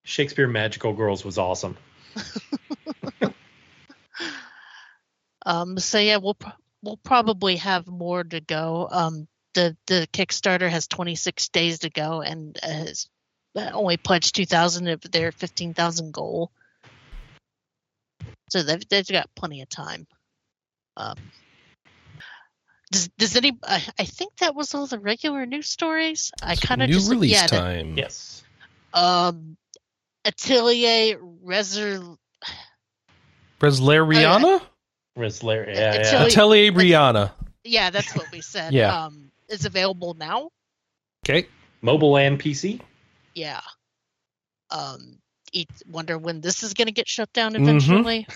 [0.05, 1.77] Shakespeare Magical Girls was awesome.
[5.47, 6.37] um, so yeah, we'll
[6.85, 8.89] we'll probably have more to go.
[8.91, 13.09] Um, the the Kickstarter has 26 days to go and has
[13.57, 16.51] only pledged 2,000 of their 15,000 goal.
[18.51, 20.07] So they've they've got plenty of time.
[20.97, 21.17] Um,
[22.91, 23.59] does does any?
[23.65, 26.31] I, I think that was all the regular news stories.
[26.43, 27.47] I kind of New just release yeah.
[27.47, 27.97] the- time.
[27.97, 28.45] Yes.
[28.93, 29.57] um,
[30.25, 32.17] Atelier Resur.
[35.17, 35.67] Breslariana?
[35.67, 36.19] Risler, yeah, It's yeah.
[36.19, 37.33] really- Atelier Brianna.
[37.65, 38.73] Yeah, that's what we said.
[38.73, 39.05] Yeah.
[39.05, 40.51] Um, it's available now.
[41.25, 41.49] Okay.
[41.83, 42.81] Mobile and PC.
[43.35, 43.61] Yeah.
[44.71, 45.19] Um,
[45.53, 47.61] eat, wonder when this is going to get shut down Mhm.
[47.63, 48.27] eventually.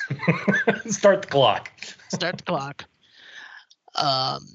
[0.90, 1.70] Start the clock.
[2.10, 2.84] Start the clock.
[3.94, 4.46] Um,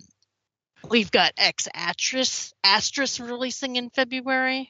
[0.90, 4.70] we've got Ex Astris Astris releasing in February.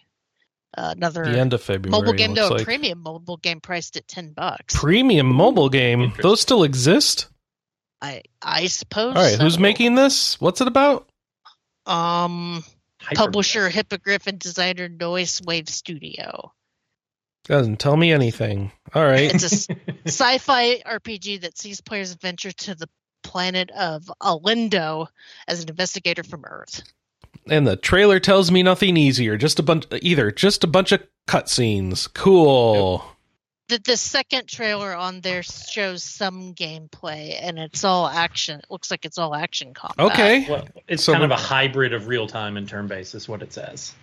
[0.75, 1.91] Uh, another The end of February.
[1.91, 2.65] mobile game, looks though, a like.
[2.65, 4.73] premium mobile game priced at ten bucks.
[4.75, 6.13] Premium mobile game.
[6.21, 7.27] Those still exist?
[8.03, 9.15] I I suppose.
[9.15, 9.39] All right.
[9.39, 10.39] Who's making this?
[10.39, 11.09] What's it about?
[11.85, 12.63] Um,
[13.01, 16.51] Hyper- publisher Hypergryph and designer Noise Wave Studio.
[17.45, 18.71] Doesn't tell me anything.
[18.93, 19.33] All right.
[19.33, 19.75] It's a
[20.07, 22.87] sci-fi RPG that sees players venture to the
[23.23, 25.07] planet of Alindo
[25.47, 26.83] as an investigator from Earth.
[27.49, 29.35] and the trailer tells me nothing easier.
[29.37, 32.13] Just a bunch, either just a bunch of cutscenes.
[32.13, 33.03] Cool.
[33.69, 38.59] The, the second trailer on there shows some gameplay, and it's all action.
[38.59, 40.11] It looks like it's all action combat.
[40.11, 40.45] Okay.
[40.49, 43.41] Well, it's So kind of a hybrid of real time and turn based, is what
[43.41, 43.93] it says.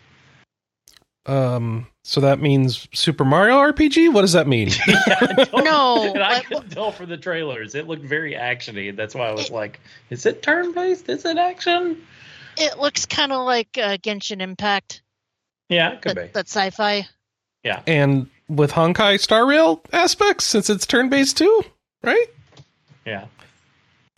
[1.27, 1.87] Um.
[2.03, 4.13] So that means Super Mario RPG.
[4.13, 4.71] What does that mean?
[4.89, 7.75] Yeah, I No, and I but- couldn't tell from the trailers.
[7.75, 8.97] It looked very actiony.
[8.97, 11.09] That's why I was like, "Is it turn based?
[11.11, 12.03] Is it action?"
[12.57, 15.03] It looks kind of like uh, Genshin Impact,
[15.69, 16.31] Yeah, it could but, be.
[16.33, 17.07] but sci-fi.
[17.63, 21.65] Yeah and with Honkai Star Rail aspects, since it's turn based too,
[22.03, 22.27] right?
[23.07, 23.27] Yeah,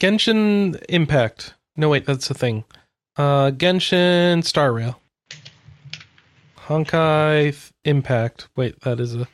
[0.01, 1.55] Genshin Impact.
[1.77, 2.65] No, wait, that's a thing.
[3.17, 5.01] Uh, Genshin Star Rail.
[6.67, 8.49] Honkai Impact.
[8.57, 9.29] Wait, that is a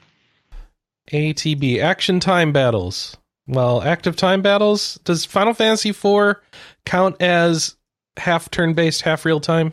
[1.11, 3.17] ATB Action Time Battles.
[3.49, 5.01] Well, active time battles.
[5.05, 6.37] Does Final Fantasy IV
[6.85, 7.77] count as
[8.19, 9.73] half turn-based, half real time?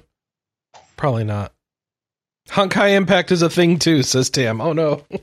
[0.96, 1.52] Probably not.
[2.50, 4.62] Honkai Impact is a thing too, says Tam.
[4.62, 5.04] Oh no.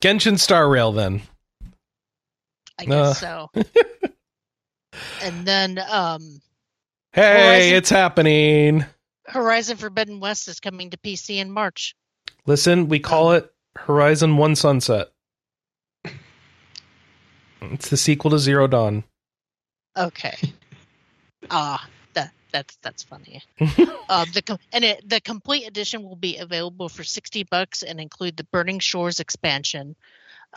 [0.00, 1.22] Genshin Star Rail then.
[2.80, 2.86] I Uh.
[2.86, 3.50] guess so.
[5.22, 6.40] and then um,
[7.12, 7.22] Hey,
[7.68, 8.84] Horizon- it's happening.
[9.28, 11.94] Horizon Forbidden West is coming to PC in March.
[12.46, 15.10] Listen, we call it Horizon One Sunset.
[17.60, 19.04] It's the sequel to Zero Dawn.
[19.96, 20.36] Okay.
[21.50, 21.88] Ah,
[22.52, 23.42] that's that's funny.
[24.08, 28.00] um, the com- and it, the complete edition will be available for sixty bucks and
[28.00, 29.96] include the Burning Shores expansion.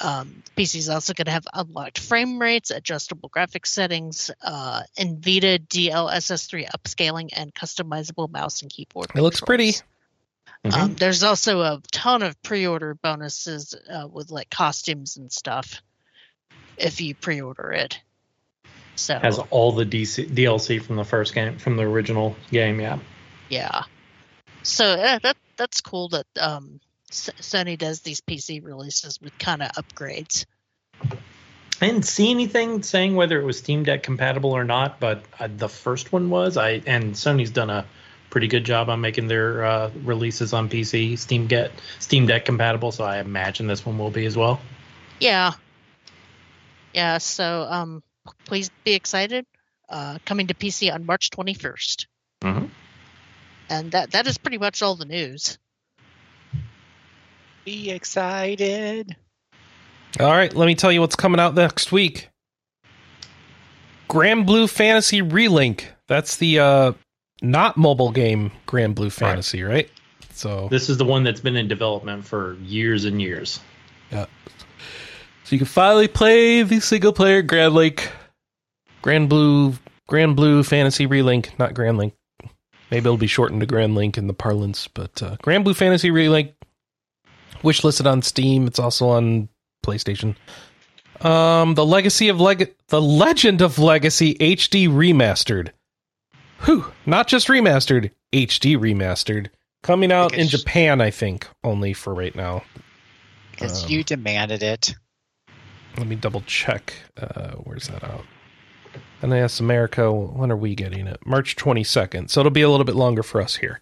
[0.02, 5.66] Um, PC is also going to have unlocked frame rates, adjustable graphics settings, uh, NVIDIA
[5.66, 9.12] DLSS3 upscaling, and customizable mouse and keyboard.
[9.16, 9.72] It looks pretty.
[10.66, 10.74] Mm-hmm.
[10.74, 15.82] Um, there's also a ton of pre-order bonuses uh, with like costumes and stuff
[16.78, 18.02] if you pre-order it.
[18.96, 22.80] So Has all the DC, DLC from the first game, from the original game.
[22.80, 23.00] Yeah.
[23.50, 23.84] yeah.
[24.64, 26.80] So uh, that that's cool that um,
[27.12, 30.46] S- Sony does these PC releases with kind of upgrades.
[31.82, 35.50] I didn't see anything saying whether it was Steam Deck compatible or not, but uh,
[35.56, 36.56] the first one was.
[36.56, 37.86] I and Sony's done a
[38.30, 42.92] pretty good job on making their uh, releases on PC Steam Get Steam Deck compatible.
[42.92, 44.62] So I imagine this one will be as well.
[45.20, 45.54] Yeah.
[46.94, 48.04] Yeah, so um
[48.46, 49.46] please be excited.
[49.90, 52.08] Uh coming to PC on March 21st.
[52.44, 52.70] Mhm.
[53.70, 55.58] And that that is pretty much all the news.
[57.66, 59.16] Be excited.
[60.20, 62.30] All right, let me tell you what's coming out next week.
[64.10, 65.86] Granblue Fantasy Relink.
[66.08, 66.94] That's the uh
[67.42, 69.90] not mobile game Granblue Fantasy, right?
[70.32, 73.60] So This is the one that's been in development for years and years.
[75.46, 78.12] So you can finally play the single player Grand Link,
[79.04, 79.78] Granblue,
[80.08, 82.16] Grand Blue Fantasy Relink, not Grand Link.
[82.90, 86.54] Maybe it'll be shortened to Grand Link in the parlance, but uh, Granblue Fantasy Relink,
[87.62, 88.66] wish listed on Steam.
[88.66, 89.48] It's also on
[89.86, 90.36] PlayStation.
[91.22, 95.70] Um, the Legacy of Leg, the Legend of Legacy HD remastered.
[96.62, 99.50] Whew, not just remastered, HD remastered.
[99.84, 102.64] Coming out in Japan, I think, only for right now.
[103.52, 104.96] Because Um, you demanded it.
[105.98, 106.94] Let me double check.
[107.18, 108.26] Uh, where's that out?
[109.24, 110.12] NIS America.
[110.12, 111.26] When are we getting it?
[111.26, 112.30] March 22nd.
[112.30, 113.82] So it'll be a little bit longer for us here.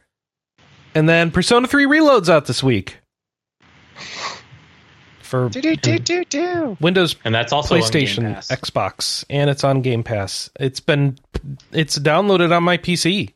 [0.96, 2.98] And then Persona 3 Reloads out this week.
[5.22, 6.78] For Do do do do do.
[6.80, 10.50] Windows, And that's also PlayStation, Xbox, and it's on Game Pass.
[10.60, 11.18] It's been
[11.72, 13.34] it's downloaded on my PC.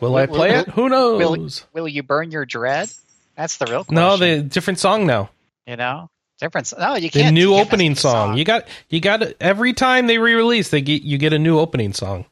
[0.00, 0.68] Will I play will- it?
[0.68, 1.64] Who will- knows?
[1.72, 2.90] Will you burn your dread?
[3.36, 3.94] That's the real question.
[3.94, 5.30] No, the different song now.
[5.66, 6.74] you know difference.
[6.76, 7.26] No, you can't.
[7.26, 8.36] The new you can't opening mess with song.
[8.36, 11.92] You got you got every time they re-release, they get you get a new opening
[11.92, 12.26] song.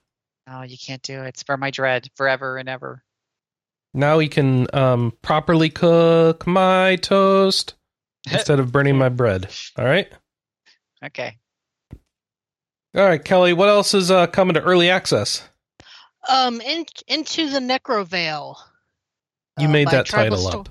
[0.47, 1.28] No, you can't do it.
[1.28, 3.03] It's for my dread forever and ever.
[3.93, 7.74] Now we can um, properly cook my toast
[8.31, 9.49] instead of burning my bread.
[9.77, 10.09] All right.
[11.05, 11.37] Okay.
[12.95, 13.53] All right, Kelley.
[13.53, 15.47] What else is uh, coming to early access?
[16.28, 18.57] Um in, into the Necrovale.
[19.59, 20.69] You uh, made that title Sto- up.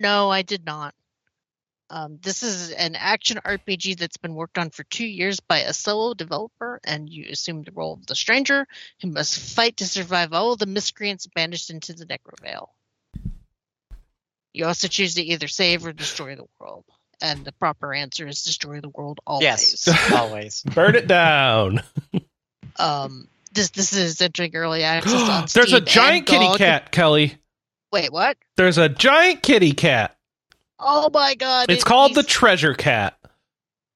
[0.00, 0.94] No, I did not.
[1.90, 5.72] Um, this is an action RPG that's been worked on for two years by a
[5.72, 8.66] solo developer, and you assume the role of the stranger
[9.00, 12.68] who must fight to survive all the miscreants banished into the Necrovale.
[14.52, 16.84] You also choose to either save or destroy the world,
[17.22, 19.44] and the proper answer is destroy the world always.
[19.86, 20.62] Yes, always.
[20.62, 21.82] Burn it down.
[22.80, 27.34] Um, this this is entering early access on There's a giant kitty cat, Kelley.
[27.90, 28.36] Wait, what?
[28.56, 30.16] There's a giant kitty cat.
[30.80, 31.70] Oh my god!
[31.70, 33.18] It's it- called the treasure cat.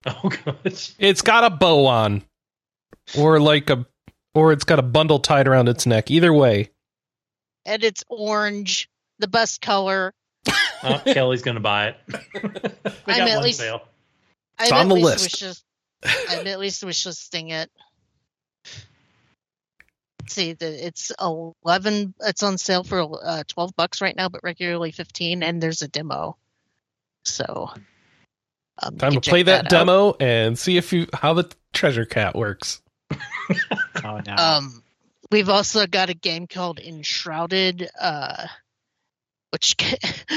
[0.06, 0.94] Oh gosh.
[0.98, 2.22] It's got a bow on,
[3.16, 3.86] or like a,
[4.34, 6.10] or it's got a bundle tied around its neck.
[6.10, 6.70] Either way,
[7.64, 8.90] and it's orange,
[9.20, 10.12] the best color.
[10.82, 11.96] Oh, Kelley's gonna buy it.
[12.34, 13.82] we I'm got at one least- sale.
[14.60, 15.22] It's I'm on at the least list.
[15.24, 15.64] Wish just,
[16.30, 17.70] I'm at least wish listing it.
[20.20, 22.14] Let's see, the, it's eleven.
[22.20, 25.42] It's on sale for uh, twelve bucks right now, but regularly fifteen.
[25.42, 26.36] And there's a demo,
[27.24, 27.70] so
[28.82, 29.70] um, time to play check that, out.
[29.70, 32.80] demo and see if you how the treasure cat works.
[34.04, 34.34] Oh no.
[34.36, 34.82] Um,
[35.30, 38.46] we've also got a game called Enshrouded, uh,
[39.50, 39.76] which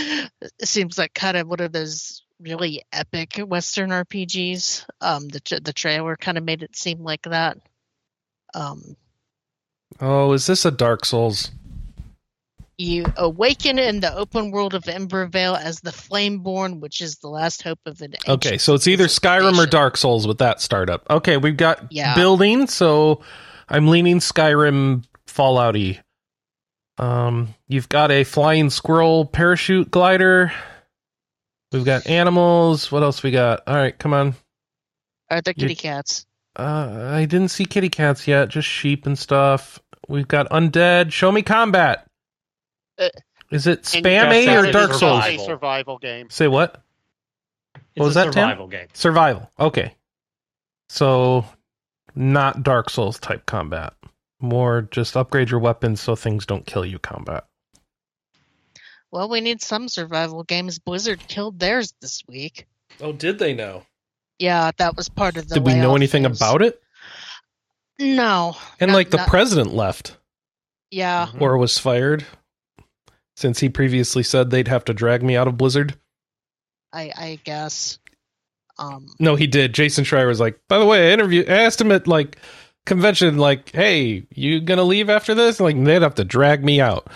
[0.61, 4.85] seems like kind of one of those really epic Western RPGs.
[5.01, 7.57] Um, the the trailer kind of made it seem like that.
[8.53, 8.95] Um,
[9.99, 11.51] Oh, is this a Dark Souls?
[12.77, 17.61] You awaken in the open world of Embervale as the Flameborn, which is the last
[17.61, 18.15] hope of an.
[18.27, 19.65] Okay, so it's either Skyrim or.
[19.65, 21.09] Dark Souls with that startup.
[21.09, 22.15] Okay, we've got Yeah.
[22.15, 23.21] building, so
[23.69, 25.99] I'm leaning Skyrim Fallouty.
[26.97, 30.51] Um, you've got a flying squirrel parachute glider.
[31.71, 32.91] We've got animals.
[32.91, 33.63] What else we got?
[33.67, 34.35] All right, come on.
[35.29, 36.25] Are there kitty cats?
[36.57, 39.79] Uh, I didn't see kitty cats yet, just sheep and stuff.
[40.07, 41.11] We've got undead.
[41.11, 42.05] Show me combat.
[42.97, 43.09] Uh,
[43.51, 45.23] Is it And spam A or Dark Souls?
[45.25, 46.29] A survival game.
[46.29, 46.81] Say what?
[47.75, 48.33] It's What was a that, Tim?
[48.33, 48.87] survival game.
[48.93, 49.51] Survival.
[49.59, 49.93] Okay.
[50.89, 51.45] So,
[52.15, 53.93] not Dark Souls type combat.
[54.39, 57.45] More just upgrade your weapons so things don't kill you combat.
[59.11, 60.77] Well, we need some survival games.
[60.79, 62.65] Blizzard killed theirs this week.
[63.01, 63.83] Oh, did they know?
[64.39, 65.55] Yeah, that was part of the.
[65.55, 66.37] Did we know anything phase.
[66.37, 66.81] about it?
[67.97, 68.57] No.
[68.79, 70.17] And Not- like the not- president left
[70.91, 71.29] Yeah.
[71.39, 72.25] Or was fired
[73.35, 75.95] since he previously said they'd have to drag me out of Blizzard.
[76.93, 77.99] I I guess.
[78.77, 79.07] Um.
[79.19, 79.73] No, he did.
[79.73, 82.37] Jason Schreier was like, by the way, I interviewed, I asked him at like
[82.85, 87.07] convention, like, "Hey, you gonna leave after this?" Like, they'd have to drag me out,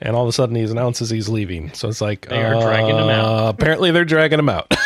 [0.00, 1.72] and all of a sudden, he announces he's leaving.
[1.72, 3.24] So it's like They are dragging him out.
[3.46, 4.72] uh, Apparently, they're dragging him out.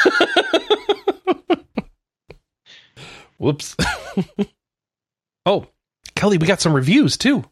[3.39, 3.77] Whoops.
[5.47, 5.67] oh,
[6.17, 7.45] Kelley, we got some reviews too,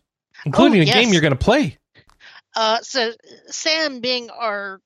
[0.44, 1.78] including Oh, a game you're gonna play.
[2.56, 3.12] Uh, so
[3.48, 4.80] Sam, being our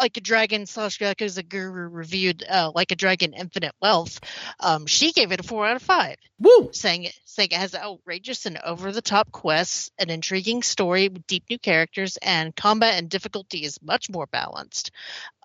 [0.00, 4.20] like a dragon slash Yakuza guru, reviewed uh, like a dragon Infinite Wealth.
[4.58, 6.70] Um, she gave it a four out of five, Woo!
[6.72, 11.26] saying it saying it has outrageous and over the top quests, an intriguing story with
[11.26, 14.90] deep new characters, and combat and difficulty is much more balanced.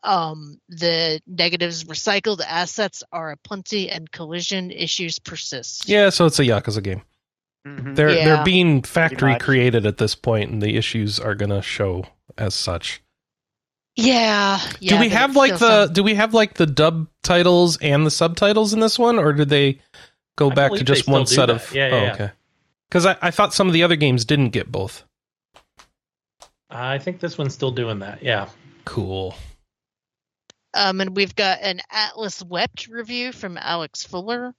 [0.03, 5.89] Um, the negatives recycled assets are aplenty, and collision issues persist.
[5.89, 7.01] Yeah, so it's a Yakuza game.
[7.65, 7.95] Mhm.
[7.95, 8.25] They're Yeah.
[8.25, 12.05] they're being factory created at this point, and the issues are gonna show
[12.37, 13.01] as such.
[13.95, 14.59] Yeah.
[14.79, 18.05] yeah do we have like the sounds- do we have like the dub titles and
[18.05, 19.79] the subtitles in this one, or did they
[20.35, 21.73] go I back to just one set do of?
[21.73, 22.13] Yeah, yeah, oh, yeah.
[22.13, 22.31] okay.
[22.89, 25.03] Because I, I thought some of the other games didn't get both.
[26.69, 28.21] I think this one's still doing that.
[28.21, 28.49] Yeah.
[28.83, 29.35] Cool.
[30.73, 34.53] Um, and we've got an Atlas Wept review from Alex Fuller.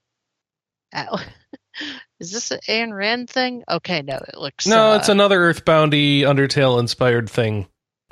[0.93, 1.21] Al-
[2.19, 3.63] Is this an Ayn Rand thing?
[3.69, 4.65] Okay, no, it looks.
[4.67, 7.67] No, uh, it's another Earthboundy Undertale inspired thing.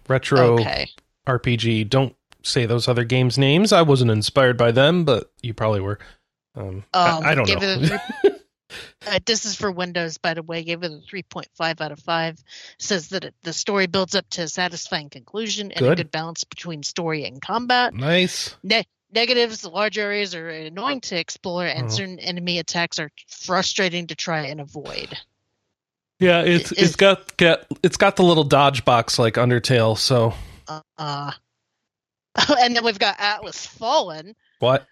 [0.08, 0.88] Retro Okay.
[1.28, 1.90] RPG.
[1.90, 3.74] Don't say those other games' names.
[3.74, 5.98] I wasn't inspired by them, but you probably were.
[6.56, 7.58] Um, Um, I, I don't know.
[7.62, 8.02] it
[9.08, 10.64] Uh, this is for Windows, by the way.
[10.64, 12.44] Gave it a 3.5 out of 5.
[12.80, 15.98] Says that it, the story builds up to a satisfying conclusion and a Good.
[15.98, 17.94] good balance between story and combat.
[17.94, 18.56] nice.
[18.64, 18.86] Ne-
[19.16, 21.90] negatives, large areas are annoying to explore, and Oh.
[21.90, 25.18] certain enemy attacks are frustrating to try and avoid.
[26.20, 29.98] Yeah, it's It- it's got got it's got the little dodge box like Undertale.
[29.98, 30.34] So
[30.68, 31.32] Uh, uh,
[32.60, 34.36] and then we've got Atlas Fallen.
[34.60, 34.86] what?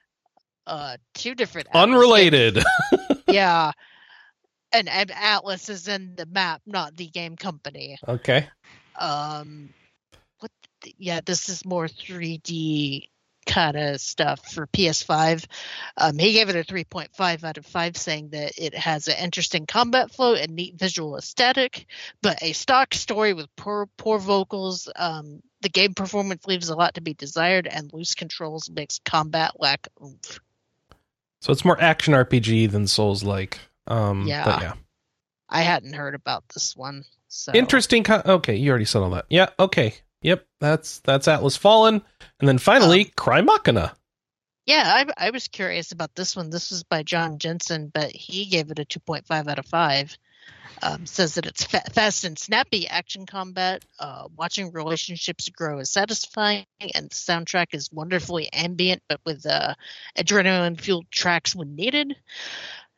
[0.66, 1.84] Uh, two different Atlas.
[1.84, 2.64] Unrelated.
[3.28, 3.72] yeah.
[4.72, 7.98] And, and Atlas is in the map, not the game company.
[8.08, 8.48] okay.
[8.98, 9.70] Um,
[10.40, 10.52] what?
[10.82, 13.08] The, yeah, this is more 3D
[13.54, 15.46] kind of stuff for PS5.
[15.98, 19.68] Um, he gave it a 3.5 out of 5, saying that it has an interesting
[19.68, 21.86] combat flow and neat visual aesthetic,
[22.24, 24.90] but a stock story with poor poor vocals.
[24.96, 29.52] Um, the game performance leaves a lot to be desired, and loose controls makes combat
[29.60, 30.40] lack oomph.
[31.42, 33.60] So it's more action RPG than Souls like.
[33.86, 34.46] Um, Yeah.
[34.46, 34.74] But yeah.
[35.50, 37.06] I hadn't heard about this one.
[37.28, 38.04] So Interesting.
[38.04, 39.26] Co- okay, you already said all that.
[39.30, 39.50] Yeah.
[39.60, 39.94] Okay.
[40.24, 40.46] Yep.
[40.60, 42.02] That's that's Atlas Fallen,
[42.40, 43.94] and then finally Crymachina.
[44.66, 46.50] Yeah, I, I was curious about this one.
[46.50, 50.18] This was by John Jensen, but he gave it a 2.5 out of 5.
[50.82, 53.84] Um, says that it's fa- fast and snappy action combat.
[54.00, 59.76] Uh, watching relationships grow is satisfying, and the soundtrack is wonderfully ambient, but with uh,
[60.18, 62.16] adrenaline fueled tracks when needed.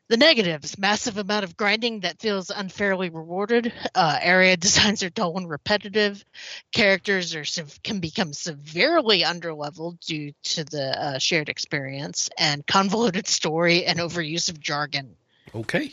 [0.08, 3.74] The negatives: massive amount of grinding that feels unfairly rewarded.
[3.96, 6.24] Uh, area designs are dull and repetitive.
[6.72, 7.46] Characters are
[7.84, 14.50] can become severely underleveled due to the uh, shared experience and convoluted story and overuse
[14.50, 15.16] of jargon.
[15.56, 15.92] Okay.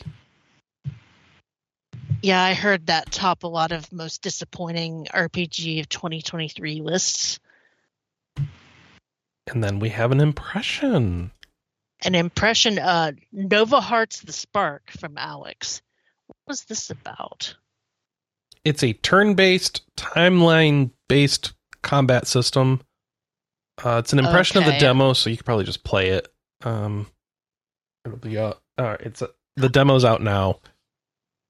[2.21, 7.39] Yeah, I heard that top a lot of most disappointing RPG of 2023 lists.
[9.47, 11.31] And then we have an impression.
[12.03, 15.81] An impression, uh, Nova Hearts the Spark from Alex.
[16.27, 17.55] What was this about?
[18.65, 22.81] It's a turn-based, timeline-based combat system.
[23.83, 26.27] Uh, it's an impression of the demo, so you could probably just play it.
[26.63, 27.07] Um,
[28.05, 30.59] it'll be uh, uh it's a, the demo's out now.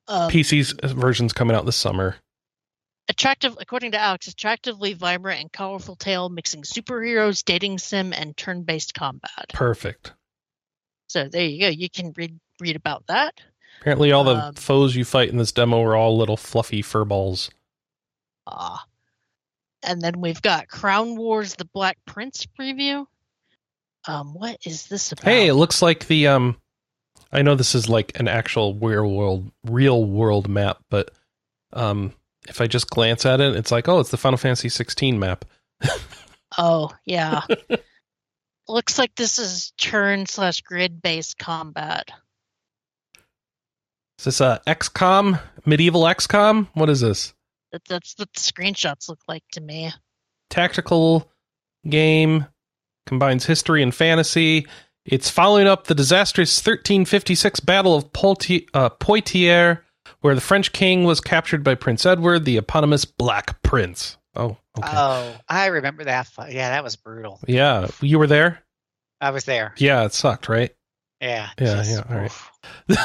[0.07, 2.15] Um, PC's version's coming out this summer.
[3.09, 8.93] attractive, according to Alex, attractively vibrant and colorful tale mixing superheroes, dating sim, and turn-based
[8.93, 9.49] combat.
[9.53, 10.13] Perfect.
[11.13, 11.67] So there you go.
[11.67, 13.39] You can read read about that.
[13.81, 17.05] Apparently, all the Um, foes you fight in this demo are all little fluffy fur
[17.05, 17.51] balls.
[18.47, 18.83] Ah.
[19.83, 23.05] And then we've got Crown Wars: The Black Prince preview.
[24.07, 25.25] Um, what is this about?
[25.25, 26.57] Hey, it looks like the um.
[27.31, 31.11] I know this is like an actual real world, real world map, but
[31.73, 32.13] um,
[32.47, 35.45] if I just glance at it, it's like, oh, it's the Final Fantasy 16 map.
[36.57, 37.41] Oh, yeah.
[38.67, 42.09] Looks like this is turn slash grid based combat.
[44.19, 46.67] Is this uh XCOM, medieval XCOM?
[46.73, 47.33] What is this?
[47.71, 49.91] That, that's what the screenshots look like to me.
[50.49, 51.29] Tactical
[51.89, 52.45] game
[53.05, 54.67] combines history and fantasy.
[55.05, 59.79] It's following up the disastrous 1356 Battle of Polti- uh, Poitiers,
[60.21, 64.17] where the French king was captured by Prince Edward, the eponymous Black Prince.
[64.35, 64.89] Oh, okay.
[64.93, 66.29] Oh, I remember that.
[66.49, 67.39] Yeah, that was brutal.
[67.47, 68.63] yeah, you were there.
[69.21, 69.73] I was there.
[69.77, 70.73] Yeah, it sucked, right?
[71.21, 71.49] Yeah.
[71.59, 72.25] Yeah, yeah, all right.
[72.25, 72.51] oof.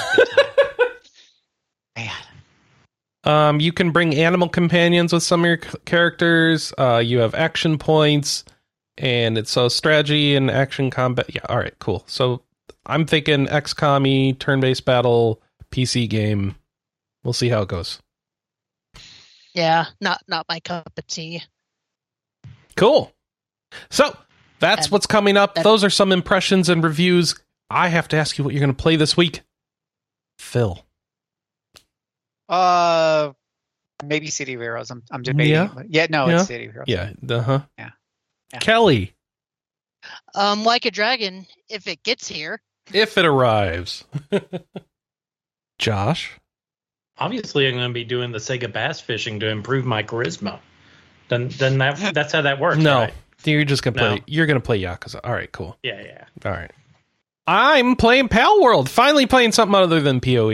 [3.24, 6.72] Um, you can bring animal companions with some of your c- characters.
[6.78, 8.44] Uh, you have action points,
[8.96, 11.26] and it's a strategy and action combat.
[11.34, 12.04] Yeah, all right, cool.
[12.06, 12.42] So
[12.86, 16.54] I'm thinking XCOM turn-based battle PC game.
[17.22, 17.98] We'll see how it goes.
[19.52, 21.42] Yeah, not not my cup of tea.
[22.78, 23.12] Cool.
[23.90, 24.16] So
[24.60, 25.56] that's And- what's coming up.
[25.56, 27.34] and- Those are some impressions and reviews.
[27.70, 29.42] I have to ask you what you're going to play this week,
[30.38, 30.82] Phil.
[32.48, 33.32] Uh,
[34.04, 34.90] maybe City of Heroes.
[34.90, 35.52] I'm, I'm debating.
[35.52, 35.68] Yeah?
[35.88, 36.38] Yeah, no, Yeah?
[36.38, 36.86] it's City of Heroes.
[36.88, 37.12] Yeah.
[37.28, 37.60] Uh huh.
[37.78, 37.90] Yeah.
[38.54, 38.58] Yeah.
[38.60, 39.12] Kelley,
[40.34, 42.62] Um, like a dragon, if it gets here.
[42.94, 44.04] if it arrives.
[45.78, 46.32] Josh.
[47.18, 50.60] Obviously, I'm going to be doing the Sega bass fishing to improve my charisma.
[51.28, 52.78] Then, then that that's how that works.
[52.78, 53.14] No, right?
[53.44, 54.14] you're just gonna play.
[54.16, 54.22] No.
[54.26, 55.20] You're gonna play Yakuza.
[55.22, 55.76] All right, cool.
[55.82, 56.24] Yeah, yeah.
[56.44, 56.70] All right.
[57.46, 58.88] I'm playing Palworld.
[58.88, 60.50] Finally playing something other than Poe.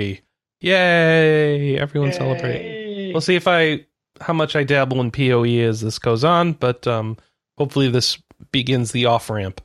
[0.60, 1.78] Yay!
[1.78, 3.12] Everyone celebrate.
[3.12, 3.86] We'll see if I
[4.20, 7.16] how much I dabble in Poe as this goes on, but um,
[7.58, 8.18] hopefully this
[8.52, 9.60] begins the off ramp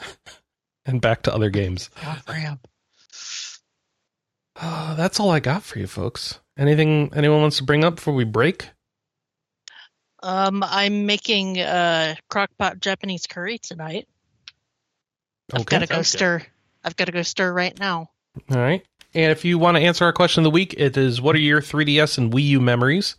[0.86, 1.90] and back to other games.
[2.04, 2.66] Off ramp.
[4.56, 6.40] Uh, that's all I got for you folks.
[6.58, 8.70] Anything anyone wants to bring up before we break?
[10.22, 14.06] Um, I'm making uh crockpot Japanese curry tonight.
[15.52, 16.18] I've got to go sounds good.
[16.18, 16.42] stir.
[16.84, 18.10] I've got to go stir right now.
[18.50, 18.84] All right.
[19.12, 21.40] And if you want to answer our question of the week, it is what are
[21.40, 23.16] your 3DS and Wii U memories?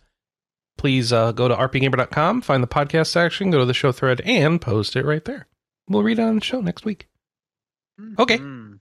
[0.78, 4.60] Please uh, go to rpgamer.com, find the podcast section, go to the show thread, and
[4.60, 5.46] post it right there.
[5.88, 7.08] We'll read it on the show next week.
[8.18, 8.38] Okay.
[8.38, 8.80] Mm.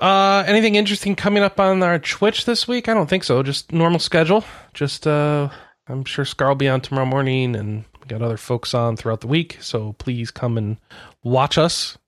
[0.00, 2.88] Uh, anything interesting coming up on our Twitch this week?
[2.88, 3.42] I don't think so.
[3.42, 4.44] Just normal schedule.
[4.72, 5.50] Just uh,
[5.86, 9.20] I'm sure Scar will be on tomorrow morning, and we got other folks on throughout
[9.20, 9.58] the week.
[9.60, 10.78] So please come and
[11.22, 11.98] watch us,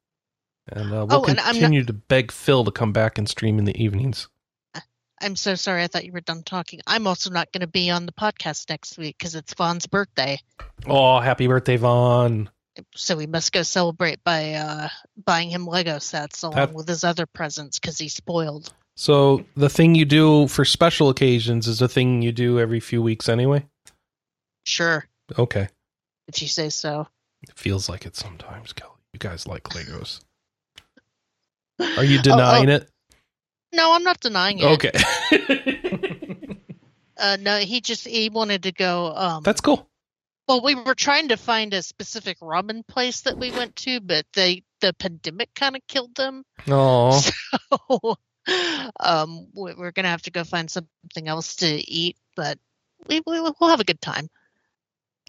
[0.69, 3.29] and uh, we'll Oh, and I'm not- continue to beg Phil to come back and
[3.29, 4.29] stream in the evenings.
[5.21, 5.83] I'm so sorry.
[5.83, 6.81] I thought you were done talking.
[6.87, 10.39] I'm also not going to be on the podcast next week because it's Vaughn's birthday.
[10.87, 12.51] Oh, happy birthday, Vaughn!
[12.95, 14.89] So we must go celebrate by uh,
[15.25, 18.73] buying him Lego sets along That- with his other presents because he's spoiled.
[18.97, 23.03] So the thing you do for special occasions is a thing you do every few
[23.03, 23.67] weeks anyway.
[24.65, 25.07] Sure,
[25.39, 25.69] Okay,
[26.29, 27.07] if you say so.
[27.43, 28.93] it feels like it sometimes, Kelley.
[29.13, 30.21] You guys like Legos.
[31.79, 32.91] Are you Oh, denying oh, it?
[33.73, 34.65] No, I'm not denying it.
[34.65, 34.93] Okay.
[37.19, 39.11] Uh, no, he just he wanted to go.
[39.17, 39.89] Um, That's cool.
[40.47, 44.27] well, we were trying to find a specific ramen place that we went to, but
[44.35, 46.43] they the pandemic kind of killed them.
[46.69, 47.19] Oh,
[47.91, 48.17] So,
[49.01, 52.59] um, we- we're gonna have to go find something else to eat, but
[53.09, 54.29] we, we we'll have a good time.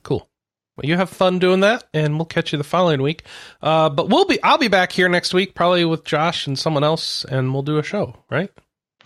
[0.04, 0.28] cool.
[0.76, 3.24] Well, you have fun doing that, and we'll catch you the following week.
[3.64, 6.84] Uh, but we'll be I'll be back here next week, probably with Josh and someone
[6.84, 8.52] else, and we'll do a show, right?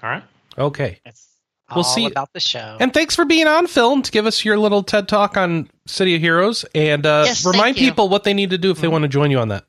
[0.04, 0.24] All right.
[0.58, 1.00] Okay.
[1.06, 1.28] It's
[1.70, 2.76] We'll all see- about the show.
[2.82, 6.16] And thanks for being on Phil to give us your little TED talk on City
[6.16, 8.92] of Heroes, and uh, Yes, remind people what they need to do if they Mhm.
[8.92, 9.64] want to join you on that.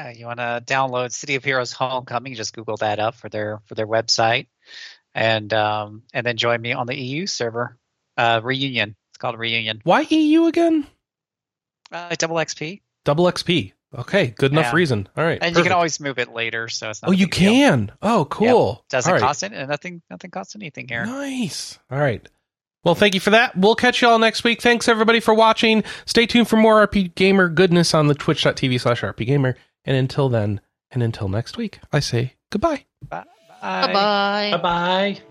[0.00, 2.34] Yeah, you want to download City of Heroes Homecoming?
[2.34, 4.46] Just Google that up for their for their website,
[5.14, 7.76] and um, and then join me on the EU server.
[8.16, 8.96] Uh, reunion.
[9.10, 9.80] It's called Reunion.
[9.84, 10.86] Why EU again?
[11.92, 13.72] Uh, double XP, Double XP.
[13.94, 14.76] Okay, good enough Yeah.
[14.76, 15.08] reason.
[15.16, 15.38] All right.
[15.42, 17.08] and you can always move it later, so it's not.
[17.08, 17.52] Oh, you big deal.
[17.52, 17.92] can.
[18.00, 18.84] Oh, cool.
[18.88, 19.22] Doesn't All right.
[19.22, 21.04] cost it, nothing nothing costs anything here.
[21.04, 21.78] Nice.
[21.90, 22.26] All right.
[22.84, 23.54] Well, thank you for that.
[23.56, 24.62] We'll catch you all next week.
[24.62, 25.84] Thanks everybody for watching.
[26.06, 29.54] Stay tuned for more RPGamer goodness on the twitch.tv slash RPGamer.
[29.84, 32.84] And until then, and until next week, I say goodbye.
[33.08, 33.24] Bye.
[33.60, 34.50] Bye bye.
[34.52, 35.22] Bye bye.